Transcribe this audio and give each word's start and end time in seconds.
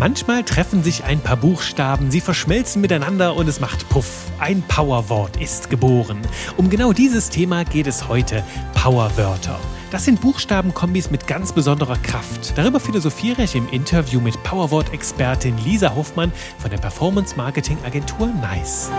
Manchmal 0.00 0.44
treffen 0.44 0.82
sich 0.82 1.04
ein 1.04 1.20
paar 1.20 1.36
Buchstaben, 1.36 2.10
sie 2.10 2.22
verschmelzen 2.22 2.80
miteinander 2.80 3.36
und 3.36 3.46
es 3.48 3.60
macht 3.60 3.86
Puff. 3.90 4.30
Ein 4.38 4.62
Powerwort 4.62 5.36
ist 5.36 5.68
geboren. 5.68 6.22
Um 6.56 6.70
genau 6.70 6.94
dieses 6.94 7.28
Thema 7.28 7.64
geht 7.64 7.86
es 7.86 8.08
heute. 8.08 8.42
Powerwörter. 8.72 9.60
Das 9.90 10.06
sind 10.06 10.22
Buchstabenkombis 10.22 11.10
mit 11.10 11.26
ganz 11.26 11.52
besonderer 11.52 11.98
Kraft. 11.98 12.56
Darüber 12.56 12.80
philosophiere 12.80 13.42
ich 13.42 13.54
im 13.54 13.68
Interview 13.68 14.22
mit 14.22 14.42
Powerwort-Expertin 14.42 15.58
Lisa 15.58 15.94
Hoffmann 15.94 16.32
von 16.58 16.70
der 16.70 16.78
Performance-Marketing-Agentur 16.78 18.28
NICE. 18.28 18.90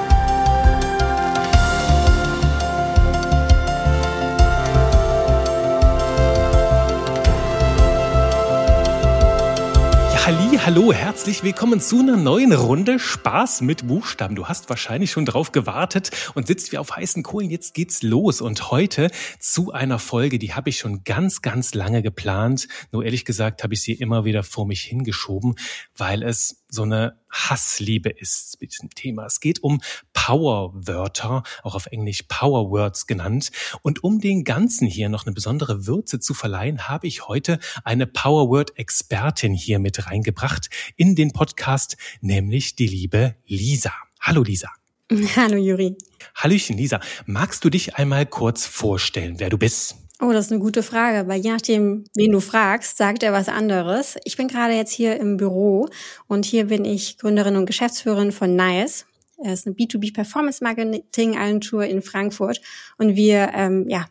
Halli, 10.62 10.76
hallo, 10.76 10.94
herzlich 10.94 11.44
willkommen 11.44 11.80
zu 11.80 12.00
einer 12.00 12.18
neuen 12.18 12.54
Runde 12.54 13.00
Spaß 13.00 13.62
mit 13.62 13.88
Buchstaben. 13.88 14.36
Du 14.36 14.48
hast 14.48 14.70
wahrscheinlich 14.70 15.10
schon 15.12 15.26
drauf 15.26 15.52
gewartet 15.52 16.12
und 16.36 16.46
sitzt 16.46 16.72
wie 16.72 16.78
auf 16.78 16.96
heißen 16.96 17.24
Kohlen. 17.24 17.50
Jetzt 17.50 17.74
geht's 17.74 18.04
los 18.04 18.42
und 18.42 18.70
heute 18.70 19.10
zu 19.40 19.72
einer 19.72 19.98
Folge, 19.98 20.38
die 20.38 20.54
habe 20.54 20.70
ich 20.70 20.78
schon 20.78 21.04
ganz, 21.04 21.42
ganz 21.42 21.74
lange 21.74 22.04
geplant. 22.04 22.68
Nur 22.92 23.04
ehrlich 23.04 23.26
gesagt 23.26 23.64
habe 23.64 23.74
ich 23.74 23.82
sie 23.82 23.94
immer 23.94 24.24
wieder 24.24 24.44
vor 24.44 24.68
mich 24.68 24.82
hingeschoben, 24.84 25.56
weil 25.96 26.22
es 26.22 26.61
so 26.72 26.84
eine 26.84 27.20
Hassliebe 27.30 28.10
ist 28.10 28.60
mit 28.62 28.72
diesem 28.72 28.90
Thema. 28.90 29.26
Es 29.26 29.40
geht 29.42 29.62
um 29.62 29.82
Powerwörter, 30.14 31.44
auch 31.64 31.76
auf 31.76 31.86
Englisch 31.88 32.24
Powerwords 32.24 33.08
genannt. 33.08 33.52
Und 33.82 34.04
um 34.04 34.20
den 34.20 34.44
Ganzen 34.44 34.88
hier 34.88 35.10
noch 35.10 35.26
eine 35.26 35.34
besondere 35.34 35.86
Würze 35.86 36.20
zu 36.20 36.34
verleihen, 36.34 36.88
habe 36.88 37.08
ich 37.08 37.28
heute 37.28 37.60
eine 37.84 38.08
Powerword-Expertin 38.08 39.54
hier 39.54 39.80
mit 39.80 40.08
reingebracht 40.08 40.70
in 40.96 41.16
den 41.16 41.34
Podcast, 41.34 41.98
nämlich 42.22 42.76
die 42.76 42.88
liebe 42.88 43.36
Lisa. 43.46 43.94
Hallo 44.22 44.42
Lisa. 44.42 44.70
Hallo 45.36 45.58
Juri. 45.58 45.98
Hallöchen 46.36 46.78
Lisa. 46.78 47.02
Magst 47.26 47.66
du 47.66 47.70
dich 47.70 47.98
einmal 47.98 48.26
kurz 48.26 48.66
vorstellen, 48.66 49.40
wer 49.40 49.50
du 49.50 49.58
bist? 49.58 50.01
Oh, 50.24 50.32
das 50.32 50.46
ist 50.46 50.52
eine 50.52 50.62
gute 50.62 50.84
Frage, 50.84 51.28
weil 51.28 51.42
je 51.42 51.52
nachdem, 51.52 52.04
wen 52.14 52.32
du 52.32 52.42
fragst, 52.42 52.96
sagt 52.96 53.24
er 53.24 53.34
was 53.34 53.50
anderes. 53.50 54.18
Ich 54.24 54.38
bin 54.38 54.48
gerade 54.48 54.76
jetzt 54.76 54.92
hier 54.92 55.20
im 55.20 55.36
Büro 55.36 55.90
und 56.28 56.46
hier 56.46 56.66
bin 56.68 56.86
ich 56.86 57.18
Gründerin 57.18 57.56
und 57.56 57.66
Geschäftsführerin 57.66 58.32
von 58.32 58.56
NICE. 58.56 59.06
Es 59.44 59.62
ist 59.62 59.66
eine 59.66 59.76
B2B 59.76 60.14
Performance 60.14 60.64
Marketing 60.64 61.38
Agentur 61.38 61.86
in 61.86 62.04
Frankfurt 62.04 62.62
und 63.00 63.16
wir 63.16 63.50
ähm, 63.56 63.88
ja, 63.90 64.06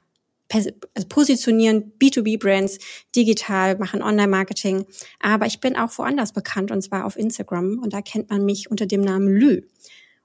also 0.53 0.71
positionieren 1.09 1.93
B2B-Brands 2.01 2.81
digital, 3.15 3.79
machen 3.79 4.03
Online-Marketing. 4.03 4.87
Aber 5.21 5.47
ich 5.47 5.61
bin 5.61 5.77
auch 5.77 5.97
woanders 5.97 6.33
bekannt 6.33 6.73
und 6.73 6.83
zwar 6.83 7.05
auf 7.05 7.17
Instagram 7.17 7.79
und 7.79 7.93
da 7.93 8.03
kennt 8.03 8.31
man 8.31 8.45
mich 8.45 8.69
unter 8.69 8.87
dem 8.87 9.03
Namen 9.03 9.29
Lü. 9.29 9.63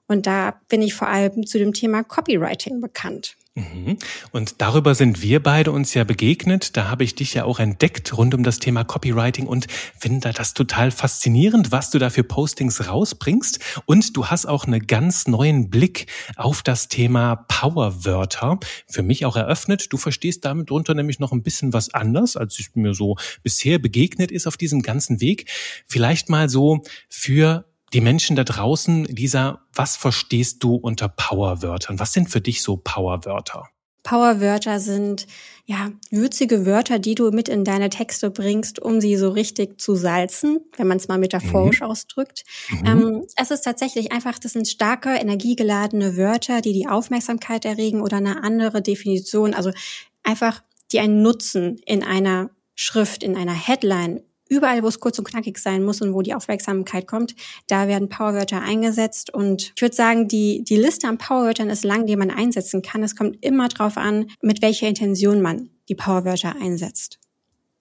Und 0.08 0.26
da 0.26 0.60
bin 0.68 0.82
ich 0.82 0.94
vor 0.94 1.06
allem 1.06 1.46
zu 1.46 1.58
dem 1.58 1.72
Thema 1.72 2.02
Copywriting 2.02 2.80
bekannt. 2.80 3.36
Mhm. 3.56 3.96
Und 4.32 4.60
darüber 4.60 4.94
sind 4.94 5.22
wir 5.22 5.42
beide 5.42 5.72
uns 5.72 5.94
ja 5.94 6.04
begegnet. 6.04 6.76
Da 6.76 6.90
habe 6.90 7.04
ich 7.04 7.14
dich 7.14 7.32
ja 7.32 7.44
auch 7.44 7.58
entdeckt 7.58 8.14
rund 8.16 8.34
um 8.34 8.42
das 8.42 8.58
Thema 8.58 8.84
Copywriting 8.84 9.46
und 9.46 9.66
finde 9.98 10.30
das 10.34 10.52
total 10.52 10.90
faszinierend, 10.90 11.72
was 11.72 11.88
du 11.88 11.98
da 11.98 12.10
für 12.10 12.22
Postings 12.22 12.86
rausbringst. 12.86 13.58
Und 13.86 14.14
du 14.14 14.26
hast 14.26 14.44
auch 14.44 14.66
einen 14.66 14.86
ganz 14.86 15.26
neuen 15.26 15.70
Blick 15.70 16.06
auf 16.36 16.62
das 16.62 16.88
Thema 16.88 17.46
Powerwörter 17.48 18.60
für 18.86 19.02
mich 19.02 19.24
auch 19.24 19.36
eröffnet. 19.36 19.90
Du 19.90 19.96
verstehst 19.96 20.44
damit 20.44 20.68
drunter 20.68 20.92
nämlich 20.92 21.18
noch 21.18 21.32
ein 21.32 21.42
bisschen 21.42 21.72
was 21.72 21.94
anders, 21.94 22.36
als 22.36 22.58
es 22.58 22.68
mir 22.74 22.92
so 22.92 23.16
bisher 23.42 23.78
begegnet 23.78 24.30
ist 24.30 24.46
auf 24.46 24.58
diesem 24.58 24.82
ganzen 24.82 25.22
Weg. 25.22 25.50
Vielleicht 25.86 26.28
mal 26.28 26.50
so 26.50 26.82
für 27.08 27.64
die 27.92 28.00
Menschen 28.00 28.36
da 28.36 28.44
draußen, 28.44 29.04
Lisa, 29.04 29.60
was 29.72 29.96
verstehst 29.96 30.62
du 30.62 30.74
unter 30.74 31.08
Powerwörtern? 31.08 31.98
Was 31.98 32.12
sind 32.12 32.30
für 32.30 32.40
dich 32.40 32.62
so 32.62 32.76
Powerwörter? 32.76 33.68
Powerwörter 34.02 34.78
sind 34.78 35.26
ja 35.64 35.90
würzige 36.12 36.64
Wörter, 36.64 37.00
die 37.00 37.16
du 37.16 37.32
mit 37.32 37.48
in 37.48 37.64
deine 37.64 37.90
Texte 37.90 38.30
bringst, 38.30 38.80
um 38.80 39.00
sie 39.00 39.16
so 39.16 39.30
richtig 39.30 39.80
zu 39.80 39.96
salzen, 39.96 40.60
wenn 40.76 40.86
man 40.86 40.98
es 40.98 41.08
mal 41.08 41.18
metaphorisch 41.18 41.80
mhm. 41.80 41.86
ausdrückt. 41.88 42.44
Mhm. 42.70 42.86
Ähm, 42.86 43.26
es 43.34 43.50
ist 43.50 43.62
tatsächlich 43.62 44.12
einfach, 44.12 44.38
das 44.38 44.52
sind 44.52 44.68
starke, 44.68 45.10
energiegeladene 45.10 46.16
Wörter, 46.16 46.60
die 46.60 46.72
die 46.72 46.86
Aufmerksamkeit 46.86 47.64
erregen 47.64 48.00
oder 48.00 48.18
eine 48.18 48.44
andere 48.44 48.80
Definition, 48.80 49.54
also 49.54 49.72
einfach 50.22 50.62
die 50.92 51.00
einen 51.00 51.22
Nutzen 51.22 51.78
in 51.84 52.04
einer 52.04 52.50
Schrift, 52.76 53.24
in 53.24 53.36
einer 53.36 53.54
Headline 53.54 54.22
überall, 54.48 54.82
wo 54.82 54.88
es 54.88 55.00
kurz 55.00 55.18
und 55.18 55.28
knackig 55.28 55.58
sein 55.58 55.84
muss 55.84 56.00
und 56.00 56.14
wo 56.14 56.22
die 56.22 56.34
Aufmerksamkeit 56.34 57.06
kommt, 57.06 57.34
da 57.66 57.88
werden 57.88 58.08
Powerwörter 58.08 58.62
eingesetzt. 58.62 59.32
Und 59.32 59.72
ich 59.74 59.82
würde 59.82 59.94
sagen, 59.94 60.28
die, 60.28 60.62
die 60.64 60.76
Liste 60.76 61.08
an 61.08 61.18
Powerwörtern 61.18 61.70
ist 61.70 61.84
lang, 61.84 62.06
die 62.06 62.16
man 62.16 62.30
einsetzen 62.30 62.82
kann. 62.82 63.02
Es 63.02 63.16
kommt 63.16 63.44
immer 63.44 63.68
darauf 63.68 63.96
an, 63.96 64.30
mit 64.42 64.62
welcher 64.62 64.88
Intention 64.88 65.42
man 65.42 65.70
die 65.88 65.94
Powerwörter 65.94 66.56
einsetzt. 66.60 67.18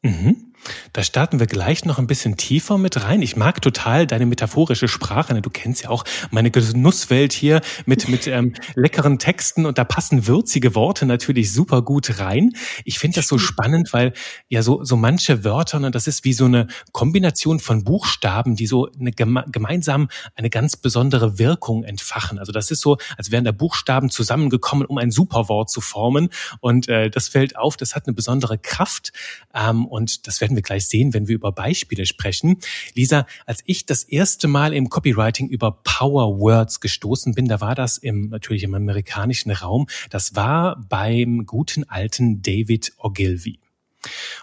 Mhm. 0.04 0.54
Da 0.94 1.04
starten 1.04 1.40
wir 1.40 1.48
gleich 1.48 1.86
noch 1.86 2.00
ein 2.00 2.08
bisschen 2.08 2.38
tiefer 2.38 2.78
mit 2.78 3.04
rein. 3.04 3.22
Ich 3.22 3.36
mag 3.36 3.62
total 3.62 4.08
deine 4.08 4.26
metaphorische 4.26 4.88
Sprache. 4.88 5.34
Ne? 5.34 5.42
Du 5.42 5.50
kennst 5.50 5.84
ja 5.84 5.90
auch 5.90 6.04
meine 6.32 6.52
Genusswelt 6.52 7.34
hier 7.34 7.62
mit, 7.86 8.08
mit 8.08 8.28
ähm, 8.28 8.54
leckeren 8.76 9.20
Texten 9.20 9.66
und 9.66 9.78
da 9.78 9.84
passen 9.84 10.28
würzige 10.28 10.76
Worte 10.76 11.06
natürlich 11.06 11.52
super 11.52 11.82
gut 11.82 12.20
rein. 12.20 12.52
Ich 12.84 13.00
finde 13.00 13.16
das 13.16 13.28
so 13.28 13.38
spannend, 13.38 13.94
weil 13.94 14.14
ja 14.50 14.62
so, 14.62 14.84
so 14.84 14.96
manche 14.96 15.44
Wörter, 15.44 15.80
ne, 15.80 15.92
das 15.92 16.08
ist 16.08 16.24
wie 16.24 16.34
so 16.34 16.46
eine 16.46 16.68
Kombination 16.92 17.60
von 17.60 17.84
Buchstaben, 17.84 18.56
die 18.56 18.68
so 18.68 18.90
eine 19.00 19.12
geme 19.12 19.46
gemeinsam 19.52 20.10
eine 20.36 20.50
ganz 20.50 20.76
besondere 20.78 21.40
Wirkung 21.40 21.84
entfachen. 21.84 22.40
Also 22.40 22.52
das 22.52 22.72
ist 22.72 22.82
so, 22.82 22.98
als 23.18 23.32
wären 23.32 23.44
da 23.44 23.52
Buchstaben 23.52 24.10
zusammengekommen, 24.10 24.86
um 24.86 24.98
ein 24.98 25.12
Superwort 25.12 25.70
zu 25.70 25.82
formen. 25.82 26.30
Und 26.60 26.88
äh, 26.88 27.10
das 27.10 27.28
fällt 27.28 27.58
auf, 27.58 27.78
das 27.78 27.96
hat 27.96 28.08
eine 28.08 28.14
besondere 28.14 28.58
Kraft. 28.58 29.12
Ähm, 29.54 29.86
und 29.86 30.28
das 30.28 30.42
werden 30.42 30.55
werden 30.56 30.58
wir 30.58 30.62
gleich 30.62 30.88
sehen, 30.88 31.14
wenn 31.14 31.28
wir 31.28 31.36
über 31.36 31.52
Beispiele 31.52 32.06
sprechen. 32.06 32.58
Lisa, 32.94 33.28
als 33.46 33.62
ich 33.66 33.86
das 33.86 34.04
erste 34.04 34.48
Mal 34.48 34.74
im 34.74 34.90
Copywriting 34.90 35.50
über 35.50 35.72
Power 35.84 36.40
Words 36.40 36.80
gestoßen 36.80 37.36
bin, 37.36 37.48
da 37.48 37.62
war 37.62 37.76
das 37.76 37.98
im, 37.98 38.30
natürlich 38.30 38.64
im 38.64 38.74
amerikanischen 38.74 39.52
Raum. 39.52 39.88
Das 40.10 40.36
war 40.36 40.82
beim 40.90 41.46
guten 41.46 41.84
alten 41.84 42.42
David 42.42 42.94
Ogilvy. 42.98 43.60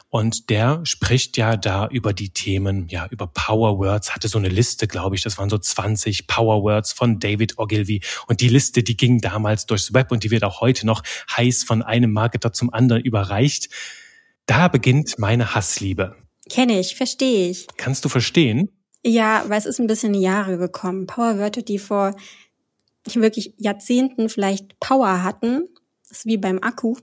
Und 0.09 0.51
der 0.51 0.85
spricht 0.85 1.37
ja 1.37 1.57
da 1.57 1.87
über 1.87 2.13
die 2.13 2.31
Themen, 2.31 2.89
ja, 2.89 3.07
über 3.11 3.29
Power 3.29 3.79
Words, 3.79 4.13
hatte 4.13 4.27
so 4.27 4.37
eine 4.37 4.49
Liste, 4.49 4.89
glaube 4.89 5.15
ich, 5.15 5.23
das 5.23 5.39
waren 5.39 5.49
so 5.49 5.57
20 5.57 6.27
Power 6.27 6.63
Words 6.65 6.93
von 6.93 7.21
David 7.21 7.59
Ogilvy. 7.59 8.03
Und 8.27 8.41
die 8.41 8.49
Liste, 8.49 8.83
die 8.83 8.97
ging 8.97 9.21
damals 9.21 9.67
durchs 9.67 9.95
Web 9.95 10.11
und 10.11 10.25
die 10.25 10.33
wird 10.33 10.43
auch 10.43 10.61
heute 10.61 10.85
noch 10.85 11.03
heiß 11.37 11.63
von 11.63 11.83
einem 11.83 12.13
Marketer 12.13 12.53
zum 12.53 12.73
anderen 12.75 13.03
überreicht. 13.03 13.71
Da 14.47 14.69
beginnt 14.69 15.19
meine 15.19 15.55
Hassliebe. 15.55 16.17
Kenne 16.49 16.81
ich, 16.81 16.97
verstehe 16.97 17.51
ich. 17.51 17.67
Kannst 17.77 18.05
du 18.05 18.09
verstehen? 18.09 18.71
Ja, 19.05 19.45
weil 19.49 19.59
es 19.59 19.67
ist 19.67 19.81
ein 19.81 19.87
bisschen 19.87 20.15
in 20.15 20.21
die 20.21 20.27
Jahre 20.27 20.59
gekommen. 20.59 21.07
Powerwörter, 21.07 21.63
die 21.63 21.79
vor 21.79 22.15
wirklich 23.07 23.55
Jahrzehnten 23.59 24.29
vielleicht 24.29 24.79
Power 24.79 25.23
hatten, 25.23 25.69
ist 26.11 26.27
wie 26.27 26.37
beim 26.37 26.63
Akku, 26.63 26.97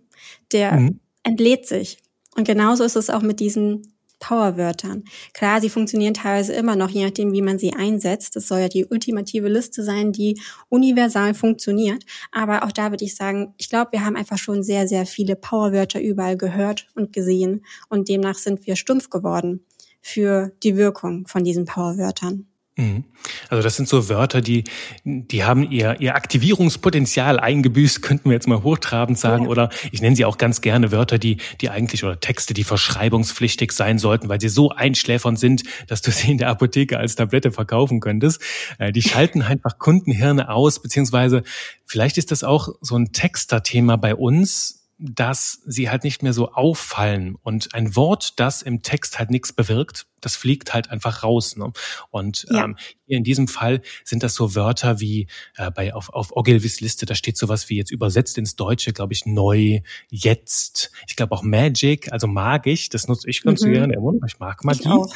der 0.51 0.73
mhm. 0.73 0.99
entlädt 1.23 1.67
sich. 1.67 1.97
Und 2.35 2.45
genauso 2.45 2.83
ist 2.83 2.95
es 2.95 3.09
auch 3.09 3.21
mit 3.21 3.39
diesen 3.39 3.93
Powerwörtern. 4.19 5.03
Klar, 5.33 5.61
sie 5.61 5.69
funktionieren 5.69 6.13
teilweise 6.13 6.53
immer 6.53 6.75
noch, 6.75 6.89
je 6.89 7.05
nachdem, 7.05 7.31
wie 7.31 7.41
man 7.41 7.57
sie 7.57 7.73
einsetzt. 7.73 8.35
Das 8.35 8.47
soll 8.47 8.59
ja 8.59 8.69
die 8.69 8.85
ultimative 8.85 9.47
Liste 9.47 9.83
sein, 9.83 10.11
die 10.11 10.39
universal 10.69 11.33
funktioniert. 11.33 12.03
Aber 12.31 12.63
auch 12.63 12.71
da 12.71 12.91
würde 12.91 13.05
ich 13.05 13.15
sagen, 13.15 13.53
ich 13.57 13.69
glaube, 13.69 13.93
wir 13.93 14.05
haben 14.05 14.15
einfach 14.15 14.37
schon 14.37 14.63
sehr, 14.63 14.87
sehr 14.87 15.05
viele 15.05 15.35
Powerwörter 15.35 16.01
überall 16.01 16.37
gehört 16.37 16.87
und 16.95 17.13
gesehen. 17.13 17.65
Und 17.89 18.09
demnach 18.09 18.35
sind 18.35 18.67
wir 18.67 18.75
stumpf 18.75 19.09
geworden 19.09 19.65
für 20.01 20.51
die 20.63 20.77
Wirkung 20.77 21.27
von 21.27 21.43
diesen 21.43 21.65
Powerwörtern. 21.65 22.47
Mhm. 22.79 23.03
Also 23.49 23.61
das 23.61 23.75
sind 23.75 23.89
so 23.89 24.07
Wörter, 24.07 24.39
die, 24.39 24.63
die 25.03 25.43
haben 25.43 25.69
ihr, 25.69 25.99
ihr 25.99 26.15
Aktivierungspotenzial 26.15 27.37
eingebüßt, 27.37 28.01
könnten 28.01 28.29
wir 28.29 28.33
jetzt 28.33 28.47
mal 28.47 28.63
hochtrabend 28.63 29.19
sagen. 29.19 29.43
Ja. 29.43 29.49
Oder 29.49 29.69
ich 29.91 30.01
nenne 30.01 30.15
sie 30.15 30.23
auch 30.23 30.37
ganz 30.37 30.61
gerne 30.61 30.91
Wörter, 30.91 31.19
die, 31.19 31.37
die 31.59 31.69
eigentlich 31.69 32.05
oder 32.05 32.19
Texte, 32.19 32.53
die 32.53 32.63
verschreibungspflichtig 32.63 33.73
sein 33.73 33.99
sollten, 33.99 34.29
weil 34.29 34.39
sie 34.39 34.47
so 34.47 34.69
einschläfernd 34.69 35.37
sind, 35.37 35.63
dass 35.87 36.01
du 36.01 36.11
sie 36.11 36.31
in 36.31 36.37
der 36.37 36.47
Apotheke 36.47 36.97
als 36.97 37.15
Tablette 37.15 37.51
verkaufen 37.51 37.99
könntest. 37.99 38.41
Äh, 38.77 38.93
die 38.93 39.01
schalten 39.01 39.41
einfach 39.41 39.77
Kundenhirne 39.77 40.49
aus, 40.49 40.81
beziehungsweise 40.81 41.43
vielleicht 41.85 42.17
ist 42.17 42.31
das 42.31 42.45
auch 42.45 42.69
so 42.79 42.95
ein 42.95 43.11
Texter-Thema 43.11 43.97
bei 43.97 44.15
uns, 44.15 44.78
dass 44.99 45.61
sie 45.65 45.89
halt 45.89 46.03
nicht 46.03 46.23
mehr 46.23 46.33
so 46.33 46.51
auffallen 46.51 47.35
und 47.41 47.73
ein 47.73 47.95
Wort, 47.95 48.37
das 48.37 48.61
im 48.61 48.81
Text 48.83 49.17
halt 49.17 49.31
nichts 49.31 49.53
bewirkt, 49.53 50.07
das 50.19 50.35
fliegt 50.35 50.73
halt 50.73 50.89
einfach 50.89 51.23
raus. 51.23 51.55
Ne? 51.55 51.71
Und 52.11 52.45
ja. 52.49 52.65
ähm, 52.65 52.77
hier 53.05 53.17
in 53.17 53.23
diesem 53.23 53.47
Fall 53.47 53.81
sind 54.03 54.23
das 54.23 54.35
so 54.35 54.55
Wörter 54.55 54.99
wie 54.99 55.27
äh, 55.55 55.71
bei 55.71 55.93
auf, 55.93 56.09
auf 56.09 56.35
Ogilvys 56.35 56.81
Liste, 56.81 57.05
da 57.05 57.15
steht 57.15 57.37
sowas 57.37 57.69
wie 57.69 57.77
jetzt 57.77 57.91
übersetzt 57.91 58.37
ins 58.37 58.57
Deutsche, 58.57 58.91
glaube 58.91 59.13
ich, 59.13 59.25
neu, 59.25 59.79
jetzt. 60.09 60.91
Ich 61.07 61.15
glaube 61.15 61.33
auch 61.33 61.43
Magic, 61.43 62.11
also 62.11 62.27
magisch, 62.27 62.89
das 62.89 63.07
nutze 63.07 63.29
ich 63.29 63.41
ganz 63.41 63.61
mhm. 63.61 63.71
gerne 63.71 63.93
immer. 63.93 64.13
Ich 64.27 64.37
mag 64.39 64.65
Magie. 64.65 64.89
Ich 65.07 65.13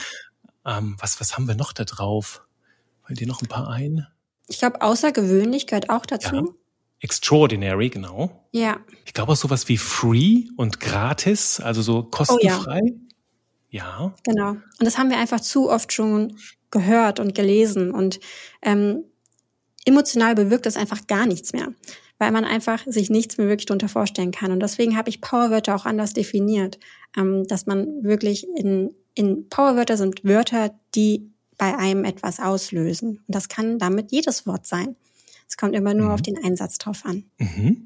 ähm, 0.65 0.95
was, 0.97 1.19
was 1.19 1.35
haben 1.35 1.47
wir 1.47 1.55
noch 1.55 1.73
da 1.73 1.83
drauf? 1.83 2.41
Fallen 3.01 3.17
dir 3.17 3.27
noch 3.27 3.41
ein 3.41 3.49
paar 3.49 3.67
ein? 3.67 4.07
Ich 4.47 4.59
glaube, 4.59 4.81
außergewöhnlich 4.81 5.67
gehört 5.67 5.89
auch 5.89 6.05
dazu. 6.05 6.35
Ja. 6.35 6.43
Extraordinary, 7.03 7.89
genau. 7.89 8.47
Ja. 8.51 8.79
Ich 9.05 9.13
glaube 9.13 9.33
auch 9.33 9.37
sowas 9.37 9.67
wie 9.67 9.77
free 9.77 10.45
und 10.55 10.79
gratis, 10.79 11.59
also 11.59 11.81
so 11.81 12.03
kostenfrei. 12.03 12.79
Oh, 12.81 12.97
ja. 13.69 13.83
ja. 13.83 14.15
Genau. 14.23 14.51
Und 14.51 14.61
das 14.79 14.97
haben 14.97 15.09
wir 15.09 15.17
einfach 15.17 15.41
zu 15.41 15.69
oft 15.69 15.91
schon 15.91 16.37
gehört 16.71 17.19
und 17.19 17.35
gelesen 17.35 17.91
und 17.91 18.21
ähm, 18.61 19.03
emotional 19.83 20.33
bewirkt 20.33 20.65
das 20.65 20.77
einfach 20.77 21.05
gar 21.05 21.25
nichts 21.25 21.51
mehr, 21.51 21.73
weil 22.19 22.31
man 22.31 22.45
einfach 22.45 22.85
sich 22.85 23.09
nichts 23.09 23.37
mehr 23.37 23.49
wirklich 23.49 23.65
darunter 23.65 23.89
vorstellen 23.89 24.31
kann. 24.31 24.53
Und 24.53 24.61
deswegen 24.61 24.95
habe 24.95 25.09
ich 25.09 25.19
Powerwörter 25.19 25.75
auch 25.75 25.85
anders 25.85 26.13
definiert, 26.13 26.79
ähm, 27.17 27.45
dass 27.47 27.65
man 27.65 28.01
wirklich 28.01 28.47
in, 28.55 28.95
in 29.13 29.49
Powerwörter 29.49 29.97
sind 29.97 30.23
Wörter, 30.23 30.73
die 30.95 31.33
bei 31.57 31.77
einem 31.77 32.05
etwas 32.05 32.39
auslösen. 32.39 33.17
Und 33.27 33.35
das 33.35 33.49
kann 33.49 33.77
damit 33.77 34.13
jedes 34.13 34.47
Wort 34.47 34.65
sein. 34.65 34.95
Es 35.53 35.57
kommt 35.57 35.75
immer 35.75 35.93
nur 35.93 36.07
mhm. 36.07 36.11
auf 36.13 36.23
den 36.23 36.43
Einsatz 36.43 36.79
drauf 36.79 37.05
an. 37.05 37.25
Mhm. 37.37 37.85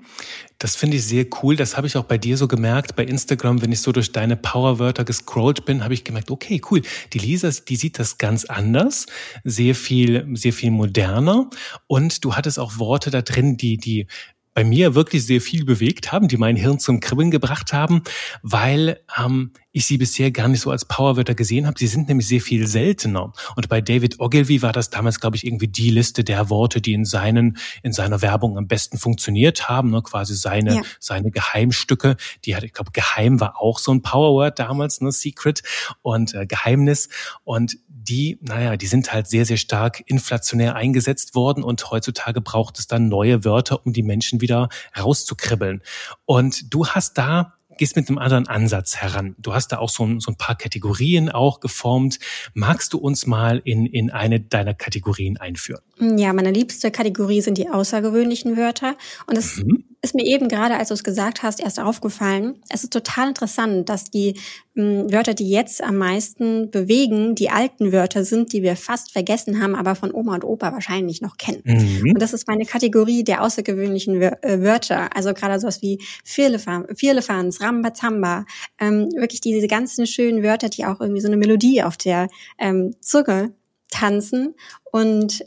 Das 0.58 0.78
finde 0.78 0.96
ich 0.96 1.04
sehr 1.04 1.26
cool. 1.44 1.58
Das 1.58 1.76
habe 1.76 1.86
ich 1.86 1.98
auch 1.98 2.06
bei 2.06 2.18
dir 2.18 2.38
so 2.38 2.48
gemerkt. 2.48 2.96
Bei 2.96 3.04
Instagram, 3.04 3.62
wenn 3.62 3.74
ich 3.74 3.82
so 3.82 3.92
durch 3.92 4.14
deine 4.14 4.38
Powerwörter 4.38 5.04
gescrollt 5.04 5.66
bin, 5.66 5.84
habe 5.84 5.94
ich 5.94 6.06
gemerkt, 6.06 6.32
okay, 6.32 6.62
cool. 6.72 6.82
Die 7.12 7.20
Lisa, 7.20 7.50
die 7.68 7.76
sieht 7.76 8.00
das 8.00 8.18
ganz 8.18 8.46
anders, 8.46 9.08
sehr 9.44 9.76
viel, 9.76 10.26
sehr 10.38 10.54
viel 10.54 10.72
moderner. 10.72 11.50
Und 11.88 12.24
du 12.24 12.36
hattest 12.36 12.58
auch 12.58 12.80
Worte 12.80 13.12
da 13.12 13.22
drin, 13.22 13.58
die, 13.58 13.76
die 13.76 14.08
bei 14.54 14.64
mir 14.64 14.96
wirklich 14.96 15.26
sehr 15.26 15.42
viel 15.42 15.66
bewegt 15.66 16.14
haben, 16.14 16.30
die 16.30 16.38
mein 16.38 16.56
Hirn 16.56 16.80
zum 16.80 17.02
Kribbeln 17.02 17.32
gebracht 17.32 17.74
haben, 17.74 18.02
weil 18.44 19.02
ähm, 19.22 19.52
ich 19.72 19.86
sie 19.86 19.98
bisher 19.98 20.32
gar 20.32 20.48
nicht 20.48 20.62
so 20.62 20.72
als 20.72 20.86
Powerwörter 20.86 21.36
gesehen 21.36 21.68
habe. 21.68 21.78
Sie 21.78 21.88
sind 21.88 22.08
nämlich 22.08 22.28
sehr 22.28 22.42
viel 22.42 22.68
seltener. 22.68 23.34
Und 23.56 23.70
bei 23.70 23.82
David 23.82 24.20
Ogilvy 24.20 24.62
war 24.62 24.72
das 24.72 24.90
damals, 24.90 25.20
glaube 25.20 25.36
ich, 25.36 25.46
irgendwie 25.46 25.68
die 25.68 25.90
Liste 25.90 26.24
der 26.24 26.50
Worte, 26.50 26.82
die 26.82 26.94
in 26.94 27.06
seinen 27.06 27.58
in 27.84 27.94
seiner 27.94 28.22
Werbung 28.22 28.58
am 28.58 28.68
besten 28.68 28.98
funktioniert 28.98 29.70
haben, 29.70 29.92
ne? 29.92 30.02
quasi 30.02 30.36
seine 30.36 30.76
ja. 30.76 30.82
seine 31.00 31.32
Geheimstücke. 31.32 32.18
Die 32.46 32.56
hat, 32.56 32.64
ich 32.64 32.74
glaube, 32.74 32.92
Geheim 32.92 33.40
war 33.40 33.62
auch 33.62 33.80
so 33.80 33.92
ein 33.92 34.02
Powerword 34.02 34.58
damals, 34.60 35.02
ne? 35.02 35.12
Secret 35.12 35.64
und 36.02 36.34
äh, 36.34 36.46
Geheimnis. 36.46 37.10
Und 37.44 37.78
die, 37.88 38.40
naja, 38.42 38.78
die 38.78 38.88
sind 38.88 39.12
halt 39.14 39.28
sehr, 39.28 39.46
sehr 39.46 39.58
stark 39.58 40.02
inflationär 40.06 40.76
eingesetzt 40.76 41.36
worden 41.36 41.64
und 41.64 41.92
heutzutage 41.92 42.42
braucht 42.42 42.80
es 42.80 42.88
dann 42.88 43.10
neue 43.10 43.44
Wörter, 43.44 43.86
um 43.86 43.94
die 43.94 44.04
Menschen 44.04 44.42
wieder 44.42 44.70
rauszukribbeln. 44.98 45.82
Und 46.26 46.74
du 46.74 46.88
hast 46.88 47.18
da 47.18 47.57
gehst 47.78 47.96
mit 47.96 48.10
einem 48.10 48.18
anderen 48.18 48.48
Ansatz 48.48 48.98
heran. 48.98 49.36
Du 49.38 49.54
hast 49.54 49.70
da 49.72 49.80
auch 49.80 49.90
so 49.90 50.06
ein, 50.06 50.20
so 50.20 50.32
ein 50.32 50.38
paar 50.38 50.56
Kategorien 50.56 51.30
auch 51.30 51.60
geformt. 51.60 52.20
Magst 52.54 52.94
du 52.94 52.98
uns 52.98 53.26
mal 53.26 53.62
in, 53.64 53.86
in 53.86 54.10
eine 54.12 54.40
deiner 54.40 54.74
Kategorien 54.74 55.38
einführen? 55.38 55.82
Ja, 56.00 56.34
meine 56.34 56.52
liebste 56.52 56.92
Kategorie 56.92 57.42
sind 57.42 57.58
die 57.58 57.70
außergewöhnlichen 57.70 58.58
Wörter. 58.58 58.96
Und 59.26 59.38
es 59.38 59.58
mhm 59.58 59.84
ist 60.02 60.16
mir 60.16 60.26
eben 60.26 60.48
gerade, 60.48 60.76
als 60.76 60.90
du 60.90 60.94
es 60.94 61.04
gesagt 61.04 61.44
hast, 61.44 61.60
erst 61.60 61.80
aufgefallen. 61.80 62.62
Es 62.70 62.84
ist 62.84 62.94
total 62.94 63.30
interessant, 63.30 63.90
dass 63.90 64.06
die 64.06 64.36
m, 64.76 65.04
hm, 65.04 65.12
Wörter, 65.12 65.34
die 65.34 65.50
jetzt 65.50 65.84
am 65.84 65.98
meisten 65.98 66.70
bewegen, 66.70 67.36
die 67.36 67.50
alten 67.50 67.92
Wörter 67.92 68.24
sind, 68.24 68.54
die 68.54 68.62
wir 68.62 68.76
fast 68.76 69.12
vergessen 69.12 69.62
haben, 69.62 69.76
aber 69.76 69.96
von 69.96 70.14
Oma 70.14 70.36
und 70.36 70.44
Opa 70.44 70.72
wahrscheinlich 70.72 71.22
noch 71.22 71.38
kennen. 71.38 71.62
Mhm. 71.66 72.12
Und 72.14 72.22
das 72.22 72.34
ist 72.34 72.48
meine 72.48 72.66
Kategorie 72.66 73.24
der 73.24 73.42
außergewöhnlichen 73.42 74.22
äh, 74.22 74.62
Wörter. 74.62 75.16
Also 75.16 75.34
gerade 75.34 75.60
sowas 75.60 75.82
wie 75.82 76.00
Vierlefanz, 76.24 77.62
Rambazamba, 77.62 78.46
ähm, 78.80 79.10
wirklich 79.16 79.42
diese 79.42 79.68
ganzen 79.68 80.06
schönen 80.06 80.44
Wörter, 80.44 80.70
die 80.70 80.86
auch 80.86 81.02
irgendwie 81.02 81.22
so 81.22 81.28
eine 81.28 81.38
Melodie 81.38 81.82
auf 81.82 81.98
der 81.98 82.28
ähm, 82.60 82.96
Zunge 83.02 83.54
tanzen 83.90 84.54
und 84.92 85.44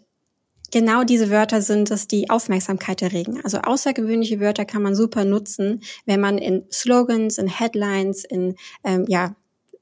genau 0.70 1.04
diese 1.04 1.30
Wörter 1.30 1.62
sind 1.62 1.90
es, 1.90 2.08
die 2.08 2.30
Aufmerksamkeit 2.30 3.02
erregen. 3.02 3.40
Also 3.44 3.58
außergewöhnliche 3.58 4.40
Wörter 4.40 4.64
kann 4.64 4.82
man 4.82 4.94
super 4.94 5.24
nutzen, 5.24 5.82
wenn 6.06 6.20
man 6.20 6.38
in 6.38 6.64
Slogans, 6.72 7.38
in 7.38 7.48
Headlines, 7.48 8.24
in 8.24 8.56
ähm, 8.84 9.04
ja, 9.08 9.34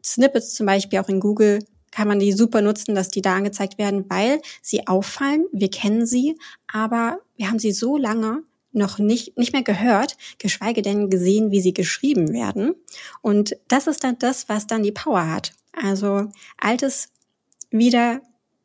Snippets 0.05 0.55
zum 0.55 0.67
Beispiel 0.67 0.99
auch 0.99 1.09
in 1.09 1.21
Google 1.21 1.61
kann 1.91 2.09
man 2.09 2.19
die 2.19 2.33
super 2.33 2.63
nutzen, 2.63 2.95
dass 2.95 3.09
die 3.09 3.23
da 3.23 3.35
angezeigt 3.35 3.79
werden, 3.79 4.05
weil 4.09 4.41
sie 4.63 4.87
auffallen. 4.87 5.47
Wir 5.53 5.71
kennen 5.71 6.07
sie, 6.07 6.39
aber 6.71 7.19
wir 7.37 7.49
haben 7.49 7.59
sie 7.59 7.73
so 7.73 7.97
lange 7.97 8.43
noch 8.73 8.99
nicht, 8.99 9.37
nicht 9.39 9.53
mehr 9.53 9.63
gehört, 9.63 10.17
geschweige 10.39 10.83
denn 10.83 11.11
gesehen, 11.11 11.51
wie 11.51 11.61
sie 11.61 11.73
geschrieben 11.73 12.33
werden. 12.33 12.75
Und 13.23 13.57
das 13.69 13.87
ist 13.87 14.05
dann 14.05 14.19
das, 14.19 14.49
was 14.49 14.67
dann 14.67 14.83
die 14.83 14.93
Power 14.93 15.31
hat. 15.31 15.53
Also 15.73 16.29
altes 16.59 17.09
wieder 17.71 18.21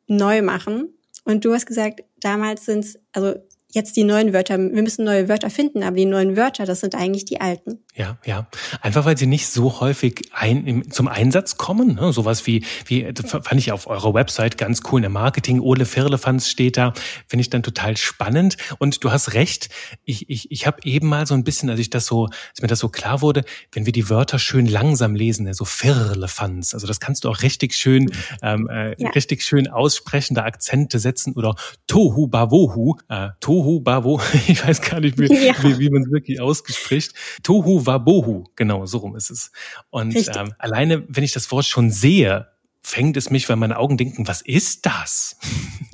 neu 0.06 0.42
machen 0.42 0.94
und 1.24 1.44
du 1.44 1.54
hast 1.54 1.66
gesagt, 1.66 2.02
damals 2.24 2.64
sind 2.64 2.84
es, 2.84 2.98
also 3.12 3.34
jetzt 3.74 3.96
die 3.96 4.04
neuen 4.04 4.32
Wörter. 4.32 4.56
Wir 4.56 4.82
müssen 4.82 5.04
neue 5.04 5.28
Wörter 5.28 5.50
finden, 5.50 5.82
aber 5.82 5.96
die 5.96 6.06
neuen 6.06 6.36
Wörter, 6.36 6.64
das 6.64 6.80
sind 6.80 6.94
eigentlich 6.94 7.24
die 7.24 7.40
alten. 7.40 7.80
Ja, 7.94 8.18
ja. 8.24 8.46
Einfach 8.80 9.04
weil 9.04 9.18
sie 9.18 9.26
nicht 9.26 9.48
so 9.48 9.80
häufig 9.80 10.28
ein, 10.32 10.90
zum 10.90 11.08
Einsatz 11.08 11.56
kommen. 11.56 11.96
Ne? 11.96 12.12
Sowas 12.12 12.46
wie, 12.46 12.64
wie, 12.86 13.12
fand 13.24 13.60
ich 13.60 13.72
auf 13.72 13.86
eurer 13.86 14.14
Website 14.14 14.58
ganz 14.58 14.82
cool. 14.90 15.00
In 15.00 15.02
der 15.02 15.10
Marketing, 15.10 15.60
Ole 15.60 15.84
Firlefanz 15.84 16.48
steht 16.48 16.76
da. 16.76 16.92
Finde 17.26 17.40
ich 17.40 17.50
dann 17.50 17.62
total 17.62 17.96
spannend. 17.96 18.56
Und 18.78 19.02
du 19.02 19.10
hast 19.10 19.34
recht. 19.34 19.68
Ich, 20.04 20.30
ich, 20.30 20.50
ich 20.50 20.66
habe 20.66 20.78
eben 20.84 21.08
mal 21.08 21.26
so 21.26 21.34
ein 21.34 21.44
bisschen, 21.44 21.68
als 21.68 21.80
ich 21.80 21.90
das 21.90 22.06
so, 22.06 22.26
als 22.26 22.62
mir 22.62 22.68
das 22.68 22.78
so 22.78 22.88
klar 22.88 23.20
wurde, 23.20 23.44
wenn 23.72 23.86
wir 23.86 23.92
die 23.92 24.08
Wörter 24.08 24.38
schön 24.38 24.66
langsam 24.66 25.14
lesen, 25.14 25.46
ne? 25.46 25.54
so 25.54 25.64
Firlefanz. 25.64 26.74
Also 26.74 26.86
das 26.86 27.00
kannst 27.00 27.24
du 27.24 27.28
auch 27.28 27.42
richtig 27.42 27.74
schön, 27.74 28.10
ähm, 28.42 28.68
äh, 28.68 28.94
ja. 29.02 29.10
richtig 29.10 29.42
schön 29.42 29.68
aussprechen, 29.68 30.34
da 30.34 30.44
Akzente 30.44 30.98
setzen 30.98 31.34
oder 31.34 31.54
Tohu 31.86 32.28
Bavohu, 32.28 32.96
äh, 33.08 33.30
Tohu 33.40 33.63
Bavo. 33.80 34.20
Ich 34.48 34.66
weiß 34.66 34.82
gar 34.82 35.00
nicht, 35.00 35.18
wie, 35.18 35.46
ja. 35.46 35.54
wie, 35.62 35.78
wie 35.78 35.90
man 35.90 36.02
es 36.02 36.10
wirklich 36.10 36.40
ausgespricht. 36.40 37.14
Tohu 37.42 37.86
Wabohu, 37.86 38.44
genau, 38.56 38.86
so 38.86 38.98
rum 38.98 39.16
ist 39.16 39.30
es. 39.30 39.50
Und 39.90 40.14
ähm, 40.36 40.54
alleine, 40.58 41.04
wenn 41.08 41.24
ich 41.24 41.32
das 41.32 41.50
Wort 41.50 41.64
schon 41.64 41.90
sehe, 41.90 42.48
fängt 42.84 43.16
es 43.16 43.30
mich, 43.30 43.48
weil 43.48 43.56
meine 43.56 43.78
Augen 43.78 43.96
denken, 43.96 44.28
was 44.28 44.42
ist 44.42 44.86
das? 44.86 45.36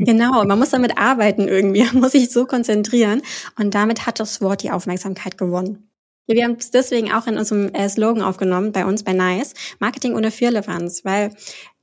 Genau, 0.02 0.42
man 0.44 0.58
muss 0.58 0.70
damit 0.70 0.96
arbeiten 0.96 1.46
irgendwie, 1.46 1.84
man 1.84 1.96
muss 2.00 2.12
sich 2.12 2.30
so 2.30 2.46
konzentrieren. 2.46 3.20
Und 3.58 3.74
damit 3.74 4.06
hat 4.06 4.18
das 4.18 4.40
Wort 4.40 4.62
die 4.62 4.70
Aufmerksamkeit 4.70 5.36
gewonnen. 5.36 5.90
Wir 6.26 6.44
haben 6.44 6.56
es 6.58 6.70
deswegen 6.70 7.12
auch 7.12 7.26
in 7.26 7.36
unserem 7.36 7.68
äh, 7.74 7.86
Slogan 7.86 8.22
aufgenommen, 8.22 8.72
bei 8.72 8.86
uns 8.86 9.02
bei 9.02 9.12
NICE, 9.12 9.52
Marketing 9.78 10.14
ohne 10.14 10.30
Firlefanz, 10.30 11.04
weil 11.04 11.34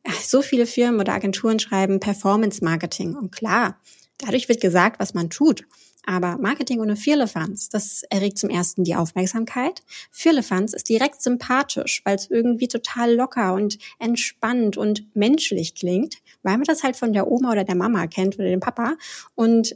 äh, 0.04 0.12
so 0.24 0.42
viele 0.42 0.66
Firmen 0.66 1.00
oder 1.00 1.14
Agenturen 1.14 1.60
schreiben 1.60 2.00
Performance 2.00 2.64
Marketing. 2.64 3.16
Und 3.16 3.32
klar, 3.32 3.80
dadurch 4.18 4.50
wird 4.50 4.62
gesagt, 4.62 5.00
was 5.00 5.14
man 5.14 5.30
tut. 5.30 5.66
Aber 6.10 6.38
Marketing 6.38 6.80
ohne 6.80 6.96
Firlefanz, 6.96 7.68
das 7.68 8.04
erregt 8.10 8.38
zum 8.38 8.50
ersten 8.50 8.86
die 8.86 8.96
Aufmerksamkeit. 8.96 9.84
Firlefanz 10.10 10.72
ist 10.72 10.88
direkt 10.88 11.22
sympathisch, 11.22 12.02
weil 12.06 12.16
es 12.16 12.30
irgendwie 12.30 12.70
total 12.70 13.14
locker 13.14 13.54
und 13.54 13.78
entspannt 14.00 14.78
und 14.78 15.14
menschlich 15.16 15.76
klingt, 15.76 16.16
weil 16.44 16.54
man 16.54 16.64
das 16.64 16.84
halt 16.84 16.96
von 16.96 17.12
der 17.12 17.30
Oma 17.30 17.52
oder 17.52 17.66
der 17.66 17.76
Mama 17.76 18.08
kennt 18.08 18.40
oder 18.40 18.48
dem 18.48 18.62
Papa. 18.62 18.96
Und 19.36 19.76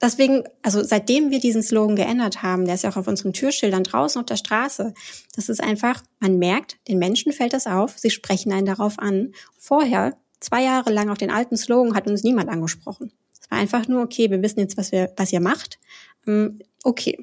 deswegen, 0.00 0.44
also 0.62 0.84
seitdem 0.84 1.32
wir 1.32 1.40
diesen 1.40 1.64
Slogan 1.64 1.96
geändert 1.96 2.44
haben, 2.44 2.64
der 2.64 2.76
ist 2.76 2.84
ja 2.84 2.90
auch 2.90 2.96
auf 2.96 3.08
unseren 3.08 3.32
Türschildern 3.32 3.82
draußen 3.82 4.20
auf 4.20 4.26
der 4.26 4.36
Straße, 4.36 4.94
das 5.34 5.48
ist 5.48 5.60
einfach, 5.60 6.02
man 6.20 6.38
merkt, 6.38 6.76
den 6.86 7.00
Menschen 7.00 7.32
fällt 7.32 7.54
das 7.54 7.66
auf, 7.66 7.98
sie 7.98 8.10
sprechen 8.10 8.52
einen 8.52 8.66
darauf 8.66 9.00
an. 9.00 9.32
Vorher, 9.58 10.16
zwei 10.40 10.62
Jahre 10.62 10.92
lang 10.92 11.10
auf 11.10 11.18
den 11.18 11.30
alten 11.30 11.56
Slogan 11.56 11.94
hat 11.94 12.06
uns 12.06 12.22
niemand 12.22 12.48
angesprochen 12.48 13.12
war 13.48 13.58
einfach 13.58 13.88
nur, 13.88 14.02
okay, 14.02 14.30
wir 14.30 14.42
wissen 14.42 14.60
jetzt, 14.60 14.76
was 14.76 14.92
wir, 14.92 15.12
was 15.16 15.32
ihr 15.32 15.40
macht. 15.40 15.78
Ähm, 16.26 16.60
okay. 16.84 17.18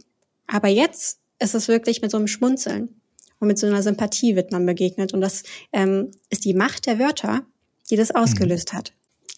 Aber 0.47 0.67
jetzt 0.67 1.19
ist 1.39 1.55
es 1.55 1.67
wirklich 1.67 2.01
mit 2.01 2.11
so 2.11 2.17
einem 2.17 2.27
Schmunzeln 2.27 3.01
und 3.39 3.47
mit 3.47 3.57
so 3.57 3.67
einer 3.67 3.83
Sympathie 3.83 4.35
wird 4.35 4.51
man 4.51 4.65
begegnet. 4.65 5.13
Und 5.13 5.21
das 5.21 5.43
ähm, 5.73 6.11
ist 6.29 6.45
die 6.45 6.53
Macht 6.53 6.85
der 6.85 6.99
Wörter, 6.99 7.45
die 7.89 7.95
das 7.95 8.11
ausgelöst 8.11 8.73
mhm. 8.73 8.77
hat. 8.77 8.93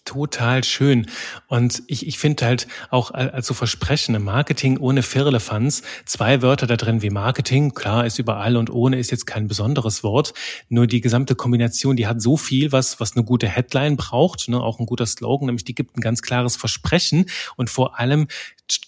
Total 0.08 0.64
schön. 0.64 1.06
Und 1.48 1.82
ich, 1.86 2.06
ich 2.06 2.18
finde 2.18 2.46
halt 2.46 2.66
auch 2.88 3.10
als 3.10 3.46
so 3.46 3.52
Versprechen 3.52 4.14
im 4.14 4.24
Marketing 4.24 4.78
ohne 4.78 5.02
Firlefanz, 5.02 5.82
zwei 6.06 6.40
Wörter 6.40 6.66
da 6.66 6.76
drin 6.76 7.02
wie 7.02 7.10
Marketing, 7.10 7.74
klar 7.74 8.06
ist 8.06 8.18
überall 8.18 8.56
und 8.56 8.70
ohne 8.70 8.98
ist 8.98 9.10
jetzt 9.10 9.26
kein 9.26 9.48
besonderes 9.48 10.02
Wort. 10.02 10.32
Nur 10.70 10.86
die 10.86 11.02
gesamte 11.02 11.34
Kombination, 11.34 11.94
die 11.94 12.06
hat 12.06 12.22
so 12.22 12.38
viel, 12.38 12.72
was, 12.72 13.00
was 13.00 13.16
eine 13.16 13.24
gute 13.26 13.48
Headline 13.48 13.98
braucht, 13.98 14.48
ne, 14.48 14.58
auch 14.58 14.80
ein 14.80 14.86
guter 14.86 15.04
Slogan, 15.04 15.44
nämlich 15.44 15.64
die 15.64 15.74
gibt 15.74 15.98
ein 15.98 16.00
ganz 16.00 16.22
klares 16.22 16.56
Versprechen 16.56 17.26
und 17.56 17.68
vor 17.68 17.98
allem 18.00 18.28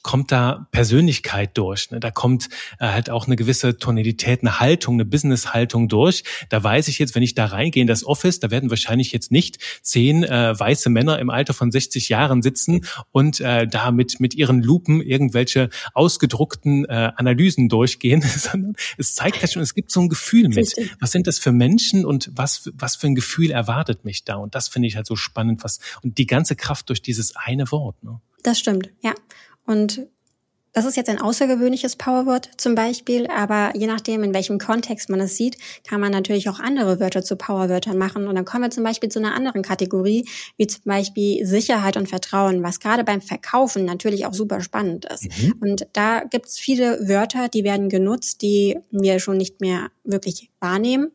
kommt 0.02 0.32
da 0.32 0.66
Persönlichkeit 0.72 1.56
durch. 1.56 1.90
Ne? 1.90 2.00
Da 2.00 2.10
kommt 2.10 2.49
äh, 2.78 2.87
halt 2.87 3.10
auch 3.10 3.26
eine 3.26 3.37
gewisse 3.37 3.78
Tonalität, 3.78 4.40
eine 4.42 4.60
Haltung, 4.60 4.94
eine 4.94 5.04
Business-Haltung 5.04 5.88
durch. 5.88 6.25
Da 6.49 6.62
weiß 6.62 6.88
ich 6.88 6.99
jetzt, 6.99 7.14
wenn 7.14 7.22
ich 7.22 7.34
da 7.34 7.46
reingehe 7.46 7.80
in 7.80 7.87
das 7.87 8.04
Office, 8.04 8.40
da 8.40 8.50
werden 8.50 8.70
wahrscheinlich 8.70 9.12
jetzt 9.12 9.30
nicht 9.30 9.58
zehn 9.82 10.25
äh, 10.25 10.58
weiße 10.58 10.90
Männer 10.90 11.18
im 11.18 11.30
Alter 11.30 11.54
von 11.54 11.70
60 11.70 12.08
Jahren 12.08 12.42
sitzen 12.42 12.87
und 13.10 13.40
äh, 13.40 13.66
da 13.66 13.90
mit, 13.90 14.20
mit 14.20 14.34
ihren 14.34 14.62
Lupen 14.62 15.00
irgendwelche 15.00 15.70
ausgedruckten 15.94 16.84
äh, 16.84 17.12
Analysen 17.16 17.68
durchgehen, 17.68 18.22
sondern 18.37 18.75
es 18.99 19.14
zeigt 19.14 19.42
ja 19.42 19.49
schon, 19.49 19.62
es 19.62 19.75
gibt 19.75 19.90
so 19.90 20.00
ein 20.00 20.08
Gefühl 20.08 20.49
mit. 20.49 20.72
Was 21.00 21.10
sind 21.10 21.26
das 21.26 21.38
für 21.38 21.52
Menschen 21.52 22.04
und 22.04 22.30
was, 22.34 22.70
was 22.75 22.96
für 22.96 23.06
ein 23.06 23.14
Gefühl 23.14 23.50
erwartet 23.50 24.04
mich 24.04 24.25
da? 24.25 24.37
Und 24.37 24.54
das 24.54 24.68
finde 24.68 24.88
ich 24.88 24.96
halt 24.96 25.06
so 25.06 25.16
spannend, 25.16 25.64
was, 25.64 25.80
und 26.02 26.18
die 26.18 26.26
ganze 26.26 26.56
Kraft 26.56 26.88
durch 26.88 27.02
dieses 27.02 27.37
eine 27.37 27.70
Wort. 27.70 28.02
Ne? 28.02 28.20
Das 28.42 28.58
stimmt, 28.58 28.90
ja. 29.02 29.14
Und 29.67 30.07
das 30.73 30.85
ist 30.85 30.97
jetzt 30.97 31.11
ein 31.11 31.21
außergewöhnliches 31.21 31.97
Powerwort 31.97 32.49
zum 32.57 32.76
Beispiel, 32.76 33.26
aber 33.26 33.73
je 33.75 33.88
nachdem, 33.88 34.23
in 34.23 34.33
welchem 34.33 34.59
Kontext 34.59 35.11
man 35.11 35.19
es 35.19 35.37
sieht, 35.37 35.57
kann 35.85 36.00
man 36.00 36.12
natürlich 36.12 36.49
auch 36.49 36.61
andere 36.61 37.00
Wörter 37.00 37.25
zu 37.25 37.35
Powerwörtern 37.35 37.99
machen. 37.99 38.29
Und 38.29 38.37
dann 38.37 38.45
kommen 38.45 38.64
wir 38.64 38.71
zum 38.71 38.85
Beispiel 38.85 39.09
zu 39.09 39.19
einer 39.19 39.35
anderen 39.35 39.62
Kategorie, 39.62 40.29
wie 40.57 40.69
zum 40.69 40.83
Beispiel 40.85 41.45
Sicherheit 41.45 41.97
und 41.97 42.09
Vertrauen, 42.09 42.62
was 42.62 42.79
gerade 42.79 43.02
beim 43.02 43.21
Verkaufen 43.21 43.85
natürlich 43.85 44.26
auch 44.26 44.35
super 44.35 44.61
spannend 44.61 45.07
ist. 45.07 45.25
Mhm. 45.25 45.55
Und 45.61 45.87
da 45.93 46.23
gibt 46.23 46.47
es 46.47 46.59
viele 46.59 47.09
Wörter, 47.09 47.49
die 47.49 47.64
werden 47.64 47.88
genutzt, 47.88 48.43
die 48.43 48.79
wir 48.93 49.19
schon 49.19 49.38
nicht 49.38 49.61
mehr 49.61 49.90
wirklich 50.05 50.50
wahrnehmen 50.61 51.11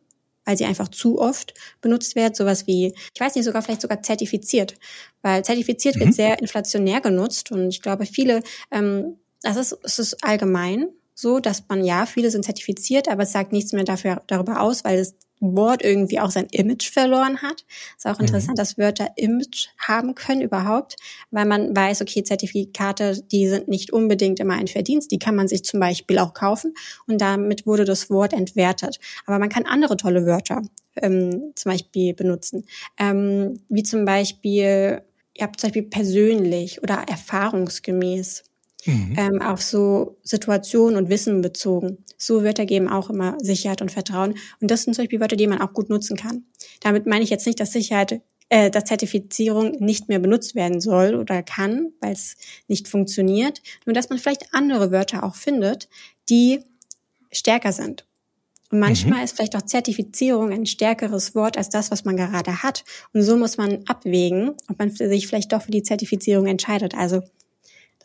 weil 0.45 0.57
sie 0.57 0.65
einfach 0.65 0.87
zu 0.87 1.19
oft 1.19 1.53
benutzt 1.81 2.15
wird. 2.15 2.35
Sowas 2.35 2.67
wie, 2.67 2.93
ich 3.13 3.19
weiß 3.19 3.35
nicht, 3.35 3.45
sogar 3.45 3.61
vielleicht 3.61 3.81
sogar 3.81 4.01
zertifiziert, 4.01 4.75
weil 5.21 5.43
zertifiziert 5.43 5.95
mhm. 5.95 6.01
wird 6.01 6.13
sehr 6.13 6.39
inflationär 6.39 7.01
genutzt 7.01 7.51
und 7.51 7.69
ich 7.69 7.81
glaube, 7.81 8.05
viele 8.05 8.41
ähm, 8.71 9.17
das 9.45 9.57
ist, 9.57 9.77
es 9.83 9.99
ist 9.99 10.23
allgemein 10.23 10.89
so, 11.13 11.39
dass 11.39 11.63
man 11.69 11.83
ja, 11.83 12.05
viele 12.05 12.31
sind 12.31 12.43
zertifiziert, 12.43 13.07
aber 13.07 13.23
es 13.23 13.31
sagt 13.31 13.53
nichts 13.53 13.71
mehr 13.71 13.83
dafür, 13.83 14.21
darüber 14.27 14.59
aus, 14.61 14.83
weil 14.83 14.97
das 14.97 15.15
Wort 15.39 15.83
irgendwie 15.83 16.19
auch 16.19 16.31
sein 16.31 16.47
Image 16.51 16.89
verloren 16.89 17.41
hat. 17.41 17.65
Ist 17.97 18.07
auch 18.07 18.19
mhm. 18.19 18.25
interessant, 18.25 18.57
mhm. 18.57 18.59
dass 18.59 18.77
Wörter 18.77 19.09
Image 19.15 19.67
haben 19.77 20.15
können 20.15 20.41
überhaupt, 20.41 20.95
weil 21.31 21.45
man 21.45 21.75
weiß, 21.75 22.01
okay, 22.01 22.23
Zertifikate, 22.23 23.21
die 23.31 23.47
sind 23.47 23.67
nicht 23.67 23.91
unbedingt 23.91 24.39
immer 24.39 24.55
ein 24.55 24.67
Verdienst, 24.67 25.11
die 25.11 25.19
kann 25.19 25.35
man 25.35 25.47
sich 25.47 25.63
zum 25.63 25.79
Beispiel 25.79 26.19
auch 26.19 26.33
kaufen 26.33 26.73
und 27.07 27.19
damit 27.19 27.65
wurde 27.65 27.85
das 27.85 28.09
Wort 28.09 28.33
entwertet. 28.33 28.99
Aber 29.25 29.39
man 29.39 29.49
kann 29.49 29.65
andere 29.65 29.97
tolle 29.97 30.25
Wörter 30.25 30.61
ähm, 31.01 31.51
zum 31.55 31.71
Beispiel 31.71 32.13
benutzen, 32.13 32.65
ähm, 32.97 33.59
wie 33.69 33.83
zum 33.83 34.05
Beispiel, 34.05 35.01
ihr 35.33 35.43
habt 35.43 35.59
zum 35.59 35.69
Beispiel 35.69 35.83
persönlich 35.83 36.81
oder 36.81 37.03
erfahrungsgemäß 37.09 38.43
mhm. 38.85 39.15
ähm, 39.17 39.41
auf 39.41 39.61
so 39.61 40.17
Situationen 40.23 40.97
und 40.97 41.09
Wissen 41.09 41.41
bezogen. 41.41 41.97
So 42.17 42.43
Wörter 42.43 42.65
geben 42.65 42.87
auch 42.87 43.09
immer 43.09 43.37
Sicherheit 43.41 43.81
und 43.81 43.91
Vertrauen. 43.91 44.35
Und 44.61 44.71
das 44.71 44.83
sind 44.83 44.93
zum 44.93 45.03
Beispiel 45.03 45.19
Wörter, 45.19 45.35
die 45.35 45.47
man 45.47 45.61
auch 45.61 45.73
gut 45.73 45.89
nutzen 45.89 46.15
kann. 46.17 46.43
Damit 46.81 47.05
meine 47.05 47.23
ich 47.23 47.29
jetzt 47.29 47.45
nicht, 47.45 47.59
dass 47.59 47.71
Sicherheit 47.71 48.21
äh, 48.49 48.69
dass 48.69 48.85
Zertifizierung 48.85 49.71
nicht 49.79 50.07
mehr 50.07 50.19
benutzt 50.19 50.53
werden 50.53 50.79
soll 50.79 51.15
oder 51.15 51.41
kann, 51.41 51.93
weil 51.99 52.13
es 52.13 52.37
nicht 52.67 52.87
funktioniert, 52.87 53.61
nur 53.85 53.93
dass 53.93 54.09
man 54.09 54.19
vielleicht 54.19 54.53
andere 54.53 54.91
Wörter 54.91 55.23
auch 55.23 55.35
findet, 55.35 55.89
die 56.29 56.59
stärker 57.31 57.71
sind. 57.71 58.05
Und 58.71 58.79
manchmal 58.79 59.19
mhm. 59.19 59.25
ist 59.25 59.35
vielleicht 59.35 59.55
auch 59.55 59.63
Zertifizierung 59.63 60.51
ein 60.51 60.65
stärkeres 60.65 61.33
Wort 61.33 61.57
als 61.57 61.69
das, 61.69 61.91
was 61.91 62.05
man 62.05 62.17
gerade 62.17 62.63
hat. 62.63 62.83
Und 63.13 63.23
so 63.23 63.37
muss 63.37 63.57
man 63.57 63.83
abwägen, 63.87 64.51
ob 64.69 64.79
man 64.79 64.91
sich 64.91 65.27
vielleicht 65.27 65.51
doch 65.51 65.63
für 65.63 65.71
die 65.71 65.83
Zertifizierung 65.83 66.45
entscheidet. 66.47 66.95
Also 66.95 67.21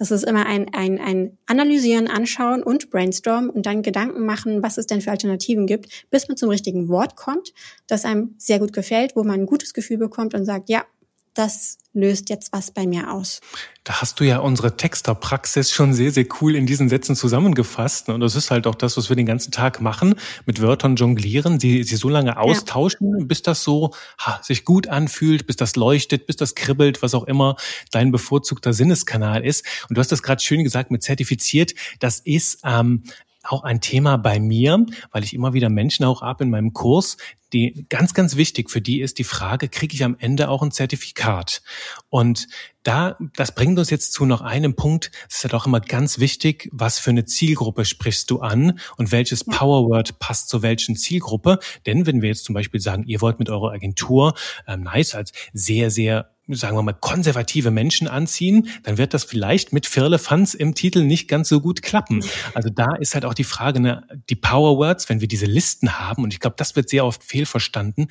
das 0.00 0.10
ist 0.10 0.24
immer 0.24 0.46
ein, 0.46 0.72
ein, 0.72 0.98
ein 0.98 1.36
Analysieren, 1.44 2.08
Anschauen 2.08 2.62
und 2.62 2.88
Brainstorm 2.88 3.50
und 3.50 3.66
dann 3.66 3.82
Gedanken 3.82 4.24
machen, 4.24 4.62
was 4.62 4.78
es 4.78 4.86
denn 4.86 5.02
für 5.02 5.10
Alternativen 5.10 5.66
gibt, 5.66 6.06
bis 6.10 6.26
man 6.26 6.38
zum 6.38 6.48
richtigen 6.48 6.88
Wort 6.88 7.16
kommt, 7.16 7.52
das 7.86 8.06
einem 8.06 8.34
sehr 8.38 8.60
gut 8.60 8.72
gefällt, 8.72 9.14
wo 9.14 9.24
man 9.24 9.40
ein 9.40 9.46
gutes 9.46 9.74
Gefühl 9.74 9.98
bekommt 9.98 10.32
und 10.32 10.46
sagt, 10.46 10.70
ja, 10.70 10.86
das 11.34 11.78
löst 11.92 12.30
jetzt 12.30 12.52
was 12.52 12.70
bei 12.70 12.86
mir 12.86 13.12
aus. 13.12 13.40
Da 13.82 14.00
hast 14.00 14.20
du 14.20 14.24
ja 14.24 14.38
unsere 14.38 14.76
Texterpraxis 14.76 15.72
schon 15.72 15.92
sehr, 15.92 16.12
sehr 16.12 16.26
cool 16.40 16.54
in 16.54 16.66
diesen 16.66 16.88
Sätzen 16.88 17.16
zusammengefasst. 17.16 18.08
Und 18.08 18.20
das 18.20 18.36
ist 18.36 18.50
halt 18.50 18.66
auch 18.66 18.74
das, 18.74 18.96
was 18.96 19.08
wir 19.08 19.16
den 19.16 19.26
ganzen 19.26 19.50
Tag 19.50 19.80
machen, 19.80 20.14
mit 20.46 20.62
Wörtern 20.62 20.96
jonglieren, 20.96 21.58
sie, 21.58 21.82
sie 21.82 21.96
so 21.96 22.08
lange 22.08 22.36
austauschen, 22.36 23.18
ja. 23.18 23.24
bis 23.24 23.42
das 23.42 23.64
so 23.64 23.92
ha, 24.18 24.40
sich 24.42 24.64
gut 24.64 24.86
anfühlt, 24.86 25.46
bis 25.46 25.56
das 25.56 25.76
leuchtet, 25.76 26.26
bis 26.26 26.36
das 26.36 26.54
kribbelt, 26.54 27.02
was 27.02 27.14
auch 27.14 27.24
immer 27.24 27.56
dein 27.90 28.12
bevorzugter 28.12 28.72
Sinneskanal 28.72 29.44
ist. 29.44 29.64
Und 29.88 29.96
du 29.96 30.00
hast 30.00 30.12
das 30.12 30.22
gerade 30.22 30.42
schön 30.42 30.62
gesagt 30.62 30.90
mit 30.90 31.02
zertifiziert. 31.02 31.74
Das 31.98 32.20
ist 32.20 32.60
ähm, 32.64 33.02
auch 33.42 33.62
ein 33.62 33.80
Thema 33.80 34.16
bei 34.16 34.38
mir, 34.38 34.84
weil 35.12 35.24
ich 35.24 35.34
immer 35.34 35.52
wieder 35.52 35.70
Menschen 35.70 36.04
auch 36.04 36.22
ab 36.22 36.40
in 36.40 36.50
meinem 36.50 36.72
Kurs, 36.72 37.16
die 37.52 37.86
ganz, 37.88 38.14
ganz 38.14 38.36
wichtig 38.36 38.70
für 38.70 38.80
die 38.80 39.00
ist 39.00 39.18
die 39.18 39.24
Frage, 39.24 39.68
kriege 39.68 39.94
ich 39.94 40.04
am 40.04 40.16
Ende 40.18 40.48
auch 40.48 40.62
ein 40.62 40.70
Zertifikat? 40.70 41.62
Und 42.08 42.46
da, 42.82 43.16
das 43.36 43.54
bringt 43.54 43.78
uns 43.78 43.90
jetzt 43.90 44.12
zu 44.12 44.24
noch 44.24 44.40
einem 44.40 44.76
Punkt. 44.76 45.10
Es 45.28 45.36
ist 45.36 45.42
ja 45.42 45.50
halt 45.50 45.54
doch 45.54 45.66
immer 45.66 45.80
ganz 45.80 46.18
wichtig, 46.18 46.68
was 46.72 46.98
für 46.98 47.10
eine 47.10 47.24
Zielgruppe 47.24 47.84
sprichst 47.84 48.30
du 48.30 48.40
an 48.40 48.78
und 48.96 49.12
welches 49.12 49.44
Powerword 49.44 50.18
passt 50.18 50.48
zur 50.48 50.62
welchen 50.62 50.96
Zielgruppe. 50.96 51.58
Denn 51.86 52.06
wenn 52.06 52.22
wir 52.22 52.28
jetzt 52.28 52.44
zum 52.44 52.54
Beispiel 52.54 52.80
sagen, 52.80 53.04
ihr 53.06 53.20
wollt 53.20 53.38
mit 53.38 53.50
eurer 53.50 53.72
Agentur 53.72 54.34
ähm, 54.66 54.82
nice 54.82 55.14
als 55.14 55.32
sehr, 55.52 55.90
sehr 55.90 56.30
sagen 56.54 56.76
wir 56.76 56.82
mal, 56.82 56.92
konservative 56.92 57.70
Menschen 57.70 58.08
anziehen, 58.08 58.68
dann 58.82 58.98
wird 58.98 59.14
das 59.14 59.24
vielleicht 59.24 59.72
mit 59.72 59.86
Firlefanz 59.86 60.54
im 60.54 60.74
Titel 60.74 61.02
nicht 61.02 61.28
ganz 61.28 61.48
so 61.48 61.60
gut 61.60 61.82
klappen. 61.82 62.24
Also 62.54 62.68
da 62.68 62.96
ist 62.96 63.14
halt 63.14 63.24
auch 63.24 63.34
die 63.34 63.44
Frage, 63.44 63.80
ne, 63.80 64.02
die 64.28 64.34
Power 64.34 64.76
Words, 64.76 65.08
wenn 65.08 65.20
wir 65.20 65.28
diese 65.28 65.46
Listen 65.46 65.98
haben, 65.98 66.24
und 66.24 66.32
ich 66.32 66.40
glaube, 66.40 66.56
das 66.56 66.74
wird 66.74 66.88
sehr 66.88 67.04
oft 67.04 67.22
fehlverstanden, 67.22 68.08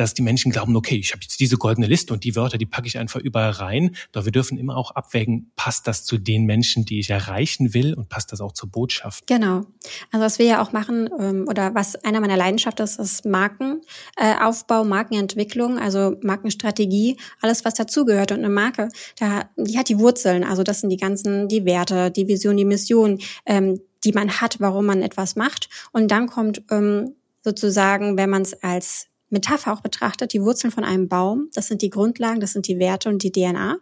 dass 0.00 0.14
die 0.14 0.22
Menschen 0.22 0.50
glauben, 0.50 0.74
okay, 0.76 0.96
ich 0.96 1.12
habe 1.12 1.22
jetzt 1.22 1.38
diese 1.40 1.58
goldene 1.58 1.86
Liste 1.86 2.14
und 2.14 2.24
die 2.24 2.34
Wörter, 2.34 2.56
die 2.56 2.64
packe 2.64 2.86
ich 2.86 2.98
einfach 2.98 3.20
überall 3.20 3.50
rein. 3.50 3.94
Doch 4.12 4.24
wir 4.24 4.32
dürfen 4.32 4.56
immer 4.56 4.76
auch 4.76 4.92
abwägen, 4.92 5.52
passt 5.56 5.86
das 5.86 6.04
zu 6.04 6.16
den 6.16 6.46
Menschen, 6.46 6.86
die 6.86 6.98
ich 7.00 7.10
erreichen 7.10 7.74
will 7.74 7.92
und 7.92 8.08
passt 8.08 8.32
das 8.32 8.40
auch 8.40 8.52
zur 8.52 8.70
Botschaft? 8.70 9.26
Genau. 9.26 9.66
Also 10.10 10.24
was 10.24 10.38
wir 10.38 10.46
ja 10.46 10.62
auch 10.62 10.72
machen 10.72 11.10
ähm, 11.18 11.44
oder 11.48 11.74
was 11.74 11.96
einer 11.96 12.20
meiner 12.20 12.38
Leidenschaften 12.38 12.82
ist, 12.82 12.98
ist 12.98 13.26
Markenaufbau, 13.26 14.84
Markenentwicklung, 14.84 15.78
also 15.78 16.16
Markenstrategie, 16.22 17.18
alles 17.42 17.66
was 17.66 17.74
dazugehört. 17.74 18.32
Und 18.32 18.38
eine 18.38 18.48
Marke, 18.48 18.88
da, 19.18 19.50
die 19.56 19.76
hat 19.76 19.90
die 19.90 19.98
Wurzeln. 19.98 20.44
Also 20.44 20.62
das 20.62 20.80
sind 20.80 20.88
die 20.88 20.96
ganzen, 20.96 21.48
die 21.48 21.66
Werte, 21.66 22.10
die 22.10 22.26
Vision, 22.26 22.56
die 22.56 22.64
Mission, 22.64 23.20
ähm, 23.44 23.82
die 24.02 24.12
man 24.12 24.40
hat, 24.40 24.60
warum 24.60 24.86
man 24.86 25.02
etwas 25.02 25.36
macht. 25.36 25.68
Und 25.92 26.10
dann 26.10 26.26
kommt 26.26 26.62
ähm, 26.70 27.16
sozusagen, 27.44 28.16
wenn 28.16 28.30
man 28.30 28.42
es 28.42 28.54
als 28.62 29.09
Metapher 29.30 29.72
auch 29.72 29.80
betrachtet, 29.80 30.32
die 30.32 30.42
Wurzeln 30.42 30.70
von 30.70 30.84
einem 30.84 31.08
Baum, 31.08 31.48
das 31.54 31.68
sind 31.68 31.82
die 31.82 31.90
Grundlagen, 31.90 32.40
das 32.40 32.52
sind 32.52 32.66
die 32.68 32.78
Werte 32.78 33.08
und 33.08 33.22
die 33.22 33.32
DNA. 33.32 33.78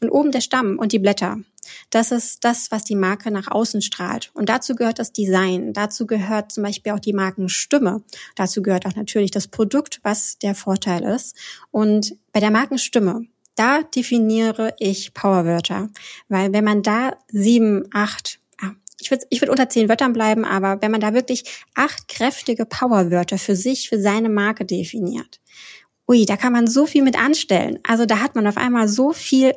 Und 0.00 0.10
oben 0.10 0.32
der 0.32 0.40
Stamm 0.40 0.78
und 0.78 0.92
die 0.92 0.98
Blätter. 0.98 1.38
Das 1.90 2.12
ist 2.12 2.44
das, 2.44 2.70
was 2.70 2.84
die 2.84 2.94
Marke 2.94 3.30
nach 3.30 3.50
außen 3.50 3.82
strahlt. 3.82 4.30
Und 4.34 4.48
dazu 4.48 4.74
gehört 4.74 4.98
das 4.98 5.12
Design. 5.12 5.72
Dazu 5.72 6.06
gehört 6.06 6.52
zum 6.52 6.62
Beispiel 6.62 6.92
auch 6.92 7.00
die 7.00 7.12
Markenstimme. 7.12 8.02
Dazu 8.34 8.62
gehört 8.62 8.86
auch 8.86 8.94
natürlich 8.94 9.30
das 9.30 9.48
Produkt, 9.48 10.00
was 10.02 10.38
der 10.38 10.54
Vorteil 10.54 11.02
ist. 11.02 11.36
Und 11.70 12.16
bei 12.32 12.40
der 12.40 12.50
Markenstimme, 12.50 13.26
da 13.56 13.82
definiere 13.82 14.74
ich 14.78 15.14
Powerwörter. 15.14 15.88
Weil 16.28 16.52
wenn 16.52 16.64
man 16.64 16.82
da 16.82 17.16
sieben, 17.28 17.88
acht, 17.92 18.38
ich 19.00 19.10
würde 19.10 19.26
ich 19.30 19.40
würd 19.40 19.50
unter 19.50 19.68
zehn 19.68 19.88
Wörtern 19.88 20.12
bleiben, 20.12 20.44
aber 20.44 20.80
wenn 20.80 20.90
man 20.90 21.00
da 21.00 21.14
wirklich 21.14 21.64
acht 21.74 22.08
kräftige 22.08 22.66
Powerwörter 22.66 23.38
für 23.38 23.56
sich, 23.56 23.88
für 23.88 24.00
seine 24.00 24.28
Marke 24.28 24.64
definiert, 24.64 25.40
ui, 26.08 26.24
da 26.24 26.36
kann 26.36 26.52
man 26.52 26.66
so 26.66 26.86
viel 26.86 27.02
mit 27.02 27.18
anstellen. 27.18 27.78
Also 27.82 28.06
da 28.06 28.20
hat 28.20 28.34
man 28.34 28.46
auf 28.46 28.56
einmal 28.56 28.88
so 28.88 29.12
viel 29.12 29.54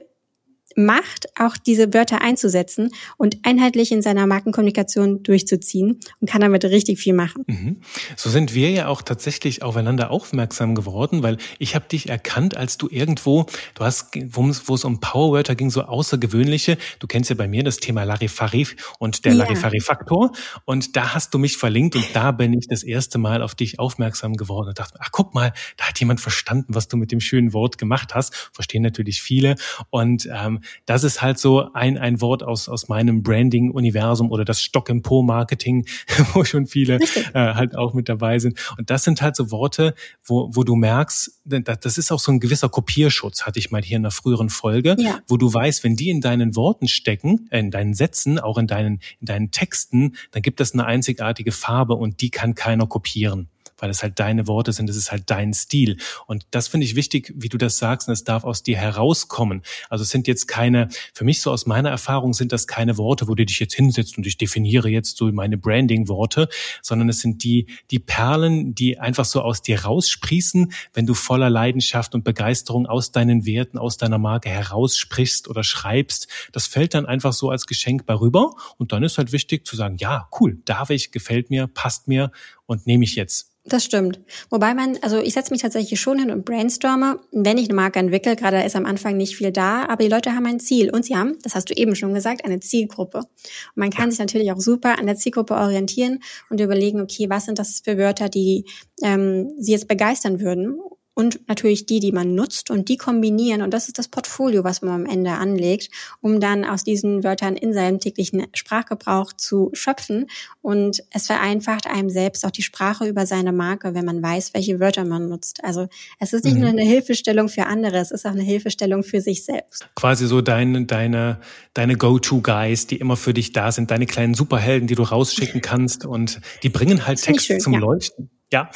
Macht, 0.86 1.28
auch 1.40 1.58
diese 1.58 1.94
Wörter 1.94 2.22
einzusetzen 2.22 2.92
und 3.18 3.38
einheitlich 3.44 3.92
in 3.92 4.02
seiner 4.02 4.28
Markenkommunikation 4.28 5.24
durchzuziehen 5.24 6.00
und 6.20 6.30
kann 6.30 6.42
damit 6.42 6.64
richtig 6.66 7.00
viel 7.00 7.14
machen. 7.14 7.44
Mhm. 7.48 7.78
So 8.16 8.30
sind 8.30 8.54
wir 8.54 8.72
ja 8.72 8.88
auch 8.88 9.02
tatsächlich 9.02 9.62
aufeinander 9.62 10.12
aufmerksam 10.12 10.76
geworden, 10.76 11.24
weil 11.24 11.38
ich 11.58 11.76
habe 11.76 11.88
dich 11.88 12.10
erkannt, 12.10 12.56
als 12.56 12.78
du 12.78 12.88
irgendwo, 12.90 13.46
du 13.76 13.84
hast, 13.84 14.18
wo 14.32 14.76
es 14.76 14.84
um 14.84 15.00
Powerwörter 15.00 15.56
ging, 15.56 15.70
so 15.70 15.84
außergewöhnliche, 15.84 16.78
du 17.00 17.08
kennst 17.08 17.30
ja 17.30 17.36
bei 17.36 17.48
mir 17.48 17.64
das 17.64 17.78
Thema 17.78 18.04
Larifari 18.04 18.68
und 19.00 19.26
der 19.26 19.34
ja. 19.34 19.40
Larifari-Faktor 19.40 20.32
und 20.66 20.96
da 20.96 21.14
hast 21.14 21.34
du 21.34 21.38
mich 21.38 21.58
verlinkt 21.58 21.96
und 21.96 22.06
da 22.14 22.32
bin 22.32 22.54
ich 22.54 22.68
das 22.68 22.84
erste 22.84 23.18
Mal 23.18 23.42
auf 23.42 23.56
dich 23.56 23.80
aufmerksam 23.80 24.36
geworden 24.36 24.70
und 24.70 24.80
dachte, 24.80 24.98
ach 25.00 25.10
guck 25.12 25.34
mal, 25.34 25.54
da 25.78 25.88
hat 25.88 26.00
jemand 26.00 26.20
verstanden, 26.20 26.76
was 26.76 26.88
du 26.88 26.98
mit 26.98 27.12
dem 27.12 27.20
schönen 27.20 27.54
Wort 27.54 27.78
gemacht 27.78 28.16
hast. 28.16 28.36
Verstehen 28.54 28.82
natürlich 28.82 29.22
viele 29.22 29.56
und 29.90 30.28
ähm, 30.32 30.62
das 30.86 31.04
ist 31.04 31.22
halt 31.22 31.40
so 31.40 31.72
ein, 31.74 31.98
ein 31.98 32.22
Wort 32.22 32.44
aus, 32.44 32.70
aus 32.70 32.88
meinem 32.88 33.24
Branding-Universum 33.24 34.32
oder 34.32 34.46
das 34.46 34.62
Stock 34.62 34.90
im 34.90 35.02
Po-Marketing, 35.02 35.86
wo 36.34 36.44
schon 36.44 36.66
viele 36.66 37.00
äh, 37.34 37.54
halt 37.54 37.76
auch 37.76 37.94
mit 37.94 38.10
dabei 38.10 38.40
sind. 38.40 38.60
Und 38.78 38.90
das 38.90 39.04
sind 39.04 39.22
halt 39.22 39.36
so 39.36 39.52
Worte, 39.52 39.94
wo, 40.24 40.50
wo 40.54 40.64
du 40.64 40.76
merkst, 40.76 41.42
das 41.46 41.98
ist 41.98 42.12
auch 42.12 42.20
so 42.20 42.32
ein 42.32 42.40
gewisser 42.40 42.70
Kopierschutz, 42.70 43.44
hatte 43.44 43.60
ich 43.60 43.72
mal 43.72 43.82
hier 43.82 43.98
in 43.98 44.04
einer 44.04 44.12
früheren 44.12 44.50
Folge, 44.50 44.96
ja. 45.00 45.20
wo 45.28 45.38
du 45.38 45.54
weißt, 45.54 45.84
wenn 45.84 45.96
die 45.96 46.10
in 46.10 46.22
deinen 46.22 46.56
Worten 46.56 46.88
stecken, 46.88 47.48
äh, 47.52 47.60
in 47.60 47.72
deinen 47.72 47.94
Sätzen, 47.94 48.40
auch 48.40 48.58
in 48.58 48.68
deinen, 48.68 49.00
in 49.20 49.26
deinen 49.26 49.52
Texten, 49.52 50.16
dann 50.32 50.42
gibt 50.42 50.62
es 50.62 50.74
eine 50.74 50.86
einzigartige 50.86 51.52
Farbe 51.52 51.96
und 51.96 52.22
die 52.22 52.30
kann 52.30 52.56
keiner 52.56 52.88
kopieren 52.88 53.50
weil 53.80 53.90
es 53.90 54.04
halt 54.04 54.20
deine 54.20 54.48
Worte 54.48 54.74
sind, 54.74 54.90
es 54.90 54.96
ist 54.96 55.12
halt 55.12 55.24
dein 55.28 55.54
Stil. 55.54 55.98
Und 56.28 56.46
das 56.52 56.68
finde 56.68 56.86
ich 56.86 56.96
wichtig, 56.96 57.34
wie 57.36 57.50
du 57.50 57.58
das 57.58 57.78
sagst, 57.78 58.08
und 58.08 58.14
es 58.14 58.24
darf 58.24 58.44
aus 58.44 58.64
dir 58.64 58.78
herauskommen. 58.78 59.64
Also 59.90 60.04
es 60.04 60.10
sind 60.10 60.28
jetzt 60.28 60.48
keine, 60.48 60.90
für 61.14 61.24
mich 61.24 61.42
so 61.42 61.52
aus 61.52 61.66
meiner 61.66 61.90
Erfahrung 61.90 62.34
sind 62.34 62.52
das 62.52 62.68
keine 62.68 62.98
Worte, 62.98 63.28
wo 63.28 63.36
du 63.36 63.46
dich 63.46 63.60
jetzt 63.60 63.74
hinsetzt 63.74 64.18
und 64.18 64.26
ich 64.26 64.38
definiere 64.38 64.90
jetzt 64.90 65.18
so 65.18 65.32
meine 65.32 65.58
Branding-Worte, 65.58 66.50
sondern 66.82 67.10
es 67.10 67.20
sind 67.20 67.44
die, 67.44 67.68
die 67.92 68.00
Perlen, 68.00 68.76
die 68.76 69.00
einfach 69.00 69.26
so 69.26 69.42
aus 69.42 69.62
dir 69.62 69.84
raussprießen, 69.84 70.72
wenn 70.94 71.06
du 71.06 71.14
voller 71.14 71.50
Leidenschaft 71.50 72.16
und 72.16 72.24
Begeisterung 72.24 72.86
aus 72.86 73.12
deinen 73.12 73.46
Werten, 73.46 73.78
aus 73.78 73.98
deiner 73.98 74.18
Marke 74.18 74.50
heraussprichst 74.50 75.48
oder 75.48 75.64
schreibst. 75.64 76.28
Das 76.52 76.68
fällt 76.68 76.94
dann 76.94 77.06
einfach 77.06 77.34
so 77.34 77.50
als 77.50 77.66
Geschenk 77.66 78.06
bei 78.06 78.14
rüber. 78.14 78.52
Und 78.78 78.92
dann 78.92 79.04
ist 79.04 79.18
halt 79.18 79.32
wichtig 79.32 79.66
zu 79.66 79.76
sagen, 79.76 79.98
ja, 80.00 80.28
cool, 80.40 80.60
darf 80.66 80.90
ich, 80.90 81.12
gefällt 81.12 81.50
mir, 81.50 81.68
passt 81.68 82.08
mir 82.08 82.32
und 82.66 82.88
nehme 82.88 83.04
ich 83.04 83.16
jetzt. 83.16 83.49
Das 83.66 83.84
stimmt. 83.84 84.22
Wobei 84.50 84.74
man, 84.74 84.98
also 85.02 85.20
ich 85.20 85.34
setze 85.34 85.52
mich 85.52 85.62
tatsächlich 85.62 86.00
schon 86.00 86.18
hin 86.18 86.32
und 86.32 86.46
brainstorme, 86.46 87.20
wenn 87.32 87.58
ich 87.58 87.66
eine 87.66 87.76
Marke 87.76 88.00
entwickle, 88.00 88.36
gerade 88.36 88.64
ist 88.64 88.76
am 88.76 88.86
Anfang 88.86 89.18
nicht 89.18 89.36
viel 89.36 89.52
da, 89.52 89.86
aber 89.86 90.04
die 90.04 90.10
Leute 90.10 90.34
haben 90.34 90.46
ein 90.46 90.60
Ziel 90.60 90.90
und 90.90 91.06
sie 91.06 91.16
haben, 91.16 91.38
das 91.44 91.56
hast 91.56 91.70
du 91.70 91.74
eben 91.76 91.96
schon 91.96 92.14
gesagt, 92.14 92.46
eine 92.46 92.62
Zielgruppe. 92.62 93.20
Und 93.20 93.28
man 93.76 93.90
kann 93.90 94.12
sich 94.12 94.20
natürlich 94.20 94.52
auch 94.52 94.60
super 94.60 94.98
an 94.98 95.08
der 95.08 95.18
Zielgruppe 95.18 95.56
orientieren 95.56 96.20
und 96.50 96.62
überlegen, 96.62 97.02
okay, 97.02 97.30
was 97.30 97.46
sind 97.46 97.60
das 97.60 97.82
für 97.84 97.98
Wörter, 97.98 98.30
die 98.30 98.66
ähm, 99.04 99.52
sie 99.60 99.74
jetzt 99.74 99.88
begeistern 99.88 100.40
würden 100.40 100.80
und 101.14 101.48
natürlich 101.48 101.86
die, 101.86 102.00
die 102.00 102.12
man 102.12 102.34
nutzt 102.34 102.72
und 102.72 102.88
die 102.88 102.96
kombinieren. 102.96 103.62
Und 103.62 103.74
das 103.74 103.88
ist 103.88 104.00
das 104.00 104.08
Portfolio, 104.08 104.64
was 104.64 104.82
man 104.82 104.94
am 104.94 105.06
Ende 105.06 105.32
anlegt, 105.32 105.90
um 106.22 106.40
dann 106.40 106.64
aus 106.64 106.86
diesen 106.86 107.24
Wörtern 107.24 107.58
in 107.58 107.74
seinem 107.74 108.00
täglichen 108.00 108.48
Sprachgebrauch 108.54 109.34
zu 109.34 109.70
schöpfen. 109.74 110.28
Und 110.62 111.04
es 111.12 111.28
vereinfacht 111.28 111.88
einem 111.88 112.10
selbst 112.10 112.46
auch 112.46 112.52
die 112.52 112.62
Sprache 112.62 113.06
über 113.06 113.26
seine 113.26 113.52
Marke, 113.52 113.94
wenn 113.94 114.06
man 114.06 114.24
weiß, 114.24 114.54
welche 114.54 114.80
Wörter 114.80 115.04
man 115.04 115.28
nutzt. 115.28 115.64
Also 115.64 115.88
es 116.20 116.32
ist 116.32 116.46
nicht 116.46 116.56
mhm. 116.56 116.62
nur 116.62 116.70
eine 116.70 116.84
Hilfestellung 116.84 117.50
für 117.50 117.66
andere, 117.66 117.98
es 117.98 118.12
ist 118.12 118.26
auch 118.26 118.32
eine 118.32 118.44
Hilfestellung 118.44 119.04
für 119.04 119.20
sich 119.20 119.44
selbst. 119.44 119.90
Quasi 119.96 120.26
so 120.26 120.42
deine, 120.42 120.86
deine, 120.86 121.42
deine 121.74 121.98
Go-To-Guys, 121.98 122.88
die 122.88 122.96
immer 122.96 123.18
für 123.18 123.34
dich 123.34 123.52
da 123.52 123.72
sind, 123.72 123.92
deine 123.92 124.06
kleinen 124.06 124.36
Superhelden, 124.36 124.88
die 124.88 124.96
du 124.96 125.04
rausschicken 125.04 125.62
kannst 125.62 126.06
und 126.06 126.40
die 126.64 126.70
bringen 126.70 127.06
halt 127.06 127.22
Text 127.22 127.48
schön, 127.48 127.60
zum 127.60 127.74
ja. 127.74 127.80
Leuchten. 127.80 128.30
Ja. 128.52 128.70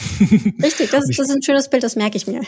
Richtig, 0.62 0.92
das, 0.92 1.06
das 1.08 1.20
ist 1.20 1.32
ein 1.32 1.42
schönes 1.42 1.70
Bild, 1.70 1.84
das 1.84 1.96
merke 1.96 2.18
ich 2.18 2.28
mir. 2.28 2.42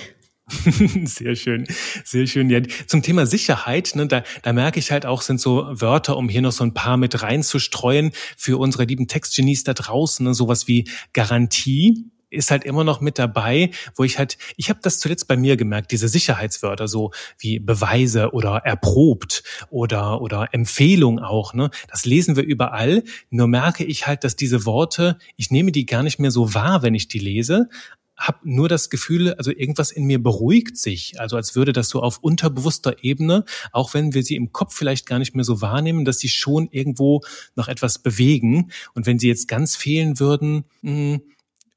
Sehr 1.05 1.35
schön, 1.35 1.65
sehr 2.03 2.27
schön. 2.27 2.51
Ja, 2.51 2.61
zum 2.85 3.01
Thema 3.01 3.25
Sicherheit, 3.25 3.93
ne, 3.95 4.05
da, 4.05 4.23
da 4.43 4.53
merke 4.53 4.77
ich 4.77 4.91
halt 4.91 5.07
auch, 5.07 5.23
sind 5.23 5.41
so 5.41 5.65
Wörter, 5.71 6.17
um 6.17 6.29
hier 6.29 6.43
noch 6.43 6.51
so 6.51 6.63
ein 6.63 6.75
paar 6.75 6.97
mit 6.97 7.23
reinzustreuen 7.23 8.11
für 8.37 8.59
unsere 8.59 8.83
lieben 8.83 9.07
Textgenies 9.07 9.63
da 9.63 9.73
draußen, 9.73 10.23
ne, 10.23 10.35
sowas 10.35 10.67
wie 10.67 10.87
Garantie 11.13 12.11
ist 12.29 12.51
halt 12.51 12.63
immer 12.63 12.83
noch 12.83 13.01
mit 13.01 13.19
dabei, 13.19 13.71
wo 13.95 14.03
ich 14.03 14.17
halt, 14.17 14.37
ich 14.57 14.69
habe 14.69 14.79
das 14.81 14.99
zuletzt 14.99 15.27
bei 15.27 15.37
mir 15.37 15.57
gemerkt, 15.57 15.91
diese 15.91 16.07
Sicherheitswörter 16.07 16.87
so 16.87 17.11
wie 17.37 17.59
Beweise 17.59 18.31
oder 18.31 18.57
erprobt 18.63 19.43
oder 19.69 20.21
oder 20.21 20.49
Empfehlung 20.53 21.19
auch, 21.19 21.53
ne? 21.53 21.69
Das 21.89 22.05
lesen 22.05 22.35
wir 22.35 22.43
überall, 22.43 23.03
nur 23.29 23.47
merke 23.47 23.83
ich 23.83 24.07
halt, 24.07 24.23
dass 24.23 24.35
diese 24.35 24.65
Worte, 24.65 25.17
ich 25.35 25.51
nehme 25.51 25.71
die 25.71 25.85
gar 25.85 26.03
nicht 26.03 26.19
mehr 26.19 26.31
so 26.31 26.53
wahr, 26.53 26.81
wenn 26.81 26.95
ich 26.95 27.07
die 27.07 27.19
lese, 27.19 27.69
habe 28.17 28.39
nur 28.43 28.69
das 28.69 28.89
Gefühl, 28.89 29.33
also 29.33 29.51
irgendwas 29.51 29.91
in 29.91 30.05
mir 30.05 30.21
beruhigt 30.21 30.77
sich, 30.77 31.19
also 31.19 31.35
als 31.35 31.55
würde 31.55 31.73
das 31.73 31.89
so 31.89 32.01
auf 32.01 32.19
unterbewusster 32.19 33.03
Ebene, 33.03 33.43
auch 33.71 33.93
wenn 33.93 34.13
wir 34.13 34.23
sie 34.23 34.35
im 34.35 34.51
Kopf 34.51 34.73
vielleicht 34.73 35.05
gar 35.05 35.19
nicht 35.19 35.35
mehr 35.35 35.43
so 35.43 35.61
wahrnehmen, 35.61 36.05
dass 36.05 36.19
sie 36.19 36.29
schon 36.29 36.69
irgendwo 36.71 37.21
noch 37.55 37.67
etwas 37.67 37.99
bewegen. 37.99 38.71
Und 38.93 39.05
wenn 39.05 39.19
sie 39.19 39.27
jetzt 39.27 39.47
ganz 39.47 39.75
fehlen 39.75 40.19
würden, 40.19 40.65
mh, 40.81 40.91
hm, 40.91 41.21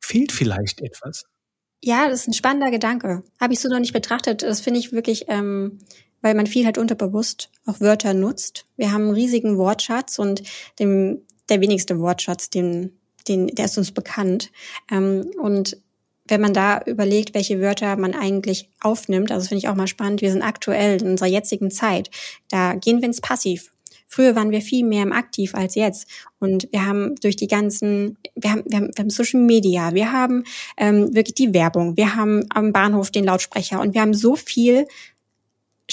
fehlt 0.09 0.33
vielleicht 0.33 0.81
etwas. 0.81 1.25
Ja, 1.83 2.09
das 2.09 2.21
ist 2.21 2.29
ein 2.29 2.33
spannender 2.33 2.71
Gedanke. 2.71 3.23
Habe 3.41 3.53
ich 3.53 3.61
so 3.61 3.69
noch 3.69 3.79
nicht 3.79 3.93
betrachtet. 3.93 4.43
Das 4.43 4.61
finde 4.61 4.81
ich 4.81 4.93
wirklich, 4.93 5.27
ähm, 5.29 5.79
weil 6.23 6.35
man 6.35 6.47
viel 6.47 6.65
halt 6.65 6.79
unterbewusst 6.79 7.51
auch 7.67 7.81
Wörter 7.81 8.15
nutzt. 8.15 8.67
Wir 8.77 8.93
haben 8.93 9.03
einen 9.03 9.15
riesigen 9.15 9.59
Wortschatz 9.59 10.19
und 10.19 10.43
dem, 10.79 11.21
der 11.49 11.61
wenigste 11.61 12.01
Wortschatz, 12.01 12.51
den, 12.51 12.99
den, 13.29 13.47
der 13.49 13.67
ist 13.67 13.79
uns 13.79 13.93
bekannt. 13.93 14.51
Ähm, 14.91 15.31
und 15.39 15.77
wenn 16.27 16.41
man 16.41 16.53
da 16.53 16.81
überlegt, 16.85 17.35
welche 17.35 17.61
Wörter 17.61 17.97
man 17.97 18.15
eigentlich 18.15 18.69
aufnimmt, 18.81 19.31
also 19.31 19.49
finde 19.49 19.61
ich 19.61 19.69
auch 19.69 19.75
mal 19.75 19.87
spannend, 19.87 20.21
wir 20.21 20.33
sind 20.33 20.43
aktuell 20.43 21.01
in 21.01 21.09
unserer 21.09 21.29
jetzigen 21.29 21.71
Zeit, 21.71 22.11
da 22.49 22.75
gehen 22.75 23.01
wir 23.01 23.07
ins 23.07 23.21
Passiv. 23.21 23.73
Früher 24.07 24.37
waren 24.37 24.51
wir 24.51 24.61
viel 24.61 24.85
mehr 24.85 25.03
im 25.03 25.13
Aktiv 25.13 25.55
als 25.55 25.75
jetzt. 25.75 26.09
Und 26.39 26.69
wir 26.73 26.87
haben 26.87 27.17
durch 27.17 27.37
die 27.37 27.49
ganzen, 27.49 28.17
wir 28.35 28.53
haben, 28.53 28.63
wir 28.67 28.79
haben, 28.79 28.91
wir 28.95 29.03
haben 29.03 29.11
Social 29.11 29.41
Media, 29.41 29.95
wir 29.95 30.13
haben 30.13 30.45
ähm, 30.77 31.15
wirklich 31.15 31.35
die 31.35 31.55
Werbung, 31.55 31.97
wir 31.97 32.15
haben 32.15 32.45
am 32.51 32.73
Bahnhof 32.73 33.11
den 33.11 33.25
Lautsprecher 33.25 33.81
und 33.81 33.95
wir 33.95 34.01
haben 34.01 34.15
so 34.15 34.37
viel 34.37 34.87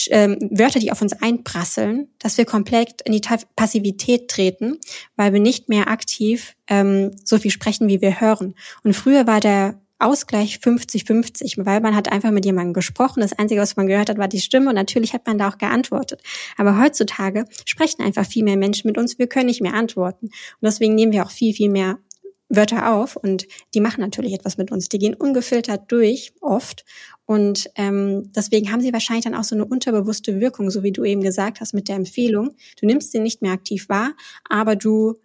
ähm, 0.09 0.37
Wörter, 0.51 0.79
die 0.79 0.91
auf 0.91 1.01
uns 1.01 1.13
einprasseln, 1.13 2.09
dass 2.19 2.37
wir 2.37 2.45
komplett 2.45 3.01
in 3.01 3.13
die 3.13 3.21
Passivität 3.55 4.27
treten, 4.27 4.77
weil 5.15 5.33
wir 5.33 5.39
nicht 5.39 5.69
mehr 5.69 5.87
aktiv 5.87 6.55
ähm, 6.67 7.15
so 7.23 7.37
viel 7.37 7.51
sprechen, 7.51 7.87
wie 7.87 8.01
wir 8.01 8.19
hören. 8.19 8.55
Und 8.83 8.93
früher 8.93 9.25
war 9.25 9.39
der 9.39 9.79
Ausgleich 9.97 10.57
50-50, 10.57 11.65
weil 11.65 11.79
man 11.79 11.95
hat 11.95 12.11
einfach 12.11 12.31
mit 12.31 12.45
jemandem 12.45 12.73
gesprochen. 12.73 13.21
Das 13.21 13.33
Einzige, 13.33 13.61
was 13.61 13.77
man 13.77 13.87
gehört 13.87 14.09
hat, 14.09 14.17
war 14.17 14.27
die 14.27 14.41
Stimme 14.41 14.69
und 14.69 14.75
natürlich 14.75 15.13
hat 15.13 15.25
man 15.25 15.37
da 15.37 15.49
auch 15.49 15.57
geantwortet. 15.57 16.21
Aber 16.57 16.79
heutzutage 16.81 17.45
sprechen 17.65 18.01
einfach 18.01 18.25
viel 18.25 18.43
mehr 18.43 18.57
Menschen 18.57 18.87
mit 18.87 18.97
uns. 18.97 19.17
Wir 19.17 19.27
können 19.27 19.45
nicht 19.45 19.61
mehr 19.61 19.73
antworten. 19.73 20.25
Und 20.27 20.61
deswegen 20.61 20.95
nehmen 20.95 21.13
wir 21.13 21.23
auch 21.23 21.31
viel, 21.31 21.53
viel 21.53 21.69
mehr 21.69 21.99
Wörter 22.49 22.93
auf 22.93 23.15
und 23.15 23.47
die 23.73 23.81
machen 23.81 24.01
natürlich 24.01 24.33
etwas 24.33 24.57
mit 24.57 24.71
uns. 24.71 24.89
Die 24.89 24.99
gehen 24.99 25.15
ungefiltert 25.15 25.91
durch, 25.91 26.33
oft. 26.41 26.85
Und 27.25 27.69
ähm, 27.75 28.31
deswegen 28.35 28.71
haben 28.71 28.81
sie 28.81 28.93
wahrscheinlich 28.93 29.25
dann 29.25 29.33
auch 29.35 29.43
so 29.43 29.55
eine 29.55 29.65
unterbewusste 29.65 30.39
Wirkung, 30.39 30.69
so 30.69 30.83
wie 30.83 30.91
du 30.91 31.03
eben 31.03 31.21
gesagt 31.21 31.59
hast 31.59 31.73
mit 31.73 31.87
der 31.87 31.95
Empfehlung. 31.95 32.55
Du 32.79 32.85
nimmst 32.85 33.11
sie 33.11 33.19
nicht 33.19 33.41
mehr 33.41 33.51
aktiv 33.51 33.89
wahr, 33.89 34.13
aber 34.47 34.75
du 34.75 35.15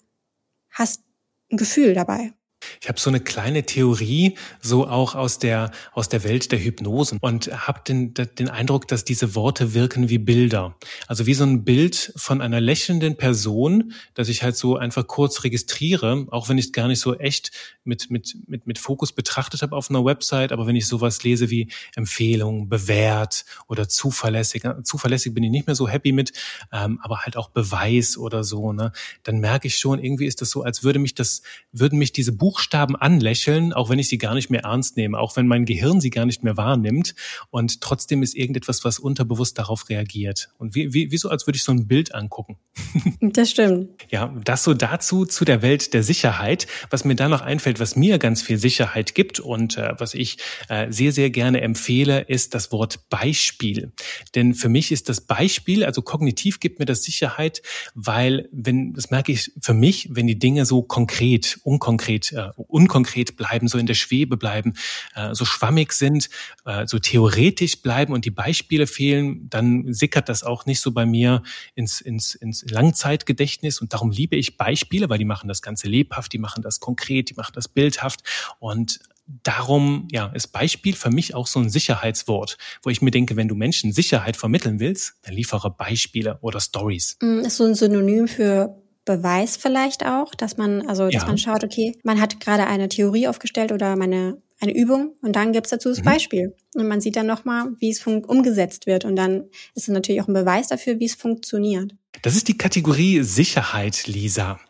hast 0.70 1.02
ein 1.50 1.58
Gefühl 1.58 1.92
dabei. 1.92 2.32
Ich 2.80 2.88
habe 2.88 3.00
so 3.00 3.10
eine 3.10 3.20
kleine 3.20 3.64
Theorie, 3.64 4.36
so 4.60 4.86
auch 4.86 5.14
aus 5.14 5.38
der 5.38 5.70
aus 5.92 6.08
der 6.08 6.24
Welt 6.24 6.52
der 6.52 6.62
Hypnosen 6.62 7.18
und 7.20 7.46
habe 7.66 7.80
den 7.86 8.14
den 8.14 8.48
Eindruck, 8.48 8.88
dass 8.88 9.04
diese 9.04 9.34
Worte 9.34 9.74
wirken 9.74 10.08
wie 10.08 10.18
Bilder, 10.18 10.76
also 11.06 11.26
wie 11.26 11.34
so 11.34 11.44
ein 11.44 11.64
Bild 11.64 12.12
von 12.16 12.40
einer 12.40 12.60
lächelnden 12.60 13.16
Person, 13.16 13.92
dass 14.14 14.28
ich 14.28 14.42
halt 14.42 14.56
so 14.56 14.76
einfach 14.76 15.06
kurz 15.06 15.44
registriere, 15.44 16.26
auch 16.30 16.48
wenn 16.48 16.58
ich 16.58 16.66
es 16.66 16.72
gar 16.72 16.88
nicht 16.88 17.00
so 17.00 17.16
echt 17.16 17.50
mit 17.84 18.10
mit 18.10 18.36
mit 18.46 18.66
mit 18.66 18.78
Fokus 18.78 19.12
betrachtet 19.12 19.62
habe 19.62 19.76
auf 19.76 19.90
einer 19.90 20.04
Website, 20.04 20.52
aber 20.52 20.66
wenn 20.66 20.76
ich 20.76 20.86
sowas 20.86 21.22
lese 21.22 21.50
wie 21.50 21.70
Empfehlung, 21.96 22.68
bewährt 22.68 23.44
oder 23.68 23.88
zuverlässig, 23.88 24.62
zuverlässig 24.84 25.34
bin 25.34 25.44
ich 25.44 25.50
nicht 25.50 25.66
mehr 25.66 25.76
so 25.76 25.88
happy 25.88 26.12
mit, 26.12 26.32
ähm, 26.72 26.98
aber 27.02 27.20
halt 27.22 27.36
auch 27.36 27.50
Beweis 27.50 28.16
oder 28.16 28.44
so, 28.44 28.72
ne, 28.72 28.92
dann 29.22 29.38
merke 29.40 29.66
ich 29.68 29.76
schon, 29.76 30.02
irgendwie 30.02 30.26
ist 30.26 30.40
das 30.40 30.50
so, 30.50 30.62
als 30.62 30.82
würde 30.82 30.98
mich 30.98 31.14
das 31.14 31.42
würden 31.72 31.98
mich 31.98 32.12
diese 32.12 32.32
Buch 32.32 32.59
Buchstaben 32.60 32.94
anlächeln, 32.94 33.72
auch 33.72 33.88
wenn 33.88 33.98
ich 33.98 34.10
sie 34.10 34.18
gar 34.18 34.34
nicht 34.34 34.50
mehr 34.50 34.64
ernst 34.64 34.98
nehme, 34.98 35.18
auch 35.18 35.34
wenn 35.34 35.46
mein 35.46 35.64
Gehirn 35.64 35.98
sie 35.98 36.10
gar 36.10 36.26
nicht 36.26 36.44
mehr 36.44 36.58
wahrnimmt. 36.58 37.14
Und 37.48 37.80
trotzdem 37.80 38.22
ist 38.22 38.36
irgendetwas, 38.36 38.84
was 38.84 38.98
unterbewusst 38.98 39.58
darauf 39.58 39.88
reagiert. 39.88 40.50
Und 40.58 40.74
wie, 40.74 40.92
wie, 40.92 41.10
wie 41.10 41.16
so, 41.16 41.30
als 41.30 41.46
würde 41.46 41.56
ich 41.56 41.62
so 41.62 41.72
ein 41.72 41.86
Bild 41.86 42.14
angucken. 42.14 42.58
Das 43.22 43.50
stimmt. 43.50 43.90
Ja, 44.10 44.34
das 44.44 44.64
so 44.64 44.74
dazu 44.74 45.24
zu 45.24 45.44
der 45.44 45.62
Welt 45.62 45.94
der 45.94 46.02
Sicherheit. 46.02 46.66
Was 46.88 47.04
mir 47.04 47.14
da 47.14 47.28
noch 47.28 47.42
einfällt, 47.42 47.78
was 47.78 47.94
mir 47.94 48.18
ganz 48.18 48.42
viel 48.42 48.56
Sicherheit 48.56 49.14
gibt 49.14 49.38
und 49.40 49.76
äh, 49.76 49.94
was 49.98 50.14
ich 50.14 50.38
äh, 50.68 50.90
sehr, 50.90 51.12
sehr 51.12 51.30
gerne 51.30 51.60
empfehle, 51.60 52.22
ist 52.22 52.54
das 52.54 52.72
Wort 52.72 53.08
Beispiel. 53.08 53.92
Denn 54.34 54.54
für 54.54 54.68
mich 54.68 54.90
ist 54.90 55.08
das 55.08 55.20
Beispiel, 55.20 55.84
also 55.84 56.02
kognitiv 56.02 56.60
gibt 56.60 56.78
mir 56.78 56.86
das 56.86 57.02
Sicherheit, 57.02 57.62
weil 57.94 58.48
wenn, 58.52 58.94
das 58.94 59.10
merke 59.10 59.32
ich 59.32 59.52
für 59.60 59.74
mich, 59.74 60.08
wenn 60.10 60.26
die 60.26 60.38
Dinge 60.38 60.66
so 60.66 60.82
konkret, 60.82 61.60
unkonkret 61.62 62.32
äh, 62.32 62.49
unkonkret 62.56 63.36
bleiben, 63.36 63.68
so 63.68 63.78
in 63.78 63.86
der 63.86 63.94
Schwebe 63.94 64.36
bleiben, 64.36 64.74
äh, 65.14 65.34
so 65.34 65.44
schwammig 65.44 65.92
sind, 65.92 66.28
äh, 66.64 66.86
so 66.86 66.98
theoretisch 66.98 67.82
bleiben 67.82 68.12
und 68.12 68.24
die 68.24 68.30
Beispiele 68.30 68.86
fehlen, 68.86 69.48
dann 69.48 69.92
sickert 69.92 70.28
das 70.28 70.42
auch 70.42 70.66
nicht 70.66 70.80
so 70.80 70.92
bei 70.92 71.06
mir 71.06 71.42
ins, 71.74 72.00
ins, 72.00 72.34
ins 72.34 72.64
Langzeitgedächtnis. 72.70 73.80
Und 73.80 73.92
darum 73.92 74.10
liebe 74.10 74.36
ich 74.36 74.56
Beispiele, 74.56 75.08
weil 75.08 75.18
die 75.18 75.24
machen 75.24 75.48
das 75.48 75.62
Ganze 75.62 75.88
lebhaft, 75.88 76.32
die 76.32 76.38
machen 76.38 76.62
das 76.62 76.80
konkret, 76.80 77.30
die 77.30 77.34
machen 77.34 77.52
das 77.54 77.68
bildhaft. 77.68 78.20
Und 78.58 79.00
darum 79.42 80.08
ja, 80.10 80.26
ist 80.26 80.48
Beispiel 80.48 80.94
für 80.94 81.10
mich 81.10 81.34
auch 81.34 81.46
so 81.46 81.60
ein 81.60 81.70
Sicherheitswort, 81.70 82.58
wo 82.82 82.90
ich 82.90 83.02
mir 83.02 83.10
denke, 83.10 83.36
wenn 83.36 83.48
du 83.48 83.54
Menschen 83.54 83.92
Sicherheit 83.92 84.36
vermitteln 84.36 84.80
willst, 84.80 85.14
dann 85.22 85.34
liefere 85.34 85.70
Beispiele 85.70 86.38
oder 86.40 86.60
Stories. 86.60 87.16
Mm, 87.20 87.40
ist 87.40 87.56
so 87.56 87.64
ein 87.64 87.74
Synonym 87.74 88.28
für 88.28 88.79
Beweis 89.04 89.56
vielleicht 89.56 90.04
auch, 90.04 90.34
dass 90.34 90.56
man, 90.56 90.86
also 90.86 91.06
dass 91.06 91.22
ja. 91.22 91.26
man 91.26 91.38
schaut, 91.38 91.64
okay, 91.64 91.98
man 92.02 92.20
hat 92.20 92.40
gerade 92.40 92.66
eine 92.66 92.88
Theorie 92.88 93.28
aufgestellt 93.28 93.72
oder 93.72 93.96
meine 93.96 94.40
eine 94.60 94.76
Übung 94.76 95.14
und 95.22 95.36
dann 95.36 95.52
gibt's 95.52 95.70
dazu 95.70 95.88
das 95.88 96.00
mhm. 96.00 96.04
Beispiel. 96.04 96.54
Und 96.74 96.86
man 96.86 97.00
sieht 97.00 97.16
dann 97.16 97.26
nochmal, 97.26 97.68
wie 97.78 97.90
es 97.90 98.06
umgesetzt 98.06 98.86
wird. 98.86 99.04
Und 99.04 99.16
dann 99.16 99.44
ist 99.74 99.88
es 99.88 99.88
natürlich 99.88 100.20
auch 100.20 100.28
ein 100.28 100.34
Beweis 100.34 100.68
dafür, 100.68 101.00
wie 101.00 101.06
es 101.06 101.14
funktioniert. 101.14 101.94
Das 102.22 102.36
ist 102.36 102.48
die 102.48 102.58
Kategorie 102.58 103.22
Sicherheit, 103.22 104.06
Lisa. 104.06 104.60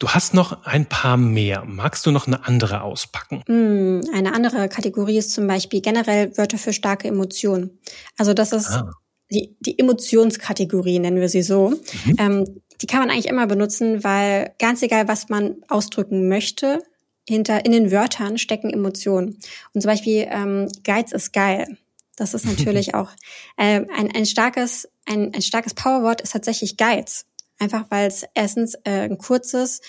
Du 0.00 0.08
hast 0.08 0.34
noch 0.34 0.64
ein 0.64 0.86
paar 0.86 1.16
mehr. 1.16 1.64
Magst 1.64 2.04
du 2.04 2.10
noch 2.10 2.26
eine 2.26 2.44
andere 2.44 2.82
auspacken? 2.82 3.44
Mm, 3.46 4.00
eine 4.12 4.34
andere 4.34 4.68
Kategorie 4.68 5.18
ist 5.18 5.30
zum 5.30 5.46
Beispiel 5.46 5.80
generell 5.80 6.36
Wörter 6.36 6.58
für 6.58 6.72
starke 6.72 7.06
Emotionen. 7.06 7.78
Also 8.18 8.34
das 8.34 8.52
ist 8.52 8.70
ah. 8.70 8.90
die, 9.30 9.56
die 9.60 9.78
Emotionskategorie, 9.78 10.98
nennen 10.98 11.20
wir 11.20 11.28
sie 11.28 11.42
so. 11.42 11.70
Mhm. 11.70 12.16
Ähm, 12.18 12.60
die 12.84 12.86
kann 12.86 13.00
man 13.00 13.08
eigentlich 13.08 13.28
immer 13.28 13.46
benutzen, 13.46 14.04
weil 14.04 14.52
ganz 14.58 14.82
egal, 14.82 15.08
was 15.08 15.30
man 15.30 15.56
ausdrücken 15.68 16.28
möchte, 16.28 16.82
hinter 17.26 17.64
in 17.64 17.72
den 17.72 17.90
Wörtern 17.90 18.36
stecken 18.36 18.68
Emotionen. 18.68 19.38
Und 19.72 19.80
zum 19.80 19.88
Beispiel 19.88 20.26
ähm, 20.28 20.68
Geiz 20.84 21.10
ist 21.12 21.32
geil. 21.32 21.78
Das 22.16 22.34
ist 22.34 22.44
natürlich 22.44 22.94
auch 22.94 23.08
äh, 23.56 23.86
ein, 23.96 24.14
ein 24.14 24.26
starkes 24.26 24.86
ein, 25.06 25.32
ein 25.34 25.40
starkes 25.40 25.72
Powerwort 25.72 26.20
ist 26.20 26.32
tatsächlich 26.34 26.76
Geiz. 26.76 27.24
Einfach 27.58 27.86
weil 27.88 28.06
es 28.06 28.26
erstens 28.34 28.74
äh, 28.84 29.08
ein 29.08 29.16
kurzes, 29.16 29.80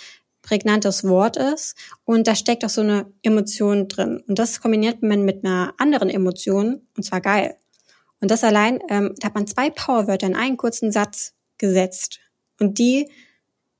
prägnantes 0.41 1.03
Wort 1.03 1.35
ist 1.35 1.75
und 2.05 2.27
da 2.27 2.33
steckt 2.33 2.63
auch 2.63 2.69
so 2.69 2.79
eine 2.79 3.11
Emotion 3.23 3.89
drin. 3.89 4.23
Und 4.25 4.39
das 4.39 4.61
kombiniert 4.61 5.03
man 5.03 5.25
mit 5.25 5.43
einer 5.43 5.73
anderen 5.79 6.09
Emotion, 6.09 6.81
und 6.95 7.03
zwar 7.03 7.19
geil. 7.19 7.57
Und 8.21 8.31
das 8.31 8.45
allein, 8.45 8.79
ähm, 8.87 9.15
da 9.19 9.27
hat 9.27 9.35
man 9.35 9.47
zwei 9.47 9.69
Powerwörter 9.69 10.27
in 10.27 10.35
einen 10.37 10.55
kurzen 10.55 10.93
Satz 10.93 11.33
gesetzt. 11.57 12.19
Und 12.59 12.79
die 12.79 13.09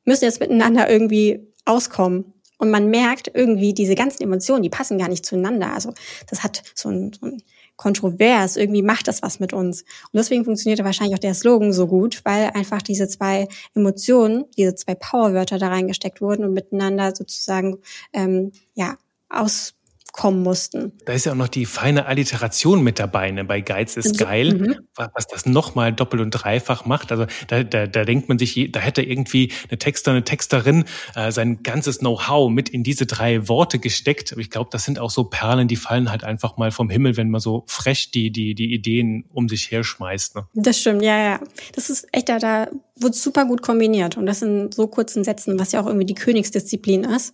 müssen 0.06 0.26
jetzt 0.26 0.40
miteinander 0.40 0.90
irgendwie 0.90 1.48
auskommen. 1.66 2.34
Und 2.58 2.72
man 2.72 2.90
merkt 2.90 3.30
irgendwie, 3.34 3.74
diese 3.74 3.96
ganzen 3.96 4.24
Emotionen, 4.24 4.64
die 4.64 4.70
passen 4.70 4.98
gar 4.98 5.10
nicht 5.10 5.26
zueinander. 5.26 5.74
Also 5.74 5.94
das 6.30 6.42
hat 6.44 6.64
so 6.74 6.90
ein, 6.90 7.12
so 7.14 7.26
ein 7.26 7.44
kontrovers, 7.76 8.56
irgendwie 8.56 8.82
macht 8.82 9.08
das 9.08 9.22
was 9.22 9.40
mit 9.40 9.52
uns. 9.52 9.82
Und 9.82 10.14
deswegen 10.14 10.46
funktionierte 10.46 10.86
wahrscheinlich 10.86 11.16
auch 11.16 11.20
der 11.20 11.34
Slogan 11.34 11.74
so 11.74 11.88
gut, 11.88 12.22
weil 12.24 12.52
einfach 12.52 12.82
diese 12.82 13.08
zwei 13.08 13.48
Emotionen, 13.74 14.46
diese 14.58 14.76
zwei 14.76 14.96
Powerwörter 14.96 15.58
da 15.58 15.68
reingesteckt 15.68 16.22
wurden 16.22 16.46
und 16.46 16.54
miteinander 16.54 17.14
sozusagen 17.14 17.78
ähm, 18.14 18.54
ja 18.74 18.98
aus 19.28 19.75
kommen 20.16 20.44
mussten. 20.44 20.94
Da 21.06 21.14
ist 21.14 21.26
ja 21.26 21.34
auch 21.34 21.38
noch 21.38 21.50
die 21.50 21.66
feine 21.66 22.06
Alliteration 22.06 22.82
mit 22.84 23.00
dabei. 23.00 23.32
Ne? 23.32 23.44
Bei 23.44 23.60
Geiz 23.60 23.98
ist 23.98 24.18
so, 24.18 24.26
geil, 24.26 24.54
mhm. 24.54 24.76
was 24.96 25.28
das 25.28 25.46
nochmal 25.46 25.92
doppelt 25.92 26.22
und 26.22 26.32
dreifach 26.32 26.86
macht. 26.86 27.12
Also 27.12 27.26
da, 27.48 27.64
da, 27.64 27.86
da 27.86 28.06
denkt 28.06 28.30
man 28.30 28.40
sich, 28.40 28.72
da 28.72 28.80
hätte 28.80 29.02
irgendwie 29.02 29.52
eine 29.70 29.78
Texter, 29.78 30.12
eine 30.12 30.24
Texterin 30.24 30.86
äh, 31.16 31.32
sein 31.32 31.64
ganzes 31.64 32.00
Know-how 32.00 32.50
mit 32.50 32.70
in 32.70 32.84
diese 32.84 33.06
drei 33.06 33.50
Worte 33.50 33.78
gesteckt. 33.78 34.32
Aber 34.32 34.42
ich 34.42 34.50
glaube, 34.50 34.70
das 34.72 34.86
sind 34.86 35.00
auch 35.00 35.10
so 35.10 35.26
Perlen, 35.26 35.68
die 35.68 35.76
fallen 35.76 36.10
halt 36.10 36.24
einfach 36.24 36.56
mal 36.56 36.72
vom 36.72 36.90
Himmel, 36.90 37.18
wenn 37.18 37.30
man 37.30 37.42
so 37.42 37.64
frech 37.68 38.12
die, 38.12 38.32
die, 38.32 38.56
die 38.56 38.74
Ideen 38.74 39.26
um 39.34 39.50
sich 39.50 39.70
her 39.70 39.84
schmeißt. 39.84 40.36
Ne? 40.36 40.48
Das 40.54 40.80
stimmt, 40.80 41.02
ja, 41.02 41.18
ja. 41.18 41.40
Das 41.74 41.90
ist 41.90 42.08
echt, 42.14 42.30
da, 42.30 42.40
da 42.40 42.70
wird 42.96 43.16
super 43.16 43.46
gut 43.46 43.62
kombiniert. 43.62 44.16
Und 44.16 44.26
das 44.26 44.42
in 44.42 44.72
so 44.72 44.88
kurzen 44.88 45.26
Sätzen, 45.26 45.60
was 45.60 45.74
ja 45.74 45.82
auch 45.82 45.88
irgendwie 45.88 46.06
die 46.06 46.16
Königsdisziplin 46.16 47.04
ist. 47.04 47.34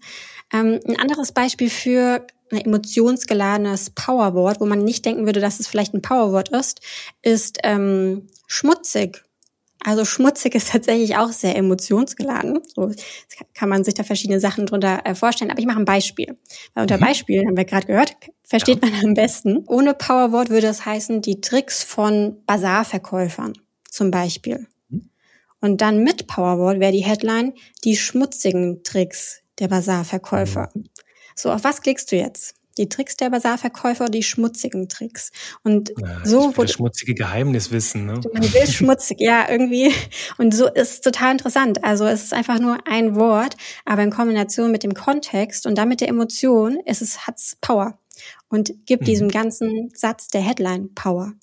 Ähm, 0.53 0.79
ein 0.87 0.99
anderes 0.99 1.31
Beispiel 1.31 1.69
für 1.69 2.25
ein 2.51 2.65
emotionsgeladenes 2.65 3.91
Powerwort, 3.91 4.59
wo 4.59 4.65
man 4.65 4.83
nicht 4.83 5.05
denken 5.05 5.25
würde, 5.25 5.39
dass 5.39 5.59
es 5.59 5.67
vielleicht 5.67 5.93
ein 5.93 6.01
Powerwort 6.01 6.49
ist, 6.49 6.81
ist 7.21 7.59
ähm, 7.63 8.27
schmutzig. 8.47 9.23
Also 9.83 10.05
schmutzig 10.05 10.55
ist 10.55 10.71
tatsächlich 10.71 11.17
auch 11.17 11.31
sehr 11.31 11.55
emotionsgeladen. 11.55 12.59
So 12.75 12.91
kann 13.53 13.69
man 13.69 13.83
sich 13.83 13.93
da 13.93 14.03
verschiedene 14.03 14.39
Sachen 14.39 14.65
drunter 14.65 15.01
äh, 15.05 15.15
vorstellen. 15.15 15.51
Aber 15.51 15.59
ich 15.59 15.65
mache 15.65 15.79
ein 15.79 15.85
Beispiel. 15.85 16.37
Weil 16.73 16.83
unter 16.83 16.97
mhm. 16.97 17.01
Beispiel, 17.01 17.45
haben 17.45 17.57
wir 17.57 17.65
gerade 17.65 17.87
gehört, 17.87 18.15
versteht 18.43 18.83
ja. 18.83 18.89
man 18.89 19.05
am 19.05 19.13
besten. 19.13 19.63
Ohne 19.67 19.93
Powerwort 19.93 20.49
würde 20.49 20.67
es 20.67 20.85
heißen, 20.85 21.21
die 21.21 21.41
Tricks 21.41 21.83
von 21.83 22.37
Bazarverkäufern 22.45 23.53
zum 23.89 24.11
Beispiel. 24.11 24.67
Mhm. 24.89 25.09
Und 25.61 25.81
dann 25.81 26.03
mit 26.03 26.27
Powerwort 26.27 26.79
wäre 26.79 26.91
die 26.91 27.05
Headline 27.05 27.53
die 27.83 27.95
schmutzigen 27.95 28.83
Tricks 28.83 29.40
der 29.61 29.69
Bazarverkäufer. 29.69 30.69
Mhm. 30.73 30.89
So, 31.35 31.51
auf 31.51 31.63
was 31.63 31.81
klickst 31.81 32.11
du 32.11 32.17
jetzt? 32.17 32.55
Die 32.77 32.87
Tricks 32.89 33.17
der 33.17 33.29
Basarverkäufer 33.29 34.05
oder 34.05 34.11
die 34.11 34.23
schmutzigen 34.23 34.89
Tricks? 34.89 35.31
Und 35.63 35.93
ja, 35.97 36.25
so 36.25 36.55
wurde 36.57 36.71
schmutzige 36.71 37.13
Geheimniswissen. 37.13 38.05
Ne? 38.05 38.21
Man 38.33 38.53
will 38.53 38.67
schmutzig, 38.67 39.19
ja 39.19 39.49
irgendwie. 39.49 39.93
Und 40.37 40.55
so 40.55 40.67
ist 40.67 40.91
es 40.91 41.01
total 41.01 41.33
interessant. 41.33 41.83
Also 41.83 42.05
es 42.05 42.23
ist 42.23 42.33
einfach 42.33 42.59
nur 42.59 42.87
ein 42.87 43.15
Wort, 43.15 43.55
aber 43.85 44.03
in 44.03 44.09
Kombination 44.09 44.71
mit 44.71 44.83
dem 44.83 44.93
Kontext 44.93 45.65
und 45.67 45.77
damit 45.77 46.01
der 46.01 46.09
Emotion 46.09 46.79
ist 46.85 47.01
es 47.01 47.27
hat's 47.27 47.57
Power 47.61 47.99
und 48.49 48.73
gibt 48.85 49.03
mhm. 49.03 49.05
diesem 49.05 49.29
ganzen 49.29 49.91
Satz 49.93 50.27
der 50.27 50.41
Headline 50.41 50.93
Power. 50.95 51.33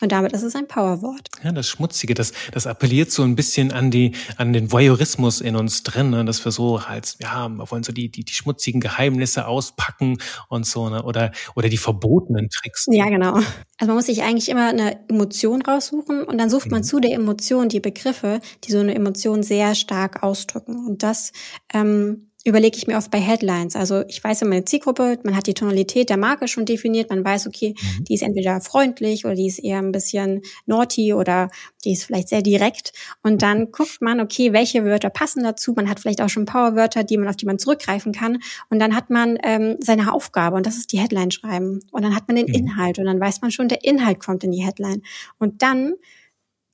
Und 0.00 0.10
damit 0.10 0.32
ist 0.32 0.42
es 0.42 0.56
ein 0.56 0.66
Powerwort. 0.66 1.28
Ja, 1.44 1.52
das 1.52 1.68
Schmutzige, 1.68 2.14
das, 2.14 2.32
das 2.52 2.66
appelliert 2.66 3.12
so 3.12 3.22
ein 3.22 3.36
bisschen 3.36 3.70
an 3.70 3.92
die, 3.92 4.12
an 4.36 4.52
den 4.52 4.72
Voyeurismus 4.72 5.40
in 5.40 5.54
uns 5.54 5.84
drin, 5.84 6.10
ne? 6.10 6.24
dass 6.24 6.44
wir 6.44 6.50
so 6.50 6.88
halt, 6.88 7.16
ja, 7.20 7.48
wir 7.48 7.70
wollen 7.70 7.84
so 7.84 7.92
die, 7.92 8.10
die, 8.10 8.24
die 8.24 8.32
schmutzigen 8.32 8.80
Geheimnisse 8.80 9.46
auspacken 9.46 10.18
und 10.48 10.66
so, 10.66 10.88
ne? 10.88 11.04
oder, 11.04 11.30
oder 11.54 11.68
die 11.68 11.78
verbotenen 11.78 12.48
Tricks. 12.50 12.86
Ja, 12.90 13.08
genau. 13.08 13.34
Also 13.34 13.86
man 13.86 13.94
muss 13.94 14.06
sich 14.06 14.22
eigentlich 14.22 14.48
immer 14.48 14.68
eine 14.68 15.08
Emotion 15.08 15.62
raussuchen 15.62 16.24
und 16.24 16.38
dann 16.38 16.50
sucht 16.50 16.70
man 16.72 16.80
mhm. 16.80 16.84
zu 16.84 16.98
der 16.98 17.12
Emotion 17.12 17.68
die 17.68 17.80
Begriffe, 17.80 18.40
die 18.64 18.72
so 18.72 18.80
eine 18.80 18.94
Emotion 18.94 19.44
sehr 19.44 19.76
stark 19.76 20.24
ausdrücken. 20.24 20.86
Und 20.86 21.04
das, 21.04 21.32
ähm, 21.72 22.30
überlege 22.44 22.76
ich 22.76 22.86
mir 22.86 22.98
oft 22.98 23.10
bei 23.10 23.18
Headlines. 23.18 23.74
Also 23.74 24.02
ich 24.06 24.22
weiß 24.22 24.40
ja 24.40 24.46
meine 24.46 24.66
Zielgruppe, 24.66 25.18
man 25.24 25.34
hat 25.34 25.46
die 25.46 25.54
Tonalität 25.54 26.10
der 26.10 26.18
Marke 26.18 26.46
schon 26.46 26.66
definiert, 26.66 27.08
man 27.08 27.24
weiß, 27.24 27.46
okay, 27.46 27.74
mhm. 27.80 28.04
die 28.04 28.14
ist 28.14 28.22
entweder 28.22 28.60
freundlich 28.60 29.24
oder 29.24 29.34
die 29.34 29.46
ist 29.46 29.58
eher 29.58 29.78
ein 29.78 29.92
bisschen 29.92 30.42
naughty 30.66 31.14
oder 31.14 31.48
die 31.84 31.92
ist 31.92 32.04
vielleicht 32.04 32.28
sehr 32.28 32.42
direkt. 32.42 32.92
Und 33.22 33.40
dann 33.40 33.72
guckt 33.72 34.02
man, 34.02 34.20
okay, 34.20 34.52
welche 34.52 34.84
Wörter 34.84 35.08
passen 35.08 35.42
dazu. 35.42 35.72
Man 35.74 35.88
hat 35.88 36.00
vielleicht 36.00 36.20
auch 36.20 36.28
schon 36.28 36.44
Powerwörter, 36.44 37.02
die 37.02 37.16
man 37.16 37.28
auf 37.28 37.36
die 37.36 37.46
man 37.46 37.58
zurückgreifen 37.58 38.12
kann. 38.12 38.38
Und 38.68 38.78
dann 38.78 38.94
hat 38.94 39.08
man 39.08 39.38
ähm, 39.42 39.76
seine 39.80 40.12
Aufgabe 40.12 40.56
und 40.56 40.66
das 40.66 40.76
ist 40.76 40.92
die 40.92 40.98
Headline 40.98 41.30
schreiben. 41.30 41.80
Und 41.92 42.02
dann 42.02 42.14
hat 42.14 42.28
man 42.28 42.36
den 42.36 42.46
mhm. 42.46 42.54
Inhalt 42.54 42.98
und 42.98 43.06
dann 43.06 43.18
weiß 43.18 43.40
man 43.40 43.52
schon, 43.52 43.68
der 43.68 43.84
Inhalt 43.84 44.20
kommt 44.20 44.44
in 44.44 44.52
die 44.52 44.64
Headline. 44.64 45.02
Und 45.38 45.62
dann 45.62 45.94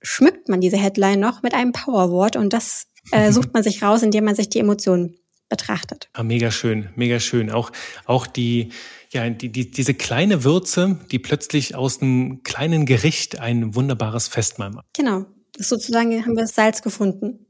schmückt 0.02 0.48
man 0.48 0.60
diese 0.60 0.78
Headline 0.78 1.20
noch 1.20 1.42
mit 1.42 1.54
einem 1.54 1.72
Powerwort 1.72 2.34
und 2.34 2.52
das 2.52 2.88
äh, 3.12 3.30
sucht 3.32 3.54
man 3.54 3.62
sich 3.62 3.84
raus, 3.84 4.02
indem 4.02 4.24
man 4.24 4.34
sich 4.34 4.48
die 4.48 4.58
Emotionen 4.58 5.16
betrachtet. 5.50 6.08
Ah, 6.14 6.22
mega 6.22 6.50
schön, 6.50 6.88
mega 6.96 7.20
schön. 7.20 7.50
Auch, 7.50 7.70
auch 8.06 8.26
die, 8.26 8.70
ja, 9.10 9.28
die, 9.28 9.50
die, 9.50 9.70
diese 9.70 9.92
kleine 9.92 10.44
Würze, 10.44 10.98
die 11.10 11.18
plötzlich 11.18 11.74
aus 11.74 12.00
einem 12.00 12.42
kleinen 12.42 12.86
Gericht 12.86 13.38
ein 13.38 13.74
wunderbares 13.74 14.28
Festmahl 14.28 14.70
macht. 14.70 14.86
Genau. 14.94 15.26
Sozusagen 15.58 16.24
haben 16.24 16.36
wir 16.36 16.42
das 16.42 16.54
Salz 16.54 16.80
gefunden. 16.80 17.46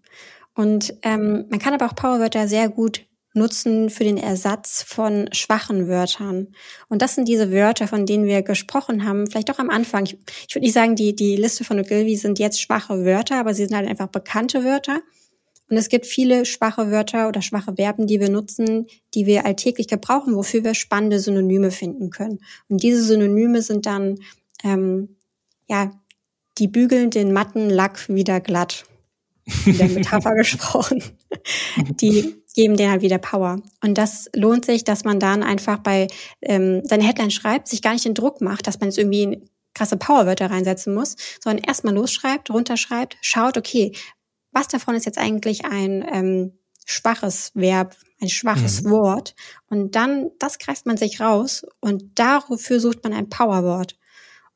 Und 0.54 0.94
ähm, 1.02 1.46
man 1.48 1.60
kann 1.60 1.74
aber 1.74 1.86
auch 1.86 1.94
Powerwörter 1.94 2.48
sehr 2.48 2.68
gut 2.68 3.06
nutzen 3.32 3.90
für 3.90 4.02
den 4.02 4.16
Ersatz 4.16 4.82
von 4.82 5.28
schwachen 5.32 5.86
Wörtern. 5.86 6.48
Und 6.88 7.00
das 7.00 7.14
sind 7.14 7.28
diese 7.28 7.52
Wörter, 7.52 7.86
von 7.86 8.04
denen 8.04 8.24
wir 8.24 8.42
gesprochen 8.42 9.04
haben, 9.04 9.30
vielleicht 9.30 9.50
auch 9.52 9.60
am 9.60 9.70
Anfang. 9.70 10.04
Ich, 10.06 10.18
ich 10.48 10.54
würde 10.54 10.64
nicht 10.64 10.74
sagen, 10.74 10.96
die, 10.96 11.14
die 11.14 11.36
Liste 11.36 11.62
von 11.62 11.78
Ogilvy 11.78 12.16
sind 12.16 12.40
jetzt 12.40 12.60
schwache 12.60 13.04
Wörter, 13.04 13.36
aber 13.36 13.54
sie 13.54 13.66
sind 13.66 13.76
halt 13.76 13.88
einfach 13.88 14.08
bekannte 14.08 14.64
Wörter. 14.64 15.00
Und 15.70 15.76
es 15.76 15.88
gibt 15.88 16.04
viele 16.04 16.44
schwache 16.44 16.90
Wörter 16.90 17.28
oder 17.28 17.42
schwache 17.42 17.76
Verben, 17.76 18.08
die 18.08 18.18
wir 18.18 18.28
nutzen, 18.28 18.86
die 19.14 19.24
wir 19.24 19.46
alltäglich 19.46 19.86
gebrauchen, 19.86 20.34
wofür 20.34 20.64
wir 20.64 20.74
spannende 20.74 21.20
Synonyme 21.20 21.70
finden 21.70 22.10
können. 22.10 22.40
Und 22.68 22.82
diese 22.82 23.02
Synonyme 23.04 23.62
sind 23.62 23.86
dann, 23.86 24.18
ähm, 24.64 25.16
ja, 25.68 25.92
die 26.58 26.66
bügeln 26.66 27.10
den 27.10 27.32
matten 27.32 27.70
Lack 27.70 28.08
wieder 28.08 28.40
glatt. 28.40 28.84
In 29.64 29.78
der 29.78 29.88
Metapher 29.88 30.34
gesprochen. 30.36 31.02
Die 32.00 32.34
geben 32.54 32.76
denen 32.76 32.90
halt 32.90 33.02
wieder 33.02 33.18
Power. 33.18 33.62
Und 33.82 33.96
das 33.96 34.28
lohnt 34.34 34.64
sich, 34.64 34.82
dass 34.82 35.04
man 35.04 35.20
dann 35.20 35.44
einfach 35.44 35.78
bei 35.78 36.08
ähm, 36.42 36.82
seine 36.84 37.04
Headline 37.04 37.30
schreibt, 37.30 37.68
sich 37.68 37.80
gar 37.80 37.92
nicht 37.92 38.04
den 38.04 38.14
Druck 38.14 38.40
macht, 38.40 38.66
dass 38.66 38.80
man 38.80 38.88
jetzt 38.88 38.98
irgendwie 38.98 39.40
krasse 39.74 39.96
Powerwörter 39.96 40.50
reinsetzen 40.50 40.94
muss, 40.94 41.16
sondern 41.42 41.64
erstmal 41.64 41.94
losschreibt, 41.94 42.50
runterschreibt, 42.50 43.16
schaut, 43.22 43.56
okay, 43.56 43.92
was 44.52 44.68
davon 44.68 44.94
ist 44.94 45.06
jetzt 45.06 45.18
eigentlich 45.18 45.64
ein 45.64 46.04
ähm, 46.10 46.58
schwaches 46.84 47.52
Verb, 47.54 47.96
ein 48.20 48.28
schwaches 48.28 48.82
mhm. 48.82 48.90
Wort. 48.90 49.34
Und 49.68 49.94
dann, 49.94 50.30
das 50.38 50.58
greift 50.58 50.86
man 50.86 50.96
sich 50.96 51.20
raus 51.20 51.64
und 51.80 52.18
dafür 52.18 52.80
sucht 52.80 53.04
man 53.04 53.12
ein 53.12 53.28
Powerwort. 53.28 53.96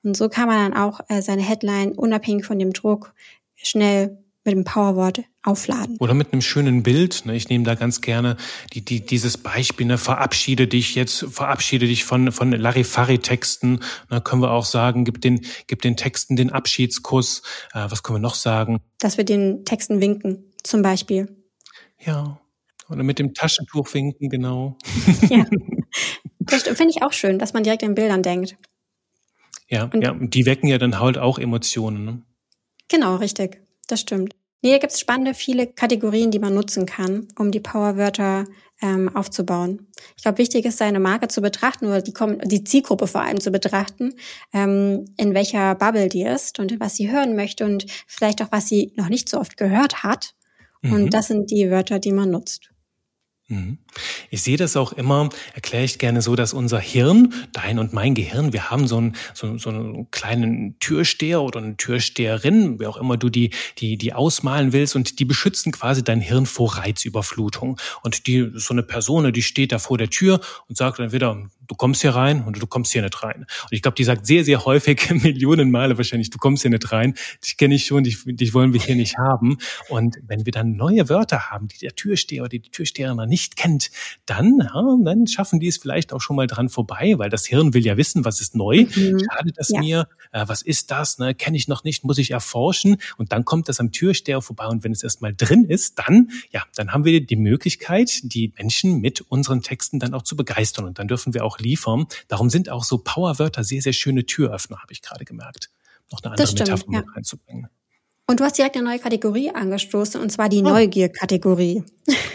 Und 0.03 0.17
so 0.17 0.29
kann 0.29 0.49
man 0.49 0.73
dann 0.73 0.81
auch 0.81 1.01
äh, 1.09 1.23
seine 1.23 1.43
Headline 1.43 1.93
unabhängig 1.93 2.45
von 2.45 2.59
dem 2.59 2.73
Druck 2.73 3.15
schnell 3.55 4.24
mit 4.45 4.55
dem 4.55 4.65
Powerwort 4.65 5.23
aufladen. 5.43 5.97
Oder 5.99 6.15
mit 6.15 6.33
einem 6.33 6.43
schönen 6.43 6.83
Bild. 6.83 7.25
Ne? 7.25 7.35
Ich 7.35 7.49
nehme 7.49 7.65
da 7.65 7.75
ganz 7.75 8.01
gerne 8.01 8.37
die, 8.73 8.85
die, 8.85 9.05
dieses 9.05 9.39
Beispiel, 9.39 9.87
ne? 9.87 9.99
verabschiede 9.99 10.67
dich 10.67 10.95
jetzt, 10.95 11.27
verabschiede 11.31 11.87
dich 11.87 12.05
von, 12.05 12.31
von 12.31 12.53
Larifari-Texten. 12.53 13.81
Da 14.09 14.17
ne? 14.17 14.21
können 14.21 14.43
wir 14.43 14.51
auch 14.51 14.67
sagen, 14.67 15.05
gib 15.05 15.21
den, 15.21 15.45
gib 15.67 15.83
den 15.83 15.97
Texten 15.97 16.37
den 16.37 16.51
Abschiedskuss. 16.51 17.43
Äh, 17.73 17.87
was 17.89 18.03
können 18.03 18.17
wir 18.17 18.23
noch 18.23 18.35
sagen? 18.35 18.81
Dass 18.99 19.17
wir 19.17 19.25
den 19.25 19.65
Texten 19.65 20.01
winken, 20.01 20.53
zum 20.63 20.83
Beispiel. 20.83 21.35
Ja. 22.05 22.39
Oder 22.91 23.03
mit 23.03 23.19
dem 23.19 23.33
Taschentuch 23.33 23.93
winken, 23.95 24.29
genau. 24.29 24.77
Ja. 25.29 25.47
Das 26.47 26.65
finde 26.65 26.91
ich 26.91 27.03
auch 27.03 27.15
schön, 27.15 27.39
dass 27.39 27.55
man 27.55 27.63
direkt 27.63 27.83
in 27.83 27.95
Bildern 27.95 28.23
denkt. 28.23 28.59
Ja, 29.69 29.85
und 29.85 30.03
ja, 30.03 30.15
die 30.15 30.45
wecken 30.45 30.69
ja 30.69 30.77
dann 30.77 31.01
halt 31.01 31.17
auch 31.17 31.39
Emotionen. 31.39 32.05
Ne? 32.05 32.23
Genau, 32.89 33.17
richtig. 33.17 33.64
Das 33.87 34.01
stimmt. 34.01 34.35
Hier 34.63 34.79
gibt 34.79 34.93
es 34.95 35.01
spannende 35.01 35.35
viele 35.35 35.67
Kategorien, 35.67 36.31
die 36.31 36.39
man 36.39 36.55
nutzen 36.55 36.87
kann, 36.87 37.29
um 37.39 37.51
die 37.51 37.61
Powerwörter 37.61 38.47
ähm, 38.81 39.15
aufzubauen. 39.15 39.89
Ich 40.17 40.23
glaube, 40.23 40.39
wichtig 40.39 40.65
ist, 40.65 40.79
seine 40.79 41.01
Marke 41.01 41.29
zu 41.29 41.43
betrachten 41.43 41.87
oder 41.87 42.01
die, 42.01 42.15
die 42.45 42.65
Zielgruppe 42.65 43.07
vor 43.07 43.21
allem 43.21 43.41
zu 43.41 43.51
betrachten, 43.51 44.15
ähm, 44.55 45.05
in 45.19 45.35
welcher 45.35 45.75
Bubble 45.75 46.09
die 46.09 46.23
ist 46.23 46.59
und 46.61 46.81
was 46.81 46.97
sie 46.97 47.11
hören 47.11 47.37
möchte 47.37 47.67
und 47.67 47.87
vielleicht 48.07 48.41
auch, 48.41 48.53
was 48.53 48.67
sie 48.67 48.93
noch 48.97 49.11
nicht 49.11 49.29
so 49.29 49.39
oft 49.39 49.59
gehört 49.59 50.03
hat. 50.03 50.35
Mhm. 50.81 50.93
Und 50.93 51.15
das 51.15 51.29
sind 51.29 51.51
die 51.51 51.71
Wörter, 51.71 51.99
die 51.99 52.13
man 52.13 52.31
nutzt. 52.31 52.74
Mhm. 53.55 53.79
Ich 54.31 54.43
sehe 54.43 54.57
das 54.57 54.77
auch 54.77 54.93
immer, 54.93 55.29
erkläre 55.55 55.85
ich 55.85 55.99
gerne 55.99 56.21
so, 56.23 56.35
dass 56.35 56.53
unser 56.53 56.81
Hirn, 56.81 57.33
dein 57.53 57.79
und 57.79 57.93
mein 57.93 58.15
Gehirn, 58.15 58.53
wir 58.53 58.71
haben 58.71 58.89
so 58.89 58.97
einen, 58.97 59.17
so, 59.33 59.57
so 59.59 59.71
einen 59.71 60.11
kleinen 60.11 60.79
Türsteher 60.81 61.43
oder 61.43 61.61
eine 61.61 61.77
Türsteherin, 61.77 62.81
wie 62.81 62.87
auch 62.87 62.97
immer 62.97 63.17
du 63.17 63.29
die, 63.29 63.51
die, 63.79 63.97
die 63.97 64.13
ausmalen 64.13 64.73
willst, 64.73 64.97
und 64.97 65.19
die 65.19 65.25
beschützen 65.25 65.73
quasi 65.73 66.03
dein 66.03 66.21
Hirn 66.21 66.47
vor 66.47 66.77
Reizüberflutung. 66.77 67.81
Und 68.03 68.27
die, 68.27 68.51
so 68.55 68.75
eine 68.75 68.83
Person, 68.83 69.33
die 69.33 69.43
steht 69.43 69.73
da 69.73 69.79
vor 69.79 69.99
der 69.99 70.11
Tür 70.11 70.41
und 70.69 70.77
sagt 70.77 70.99
dann 70.99 71.13
wieder, 71.13 71.49
du 71.67 71.75
kommst 71.75 72.03
hier 72.03 72.15
rein 72.15 72.45
und 72.45 72.61
du 72.61 72.67
kommst 72.67 72.93
hier 72.93 73.03
nicht 73.03 73.23
rein. 73.23 73.43
Und 73.63 73.73
ich 73.73 73.83
glaube, 73.83 73.95
die 73.95 74.05
sagt 74.05 74.27
sehr, 74.27 74.45
sehr 74.45 74.65
häufig, 74.65 75.11
Millionen 75.23 75.71
Male 75.71 75.97
wahrscheinlich, 75.97 76.31
du 76.31 76.39
kommst 76.39 76.63
hier 76.63 76.71
nicht 76.71 76.91
rein, 76.93 77.15
dich 77.45 77.57
kenne 77.57 77.75
ich 77.75 77.87
schon, 77.87 78.05
dich, 78.05 78.19
dich 78.25 78.55
wollen 78.55 78.73
wir 78.73 78.81
hier 78.81 78.97
nicht 78.97 79.17
haben. 79.19 79.59
Und 79.89 80.17
wenn 80.27 80.45
wir 80.45 80.53
dann 80.53 80.77
neue 80.77 81.09
Wörter 81.09 81.51
haben, 81.51 81.69
die 81.69 81.79
der 81.79 81.95
Türsteher 81.95 82.43
oder 82.43 82.51
die 82.51 82.61
Türsteherin 82.61 83.17
nicht 83.29 83.57
kennt, 83.57 83.91
dann, 84.27 84.61
ja, 84.61 84.97
dann 85.05 85.27
schaffen 85.27 85.61
die 85.61 85.69
es 85.69 85.79
vielleicht 85.79 86.13
auch 86.13 86.21
schon 86.21 86.37
mal 86.37 86.47
dran 86.47 86.69
vorbei, 86.69 87.15
weil 87.17 87.31
das 87.31 87.47
Hirn 87.47 87.75
will 87.75 87.85
ja 87.85 87.97
wissen, 87.97 88.25
was 88.25 88.41
ist 88.41 88.55
neu, 88.55 88.85
mhm. 88.85 89.21
schadet 89.31 89.59
das 89.59 89.69
ja. 89.71 89.81
mir, 89.81 90.09
äh, 90.33 90.45
was 90.47 90.63
ist 90.63 90.91
das, 90.91 91.19
ne, 91.19 91.35
kenne 91.35 91.57
ich 91.57 91.69
noch 91.69 91.85
nicht, 91.85 92.05
muss 92.05 92.19
ich 92.19 92.31
erforschen. 92.31 92.97
Und 93.17 93.33
dann 93.33 93.45
kommt 93.45 93.69
das 93.69 93.81
am 93.81 93.93
Türsteher 93.93 94.43
vorbei 94.43 94.67
und 94.67 94.85
wenn 94.85 94.93
es 94.93 95.03
erstmal 95.03 95.35
drin 95.35 95.65
ist, 95.65 95.99
dann, 95.99 96.31
ja, 96.51 96.63
dann 96.75 96.93
haben 96.93 97.05
wir 97.05 97.25
die 97.25 97.37
Möglichkeit, 97.37 98.21
die 98.23 98.53
Menschen 98.57 99.01
mit 99.01 99.21
unseren 99.23 99.63
Texten 99.63 99.99
dann 99.99 100.15
auch 100.15 100.23
zu 100.23 100.37
begeistern. 100.37 100.85
Und 100.85 100.99
dann 100.99 101.09
dürfen 101.09 101.35
wir 101.35 101.45
auch 101.45 101.54
auch 101.55 101.59
liefern. 101.59 102.07
Darum 102.29 102.51
sind 102.51 102.69
auch 102.69 102.85
so 102.85 102.99
Powerwörter 102.99 103.65
sehr, 103.65 103.83
sehr 103.83 103.93
schöne 103.93 104.27
Türöffner, 104.27 104.79
habe 104.81 104.93
ich 104.93 105.03
gerade 105.03 105.25
gemerkt. 105.25 105.71
Noch 106.11 106.23
eine 106.23 106.33
andere 106.33 106.47
stimmt, 106.47 106.69
Metapher 106.69 106.93
ja. 106.93 107.01
mit 107.01 107.17
reinzubringen. 107.17 107.69
Und 108.27 108.41
du 108.41 108.45
hast 108.45 108.57
direkt 108.57 108.77
eine 108.77 108.87
neue 108.87 108.99
Kategorie 108.99 109.51
angestoßen, 109.51 110.21
und 110.21 110.31
zwar 110.33 110.49
die 110.49 110.61
oh. 110.61 110.69
Neugier-Kategorie. 110.69 111.85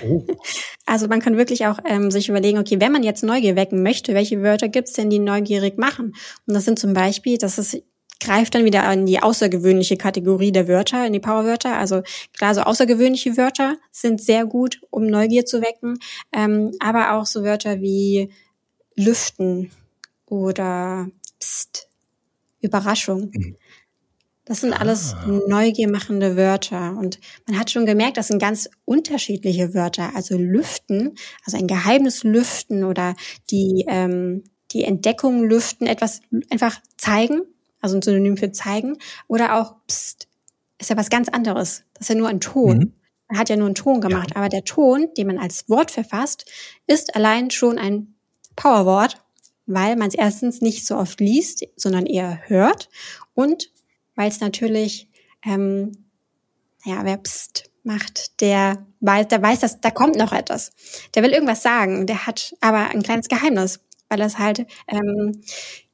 Oh. 0.06 0.26
Also 0.86 1.08
man 1.08 1.20
kann 1.20 1.38
wirklich 1.38 1.68
auch 1.68 1.78
ähm, 1.86 2.10
sich 2.10 2.30
überlegen, 2.30 2.58
okay, 2.58 2.82
wenn 2.82 2.92
man 2.92 3.04
jetzt 3.04 3.22
Neugier 3.22 3.56
wecken 3.56 3.84
möchte, 3.84 4.16
welche 4.16 4.42
Wörter 4.42 4.70
gibt's 4.70 4.94
denn, 4.94 5.12
die 5.12 5.20
neugierig 5.20 5.78
machen? 5.78 6.16
Und 6.48 6.56
das 6.56 6.66
sind 6.66 6.80
zum 6.80 6.94
Beispiel, 6.94 7.38
das 7.38 7.60
ist 7.60 7.84
greift 8.20 8.56
dann 8.56 8.66
wieder 8.66 8.92
in 8.92 9.06
die 9.06 9.22
außergewöhnliche 9.22 9.98
Kategorie 9.98 10.52
der 10.52 10.68
Wörter, 10.68 11.06
in 11.06 11.14
die 11.14 11.20
Powerwörter. 11.20 11.78
Also 11.78 12.02
klar, 12.38 12.54
so 12.54 12.62
außergewöhnliche 12.62 13.38
Wörter 13.38 13.78
sind 13.92 14.22
sehr 14.22 14.46
gut, 14.46 14.82
um 14.90 15.08
Neugier 15.08 15.46
zu 15.46 15.62
wecken, 15.62 16.00
ähm, 16.34 16.72
aber 16.80 17.14
auch 17.14 17.26
so 17.26 17.44
Wörter 17.44 17.82
wie 17.82 18.32
Lüften 19.00 19.72
oder 20.26 21.10
Psst, 21.40 21.88
Überraschung. 22.62 23.32
Mhm. 23.34 23.56
Das 24.46 24.62
sind 24.62 24.74
alles 24.74 25.14
ah. 25.14 25.28
neugiermachende 25.48 26.36
Wörter. 26.36 26.98
Und 26.98 27.20
man 27.48 27.60
hat 27.60 27.70
schon 27.70 27.86
gemerkt, 27.86 28.18
das 28.18 28.30
sind 28.30 28.42
ganz 28.42 28.68
unterschiedliche 28.84 29.76
Wörter. 29.76 30.16
Also 30.16 30.38
lüften, 30.38 31.16
also 31.46 31.58
ein 31.58 31.68
Geheimnis 31.68 32.24
lüften 32.24 32.84
oder 32.84 33.16
die, 33.52 33.86
ähm, 33.88 34.44
die 34.72 34.84
Entdeckung 34.84 35.44
lüften, 35.44 35.86
etwas 35.86 36.22
einfach 36.50 36.82
zeigen, 36.98 37.44
also 37.80 37.96
ein 37.96 38.02
Synonym 38.02 38.38
für 38.38 38.52
zeigen. 38.52 38.98
Oder 39.28 39.56
auch 39.56 39.76
Psst, 39.88 40.28
ist 40.80 40.90
ja 40.90 40.98
was 40.98 41.12
ganz 41.12 41.30
anderes. 41.30 41.84
Das 41.94 42.02
ist 42.02 42.10
ja 42.10 42.16
nur 42.16 42.30
ein 42.30 42.42
Ton. 42.42 42.78
Mhm. 42.78 42.94
Man 43.30 43.38
hat 43.38 43.50
ja 43.50 43.56
nur 43.56 43.68
einen 43.68 43.76
Ton 43.76 44.02
gemacht. 44.02 44.32
Ja. 44.32 44.38
Aber 44.38 44.50
der 44.50 44.64
Ton, 44.64 45.10
den 45.16 45.28
man 45.28 45.38
als 45.38 45.70
Wort 45.70 45.92
verfasst, 45.92 46.50
ist 46.88 47.16
allein 47.16 47.52
schon 47.52 47.78
ein 47.78 48.16
Powerwort, 48.56 49.22
weil 49.66 49.96
man 49.96 50.10
es 50.10 50.16
erstens 50.16 50.62
nicht 50.62 50.86
so 50.86 50.98
oft 50.98 51.20
liest, 51.20 51.66
sondern 51.76 52.06
eher 52.06 52.42
hört 52.48 52.90
und 53.34 53.72
weil 54.16 54.30
es 54.30 54.40
natürlich, 54.40 55.08
ähm, 55.46 55.92
ja, 56.84 57.04
wer 57.06 57.18
pst 57.18 57.70
macht, 57.84 58.42
der 58.42 58.86
weiß, 59.00 59.30
der 59.30 59.42
weiß, 59.42 59.60
dass 59.62 59.80
da 59.80 59.92
kommt 59.92 60.18
noch 60.18 60.34
etwas. 60.34 60.72
Der 61.16 61.24
will 61.24 61.32
irgendwas 61.32 61.64
sagen, 61.64 62.06
der 62.06 62.28
hat 62.28 62.56
aber 62.62 62.90
ein 62.90 63.04
kleines 63.04 63.30
Geheimnis, 63.30 63.80
weil 64.10 64.20
er 64.20 64.28
es 64.28 64.38
halt 64.38 64.66
ähm, 64.88 65.42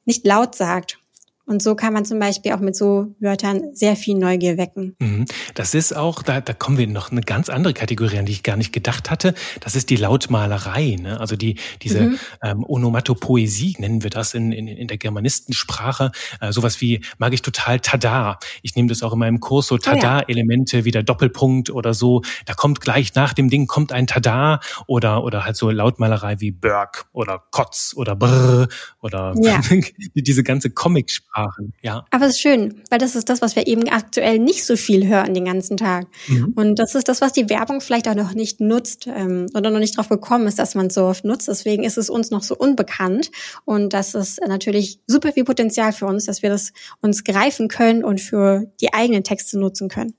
nicht 0.04 0.26
laut 0.26 0.54
sagt. 0.54 0.98
Und 1.46 1.62
so 1.62 1.76
kann 1.76 1.92
man 1.92 2.04
zum 2.04 2.18
Beispiel 2.18 2.52
auch 2.52 2.60
mit 2.60 2.74
so 2.74 3.14
Wörtern 3.20 3.70
sehr 3.72 3.94
viel 3.94 4.18
Neugier 4.18 4.58
wecken. 4.58 4.96
Mhm. 4.98 5.26
Das 5.54 5.74
ist 5.74 5.96
auch, 5.96 6.24
da, 6.24 6.40
da 6.40 6.52
kommen 6.52 6.76
wir 6.76 6.88
noch 6.88 7.12
eine 7.12 7.20
ganz 7.20 7.48
andere 7.48 7.72
Kategorie, 7.72 8.18
an 8.18 8.26
die 8.26 8.32
ich 8.32 8.42
gar 8.42 8.56
nicht 8.56 8.72
gedacht 8.72 9.10
hatte. 9.12 9.32
Das 9.60 9.76
ist 9.76 9.88
die 9.90 9.96
Lautmalerei, 9.96 10.96
ne? 11.00 11.20
also 11.20 11.36
die 11.36 11.56
diese 11.82 12.00
mhm. 12.00 12.18
ähm, 12.42 12.64
Onomatopoesie 12.66 13.76
nennen 13.78 14.02
wir 14.02 14.10
das 14.10 14.34
in, 14.34 14.50
in, 14.50 14.66
in 14.66 14.88
der 14.88 14.98
Germanistensprache. 14.98 16.10
Äh, 16.40 16.50
sowas 16.50 16.80
wie 16.80 17.00
mag 17.18 17.32
ich 17.32 17.42
total 17.42 17.78
Tada. 17.78 18.40
Ich 18.62 18.74
nehme 18.74 18.88
das 18.88 19.04
auch 19.04 19.12
in 19.12 19.20
meinem 19.20 19.38
Kurs 19.38 19.68
so 19.68 19.78
Tada-Elemente 19.78 20.84
wie 20.84 20.90
der 20.90 21.04
Doppelpunkt 21.04 21.70
oder 21.70 21.94
so. 21.94 22.22
Da 22.46 22.54
kommt 22.54 22.80
gleich 22.80 23.14
nach 23.14 23.34
dem 23.34 23.50
Ding 23.50 23.68
kommt 23.68 23.92
ein 23.92 24.08
Tada 24.08 24.58
oder 24.88 25.22
oder 25.22 25.44
halt 25.44 25.56
so 25.56 25.70
Lautmalerei 25.70 26.40
wie 26.40 26.50
Berg 26.50 27.06
oder 27.12 27.44
Kotz 27.52 27.94
oder 27.96 28.16
Brr 28.16 28.66
oder 29.00 29.32
ja. 29.40 29.60
diese 30.16 30.42
ganze 30.42 30.70
Comic-Sprache. 30.70 31.35
Sprachen, 31.36 31.72
ja. 31.82 32.04
Aber 32.10 32.26
es 32.26 32.32
ist 32.32 32.40
schön, 32.40 32.82
weil 32.90 32.98
das 32.98 33.14
ist 33.14 33.28
das, 33.28 33.42
was 33.42 33.56
wir 33.56 33.66
eben 33.66 33.88
aktuell 33.88 34.38
nicht 34.38 34.64
so 34.64 34.76
viel 34.76 35.06
hören 35.06 35.34
den 35.34 35.44
ganzen 35.44 35.76
Tag. 35.76 36.06
Mhm. 36.28 36.52
Und 36.56 36.78
das 36.78 36.94
ist 36.94 37.08
das, 37.08 37.20
was 37.20 37.32
die 37.32 37.48
Werbung 37.50 37.80
vielleicht 37.80 38.08
auch 38.08 38.14
noch 38.14 38.34
nicht 38.34 38.60
nutzt 38.60 39.06
ähm, 39.06 39.46
oder 39.54 39.70
noch 39.70 39.78
nicht 39.78 39.96
drauf 39.96 40.08
gekommen 40.08 40.46
ist, 40.46 40.58
dass 40.58 40.74
man 40.74 40.86
es 40.86 40.94
so 40.94 41.04
oft 41.04 41.24
nutzt. 41.24 41.48
Deswegen 41.48 41.84
ist 41.84 41.98
es 41.98 42.08
uns 42.08 42.30
noch 42.30 42.42
so 42.42 42.56
unbekannt. 42.56 43.30
Und 43.64 43.92
das 43.92 44.14
ist 44.14 44.40
natürlich 44.46 45.00
super 45.06 45.32
viel 45.32 45.44
Potenzial 45.44 45.92
für 45.92 46.06
uns, 46.06 46.24
dass 46.24 46.42
wir 46.42 46.50
das 46.50 46.72
uns 47.00 47.24
greifen 47.24 47.68
können 47.68 48.04
und 48.04 48.20
für 48.20 48.70
die 48.80 48.94
eigenen 48.94 49.22
Texte 49.22 49.58
nutzen 49.58 49.88
können. 49.88 50.14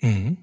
Mhm. 0.00 0.38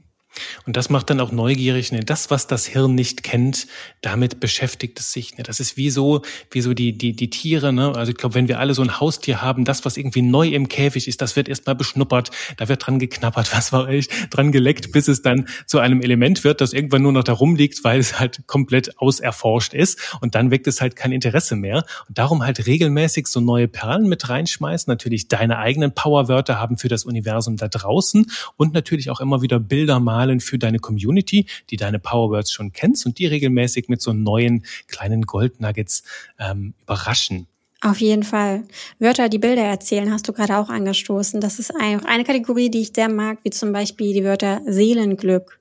Und 0.65 0.78
das 0.78 0.89
macht 0.89 1.10
dann 1.10 1.19
auch 1.19 1.32
neugierig. 1.32 1.91
Ne? 1.91 2.02
Das, 2.02 2.30
was 2.32 2.48
das 2.48 2.65
Hirn 2.65 2.95
nicht 2.95 3.24
kennt, 3.24 3.67
damit 4.02 4.39
beschäftigt 4.39 5.00
es 5.00 5.12
sich. 5.12 5.38
Ne? 5.38 5.43
Das 5.43 5.60
ist 5.60 5.78
wie 5.78 5.89
so, 5.89 6.21
wie 6.52 6.62
so 6.62 6.74
die, 6.74 6.98
die, 6.98 7.15
die 7.15 7.30
Tiere. 7.30 7.74
Ne? 7.74 7.93
Also 7.95 8.12
ich 8.12 8.17
glaube, 8.17 8.36
wenn 8.36 8.48
wir 8.48 8.60
alle 8.60 8.74
so 8.74 8.82
ein 8.82 9.00
Haustier 9.00 9.41
haben, 9.41 9.65
das, 9.65 9.86
was 9.86 9.98
irgendwie 9.98 10.21
neu 10.21 10.48
im 10.50 10.67
Käfig 10.67 11.08
ist, 11.08 11.21
das 11.21 11.36
wird 11.36 11.50
erstmal 11.50 11.76
beschnuppert, 11.76 12.32
da 12.58 12.67
wird 12.67 12.86
dran 12.86 13.00
geknappert, 13.00 13.54
was 13.56 13.71
war 13.71 13.89
ich, 13.89 14.10
dran 14.30 14.52
geleckt, 14.52 14.91
bis 14.91 15.08
es 15.08 15.21
dann 15.21 15.48
zu 15.65 15.80
einem 15.80 16.02
Element 16.02 16.43
wird, 16.43 16.62
das 16.62 16.74
irgendwann 16.74 17.02
nur 17.02 17.13
noch 17.13 17.24
da 17.24 17.34
rumliegt, 17.34 17.84
weil 17.84 18.00
es 18.00 18.19
halt 18.19 18.48
komplett 18.48 19.00
auserforscht 19.00 19.74
ist. 19.74 20.00
Und 20.21 20.36
dann 20.36 20.52
weckt 20.52 20.67
es 20.67 20.82
halt 20.82 20.95
kein 20.95 21.12
Interesse 21.12 21.56
mehr. 21.56 21.86
Und 22.08 22.17
darum 22.17 22.43
halt 22.43 22.67
regelmäßig 22.67 23.28
so 23.28 23.39
neue 23.39 23.67
Perlen 23.67 24.08
mit 24.08 24.30
reinschmeißen. 24.30 24.91
Natürlich 24.91 25.28
deine 25.28 25.58
eigenen 25.58 25.93
Powerwörter 25.93 26.60
haben 26.60 26.78
für 26.78 26.89
das 26.89 27.06
Universum 27.06 27.58
da 27.58 27.67
draußen 27.67 28.26
und 28.58 28.74
natürlich 28.74 29.10
auch 29.10 29.19
immer 29.19 29.41
wieder 29.41 29.60
Bilder 29.60 30.00
malen 30.00 30.25
Signalen 30.26 30.40
für 30.40 30.58
deine 30.58 30.80
Community, 30.80 31.46
die 31.70 31.78
deine 31.78 32.00
Powerwords 32.00 32.52
schon 32.52 32.72
kennst 32.72 33.06
und 33.06 33.20
die 33.20 33.28
regelmäßig 33.28 33.88
mit 33.90 34.02
so 34.02 34.14
neuen 34.14 34.66
kleinen 34.88 35.24
Goldnuggets 35.24 36.04
ähm, 36.40 36.74
überraschen. 36.84 37.48
Auf 37.82 38.02
jeden 38.02 38.24
Fall. 38.24 38.64
Wörter, 39.00 39.30
die 39.30 39.38
Bilder 39.38 39.62
erzählen, 39.64 40.12
hast 40.12 40.28
du 40.28 40.34
gerade 40.34 40.58
auch 40.58 40.70
angestoßen. 40.70 41.40
Das 41.40 41.60
ist 41.60 41.72
auch 41.72 42.06
eine 42.06 42.24
Kategorie, 42.24 42.70
die 42.70 42.82
ich 42.82 42.92
sehr 42.96 43.10
mag, 43.10 43.40
wie 43.44 43.52
zum 43.52 43.72
Beispiel 43.72 44.14
die 44.14 44.24
Wörter 44.24 44.62
Seelenglück, 44.66 45.60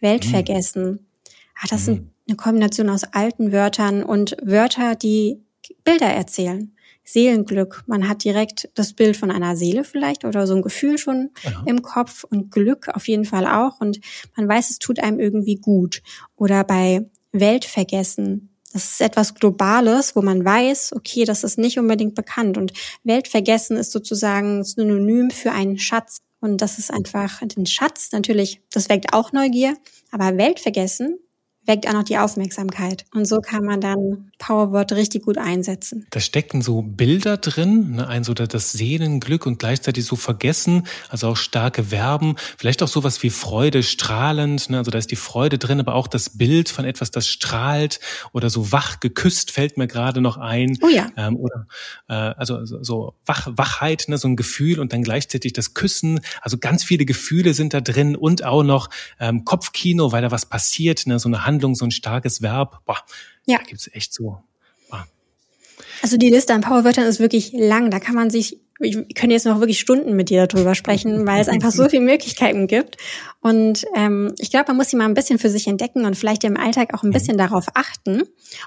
Weltvergessen. 0.00 0.90
Mhm. 0.92 0.98
Ah, 1.60 1.66
das 1.68 1.82
mhm. 1.82 1.84
sind 1.84 2.10
eine 2.28 2.36
Kombination 2.36 2.88
aus 2.88 3.04
alten 3.04 3.52
Wörtern 3.52 4.02
und 4.02 4.36
Wörter, 4.42 4.94
die 4.94 5.40
Bilder 5.84 6.06
erzählen. 6.06 6.72
Seelenglück. 7.06 7.84
Man 7.86 8.08
hat 8.08 8.24
direkt 8.24 8.68
das 8.74 8.92
Bild 8.92 9.16
von 9.16 9.30
einer 9.30 9.56
Seele 9.56 9.84
vielleicht 9.84 10.24
oder 10.24 10.46
so 10.46 10.54
ein 10.54 10.62
Gefühl 10.62 10.98
schon 10.98 11.30
ja. 11.44 11.62
im 11.64 11.80
Kopf 11.82 12.24
und 12.24 12.50
Glück 12.50 12.88
auf 12.88 13.08
jeden 13.08 13.24
Fall 13.24 13.46
auch. 13.46 13.80
Und 13.80 14.00
man 14.36 14.48
weiß, 14.48 14.70
es 14.70 14.78
tut 14.78 14.98
einem 14.98 15.20
irgendwie 15.20 15.54
gut. 15.54 16.02
Oder 16.34 16.64
bei 16.64 17.08
Weltvergessen. 17.32 18.50
Das 18.72 18.90
ist 18.90 19.00
etwas 19.00 19.34
Globales, 19.34 20.16
wo 20.16 20.22
man 20.22 20.44
weiß, 20.44 20.92
okay, 20.94 21.24
das 21.24 21.44
ist 21.44 21.58
nicht 21.58 21.78
unbedingt 21.78 22.14
bekannt. 22.14 22.58
Und 22.58 22.72
Weltvergessen 23.04 23.76
ist 23.76 23.92
sozusagen 23.92 24.64
Synonym 24.64 25.30
für 25.30 25.52
einen 25.52 25.78
Schatz. 25.78 26.18
Und 26.40 26.60
das 26.60 26.78
ist 26.78 26.92
einfach 26.92 27.40
ein 27.40 27.66
Schatz. 27.66 28.10
Natürlich, 28.12 28.60
das 28.70 28.88
weckt 28.88 29.14
auch 29.14 29.32
Neugier, 29.32 29.76
aber 30.10 30.36
Weltvergessen 30.36 31.18
weckt 31.66 31.88
auch 31.88 31.92
noch 31.92 32.04
die 32.04 32.18
Aufmerksamkeit. 32.18 33.04
Und 33.14 33.26
so 33.26 33.40
kann 33.40 33.64
man 33.64 33.80
dann 33.80 34.30
Powerwort 34.38 34.92
richtig 34.92 35.24
gut 35.24 35.38
einsetzen. 35.38 36.06
Da 36.10 36.20
stecken 36.20 36.62
so 36.62 36.82
Bilder 36.82 37.36
drin, 37.36 37.96
ne, 37.96 38.06
ein 38.06 38.24
so 38.24 38.34
das 38.34 38.72
Seelenglück 38.72 39.46
und 39.46 39.58
gleichzeitig 39.58 40.04
so 40.04 40.16
vergessen, 40.16 40.86
also 41.08 41.28
auch 41.28 41.36
starke 41.36 41.84
Verben, 41.84 42.36
vielleicht 42.56 42.82
auch 42.82 42.88
sowas 42.88 43.22
wie 43.22 43.30
Freude 43.30 43.82
strahlend, 43.82 44.70
ne, 44.70 44.78
also 44.78 44.90
da 44.90 44.98
ist 44.98 45.10
die 45.10 45.16
Freude 45.16 45.58
drin, 45.58 45.80
aber 45.80 45.94
auch 45.94 46.06
das 46.06 46.30
Bild 46.38 46.68
von 46.68 46.84
etwas, 46.84 47.10
das 47.10 47.28
strahlt 47.28 48.00
oder 48.32 48.50
so 48.50 48.72
wach 48.72 49.00
geküsst 49.00 49.50
fällt 49.50 49.76
mir 49.76 49.86
gerade 49.86 50.20
noch 50.20 50.36
ein. 50.36 50.78
Oh 50.82 50.88
ja. 50.88 51.08
Ähm, 51.16 51.36
oder 51.36 51.66
äh, 52.08 52.14
also 52.14 52.64
so 52.64 53.14
Wach, 53.24 53.48
Wachheit, 53.50 54.04
ne, 54.08 54.18
so 54.18 54.28
ein 54.28 54.36
Gefühl 54.36 54.78
und 54.78 54.92
dann 54.92 55.02
gleichzeitig 55.02 55.52
das 55.52 55.74
Küssen, 55.74 56.20
also 56.42 56.58
ganz 56.58 56.84
viele 56.84 57.04
Gefühle 57.04 57.54
sind 57.54 57.74
da 57.74 57.80
drin 57.80 58.14
und 58.14 58.44
auch 58.44 58.62
noch 58.62 58.88
ähm, 59.18 59.44
Kopfkino, 59.44 60.12
weil 60.12 60.22
da 60.22 60.30
was 60.30 60.46
passiert, 60.46 61.06
ne, 61.06 61.18
so 61.18 61.28
eine 61.28 61.44
Hand 61.44 61.55
Handlung, 61.56 61.74
so 61.74 61.86
ein 61.86 61.90
starkes 61.90 62.42
Verb. 62.42 62.80
Boah, 62.84 62.98
ja. 63.46 63.58
Da 63.58 63.64
gibt's 63.64 63.88
echt 63.92 64.12
so. 64.12 64.38
Boah. 64.90 65.06
Also 66.02 66.18
die 66.18 66.28
Liste 66.28 66.52
an 66.52 66.60
Powerwörtern 66.60 67.04
ist 67.04 67.18
wirklich 67.18 67.52
lang. 67.52 67.90
Da 67.90 67.98
kann 67.98 68.14
man 68.14 68.28
sich, 68.28 68.60
ich 68.80 68.94
könnte 69.14 69.32
jetzt 69.32 69.46
noch 69.46 69.58
wirklich 69.60 69.80
Stunden 69.80 70.14
mit 70.14 70.28
dir 70.28 70.46
darüber 70.46 70.74
sprechen, 70.74 71.26
weil 71.26 71.40
es 71.40 71.48
einfach 71.48 71.72
so 71.72 71.88
viele 71.88 72.02
Möglichkeiten 72.02 72.66
gibt. 72.66 72.98
Und 73.40 73.86
ähm, 73.96 74.34
ich 74.38 74.50
glaube, 74.50 74.66
man 74.68 74.76
muss 74.76 74.90
sie 74.90 74.96
mal 74.96 75.06
ein 75.06 75.14
bisschen 75.14 75.38
für 75.38 75.48
sich 75.48 75.66
entdecken 75.66 76.04
und 76.04 76.16
vielleicht 76.16 76.44
im 76.44 76.58
Alltag 76.58 76.92
auch 76.92 77.02
ein 77.02 77.08
mhm. 77.08 77.14
bisschen 77.14 77.38
darauf 77.38 77.66
achten. 77.74 78.22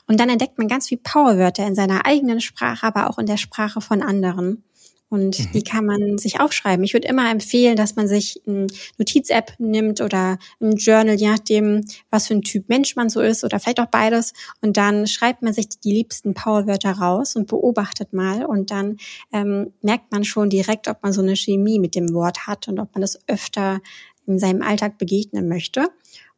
Und 0.08 0.20
dann 0.20 0.30
entdeckt 0.30 0.58
man 0.58 0.68
ganz 0.68 0.88
viel 0.88 0.98
Powerwörter 0.98 1.68
in 1.68 1.76
seiner 1.76 2.08
eigenen 2.08 2.42
Sprache, 2.42 2.88
aber 2.88 3.10
auch 3.10 3.20
in 3.20 3.28
der 3.28 3.38
Sprache 3.38 3.82
von 3.82 4.02
anderen. 4.02 4.64
Und 5.10 5.40
mhm. 5.40 5.52
die 5.54 5.64
kann 5.64 5.86
man 5.86 6.20
sich 6.20 6.40
aufschreiben. 6.40 6.86
Ich 6.86 6.94
würde 6.94 7.08
immer 7.08 7.30
empfehlen, 7.32 7.76
dass 7.76 7.96
man 7.96 8.08
sich 8.08 8.42
eine 8.46 8.68
Notiz-App 8.98 9.54
nimmt 9.58 10.02
oder 10.02 10.38
ein 10.62 10.76
Journal, 10.76 11.16
je 11.16 11.30
nachdem, 11.30 11.86
was 12.12 12.28
für 12.28 12.36
ein 12.36 12.44
Typ 12.44 12.70
Mensch 12.70 12.96
man 12.96 13.10
so 13.10 13.20
ist 13.20 13.44
oder 13.44 13.60
vielleicht 13.60 13.80
auch 13.80 13.88
beides. 13.88 14.34
Und 14.62 14.78
dann 14.78 15.08
schreibt 15.08 15.42
man 15.42 15.52
sich 15.52 15.68
die 15.70 15.94
liebsten 15.94 16.36
Powerwörter 16.36 16.92
raus 16.92 17.36
und 17.36 17.48
beobachtet 17.48 18.14
mal. 18.14 18.46
Und 18.46 18.70
dann 18.70 18.98
ähm, 19.34 19.74
merkt 19.82 20.12
man 20.12 20.24
schon 20.24 20.52
direkt, 20.52 20.88
ob 20.88 21.02
man 21.02 21.12
so 21.12 21.22
eine 21.22 21.36
Chemie 21.36 21.80
mit 21.80 21.96
dem 21.96 22.14
Wort 22.14 22.46
hat 22.46 22.68
und 22.68 22.80
ob 22.80 22.94
man 22.94 23.02
das 23.02 23.20
öfter 23.28 23.82
in 24.28 24.38
seinem 24.38 24.62
Alltag 24.62 25.00
begegnen 25.00 25.50
möchte. 25.50 25.90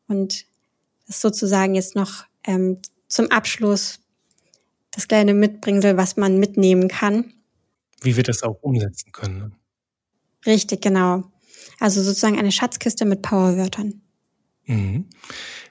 Und 0.07 0.45
das 1.07 1.17
ist 1.17 1.21
sozusagen 1.21 1.75
jetzt 1.75 1.95
noch 1.95 2.23
ähm, 2.45 2.77
zum 3.09 3.29
Abschluss 3.31 3.99
das 4.91 5.09
kleine 5.09 5.33
Mitbringsel, 5.33 5.97
was 5.97 6.15
man 6.15 6.37
mitnehmen 6.37 6.87
kann 6.87 7.33
wie 8.01 8.15
wir 8.15 8.23
das 8.23 8.43
auch 8.43 8.57
umsetzen 8.61 9.11
können. 9.11 9.37
Ne? 9.39 9.51
Richtig, 10.45 10.81
genau. 10.81 11.23
Also 11.79 12.01
sozusagen 12.01 12.37
eine 12.39 12.51
Schatzkiste 12.51 13.05
mit 13.05 13.21
Powerwörtern. 13.21 14.01
Mhm. 14.65 15.07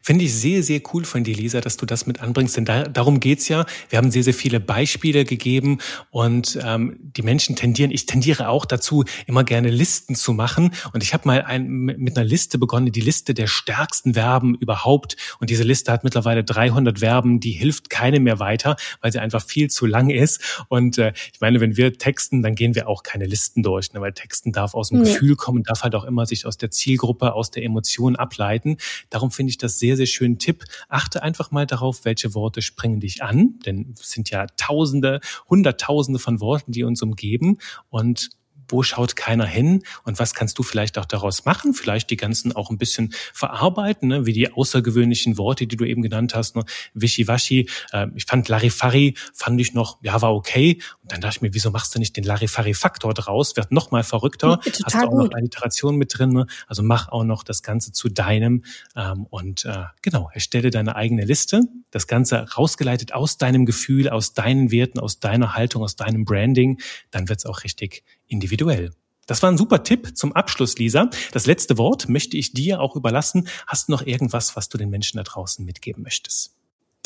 Finde 0.02 0.24
ich 0.24 0.34
sehr, 0.34 0.62
sehr 0.62 0.80
cool 0.92 1.04
von 1.04 1.24
dir, 1.24 1.34
Lisa, 1.34 1.60
dass 1.60 1.76
du 1.76 1.86
das 1.86 2.06
mit 2.06 2.20
anbringst, 2.20 2.56
denn 2.56 2.64
da, 2.64 2.84
darum 2.84 3.20
geht's 3.20 3.48
ja. 3.48 3.66
Wir 3.88 3.98
haben 3.98 4.10
sehr, 4.10 4.22
sehr 4.22 4.34
viele 4.34 4.60
Beispiele 4.60 5.24
gegeben 5.24 5.78
und 6.10 6.58
ähm, 6.62 6.96
die 7.00 7.22
Menschen 7.22 7.56
tendieren, 7.56 7.90
ich 7.90 8.06
tendiere 8.06 8.48
auch 8.48 8.64
dazu, 8.64 9.04
immer 9.26 9.44
gerne 9.44 9.70
Listen 9.70 10.14
zu 10.14 10.32
machen. 10.32 10.72
Und 10.92 11.02
ich 11.02 11.12
habe 11.12 11.26
mal 11.26 11.42
ein, 11.42 11.68
mit 11.68 12.16
einer 12.16 12.26
Liste 12.26 12.58
begonnen, 12.58 12.92
die 12.92 13.00
Liste 13.00 13.34
der 13.34 13.46
stärksten 13.46 14.14
Verben 14.14 14.54
überhaupt. 14.54 15.16
Und 15.38 15.50
diese 15.50 15.64
Liste 15.64 15.92
hat 15.92 16.04
mittlerweile 16.04 16.44
300 16.44 17.00
Verben, 17.00 17.40
die 17.40 17.52
hilft 17.52 17.90
keine 17.90 18.20
mehr 18.20 18.38
weiter, 18.38 18.76
weil 19.00 19.12
sie 19.12 19.18
einfach 19.18 19.44
viel 19.44 19.70
zu 19.70 19.86
lang 19.86 20.10
ist. 20.10 20.64
Und 20.68 20.98
äh, 20.98 21.12
ich 21.32 21.40
meine, 21.40 21.60
wenn 21.60 21.76
wir 21.76 21.92
texten, 21.92 22.42
dann 22.42 22.54
gehen 22.54 22.74
wir 22.74 22.88
auch 22.88 23.02
keine 23.02 23.26
Listen 23.26 23.62
durch, 23.62 23.92
ne? 23.92 24.00
weil 24.00 24.12
Texten 24.12 24.52
darf 24.52 24.74
aus 24.74 24.88
dem 24.88 25.02
nee. 25.02 25.10
Gefühl 25.10 25.36
kommen, 25.36 25.62
darf 25.62 25.82
halt 25.82 25.94
auch 25.94 26.04
immer 26.04 26.26
sich 26.26 26.46
aus 26.46 26.56
der 26.56 26.70
Zielgruppe, 26.70 27.34
aus 27.34 27.50
der 27.50 27.64
Emotion 27.64 28.16
ableiten. 28.16 28.76
Darum 29.10 29.30
finde 29.30 29.50
ich 29.50 29.58
das 29.58 29.78
sehr, 29.90 29.96
sehr 29.96 30.06
schönen 30.06 30.38
Tipp. 30.38 30.64
Achte 30.88 31.22
einfach 31.24 31.50
mal 31.50 31.66
darauf, 31.66 32.04
welche 32.04 32.32
Worte 32.34 32.62
springen 32.62 33.00
dich 33.00 33.24
an, 33.24 33.58
denn 33.66 33.94
es 33.98 34.10
sind 34.10 34.30
ja 34.30 34.46
Tausende, 34.56 35.20
Hunderttausende 35.48 36.20
von 36.20 36.40
Worten, 36.40 36.70
die 36.70 36.84
uns 36.84 37.02
umgeben 37.02 37.58
und 37.88 38.30
wo 38.70 38.82
schaut 38.82 39.16
keiner 39.16 39.46
hin 39.46 39.82
und 40.04 40.18
was 40.18 40.34
kannst 40.34 40.58
du 40.58 40.62
vielleicht 40.62 40.98
auch 40.98 41.04
daraus 41.04 41.44
machen? 41.44 41.74
Vielleicht 41.74 42.10
die 42.10 42.16
ganzen 42.16 42.54
auch 42.54 42.70
ein 42.70 42.78
bisschen 42.78 43.12
verarbeiten, 43.32 44.08
ne? 44.08 44.26
wie 44.26 44.32
die 44.32 44.52
außergewöhnlichen 44.52 45.38
Worte, 45.38 45.66
die 45.66 45.76
du 45.76 45.84
eben 45.84 46.02
genannt 46.02 46.34
hast, 46.34 46.56
ne? 46.56 46.64
Wischiwaschi. 46.94 47.68
Äh, 47.92 48.08
ich 48.14 48.24
fand 48.24 48.48
Larifari, 48.48 49.14
fand 49.32 49.60
ich 49.60 49.74
noch, 49.74 49.98
ja, 50.02 50.20
war 50.22 50.34
okay. 50.34 50.80
Und 51.02 51.12
dann 51.12 51.20
dachte 51.20 51.36
ich 51.36 51.42
mir, 51.42 51.54
wieso 51.54 51.70
machst 51.70 51.94
du 51.94 51.98
nicht 51.98 52.16
den 52.16 52.24
Larifari-Faktor 52.24 53.14
draus? 53.14 53.56
Wird 53.56 53.72
noch 53.72 53.90
mal 53.90 54.02
verrückter. 54.02 54.60
Ja, 54.64 54.72
hast 54.84 54.94
du 54.94 55.06
auch 55.06 55.10
gut. 55.10 55.32
noch 55.32 55.36
Alliteration 55.36 55.96
mit 55.96 56.18
drin. 56.18 56.30
Ne? 56.30 56.46
Also 56.66 56.82
mach 56.82 57.08
auch 57.08 57.24
noch 57.24 57.42
das 57.42 57.62
Ganze 57.62 57.92
zu 57.92 58.08
deinem 58.08 58.64
ähm, 58.96 59.26
und 59.30 59.64
äh, 59.64 59.84
genau, 60.02 60.30
erstelle 60.32 60.70
deine 60.70 60.96
eigene 60.96 61.24
Liste. 61.24 61.62
Das 61.90 62.06
Ganze 62.06 62.46
rausgeleitet 62.52 63.12
aus 63.12 63.38
deinem 63.38 63.66
Gefühl, 63.66 64.08
aus 64.08 64.34
deinen 64.34 64.70
Werten, 64.70 65.00
aus 65.00 65.20
deiner 65.20 65.54
Haltung, 65.54 65.82
aus 65.82 65.96
deinem 65.96 66.24
Branding. 66.24 66.80
Dann 67.10 67.28
wird's 67.28 67.46
auch 67.46 67.64
richtig 67.64 68.04
individuell. 68.30 68.90
Das 69.26 69.42
war 69.44 69.52
ein 69.52 69.58
super 69.58 69.84
Tipp 69.84 70.16
zum 70.16 70.32
Abschluss, 70.32 70.76
Lisa. 70.78 71.08
Das 71.32 71.46
letzte 71.46 71.78
Wort 71.78 72.08
möchte 72.08 72.36
ich 72.36 72.52
dir 72.52 72.80
auch 72.80 72.96
überlassen. 72.96 73.46
Hast 73.66 73.86
du 73.86 73.92
noch 73.92 74.04
irgendwas, 74.04 74.56
was 74.56 74.68
du 74.68 74.76
den 74.76 74.90
Menschen 74.90 75.18
da 75.18 75.22
draußen 75.22 75.64
mitgeben 75.64 76.02
möchtest? 76.02 76.56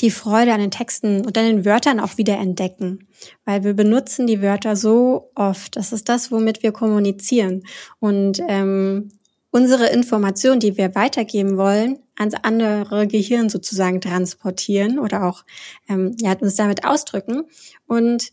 Die 0.00 0.10
Freude 0.10 0.54
an 0.54 0.60
den 0.60 0.70
Texten 0.70 1.24
und 1.24 1.36
an 1.36 1.44
den 1.44 1.64
Wörtern 1.64 2.00
auch 2.00 2.16
wieder 2.16 2.38
entdecken, 2.38 3.06
weil 3.44 3.62
wir 3.62 3.74
benutzen 3.74 4.26
die 4.26 4.40
Wörter 4.40 4.74
so 4.74 5.30
oft. 5.34 5.76
Das 5.76 5.92
ist 5.92 6.08
das, 6.08 6.32
womit 6.32 6.62
wir 6.62 6.72
kommunizieren. 6.72 7.62
Und 8.00 8.40
ähm, 8.48 9.10
unsere 9.50 9.88
Information, 9.88 10.58
die 10.58 10.76
wir 10.76 10.94
weitergeben 10.94 11.56
wollen, 11.56 11.98
ans 12.16 12.34
andere 12.42 13.06
Gehirn 13.06 13.48
sozusagen 13.50 14.00
transportieren 14.00 14.98
oder 14.98 15.24
auch 15.24 15.44
ähm, 15.88 16.16
ja, 16.20 16.32
uns 16.32 16.56
damit 16.56 16.84
ausdrücken. 16.84 17.44
Und 17.86 18.32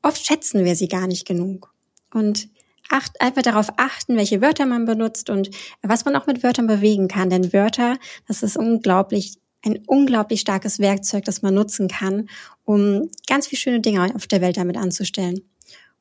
oft 0.00 0.24
schätzen 0.24 0.64
wir 0.64 0.76
sie 0.76 0.88
gar 0.88 1.08
nicht 1.08 1.26
genug. 1.26 1.74
Und 2.12 2.48
acht, 2.90 3.20
einfach 3.20 3.42
darauf 3.42 3.72
achten, 3.76 4.16
welche 4.16 4.40
Wörter 4.40 4.66
man 4.66 4.84
benutzt 4.84 5.30
und 5.30 5.50
was 5.82 6.04
man 6.04 6.16
auch 6.16 6.26
mit 6.26 6.42
Wörtern 6.42 6.66
bewegen 6.66 7.08
kann. 7.08 7.30
Denn 7.30 7.52
Wörter, 7.52 7.96
das 8.28 8.42
ist 8.42 8.56
unglaublich, 8.56 9.34
ein 9.64 9.82
unglaublich 9.86 10.40
starkes 10.40 10.78
Werkzeug, 10.78 11.24
das 11.24 11.42
man 11.42 11.54
nutzen 11.54 11.88
kann, 11.88 12.28
um 12.64 13.10
ganz 13.26 13.48
viele 13.48 13.60
schöne 13.60 13.80
Dinge 13.80 14.14
auf 14.14 14.26
der 14.26 14.40
Welt 14.40 14.56
damit 14.56 14.76
anzustellen. 14.76 15.40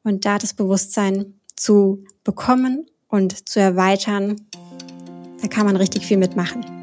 Und 0.04 0.26
da 0.26 0.38
das 0.38 0.54
Bewusstsein 0.54 1.34
zu 1.56 2.04
bekommen 2.24 2.86
und 3.08 3.50
zu 3.50 3.60
erweitern, 3.60 4.36
da 5.42 5.48
kann 5.48 5.66
man 5.66 5.76
richtig 5.76 6.06
viel 6.06 6.18
mitmachen. 6.18 6.75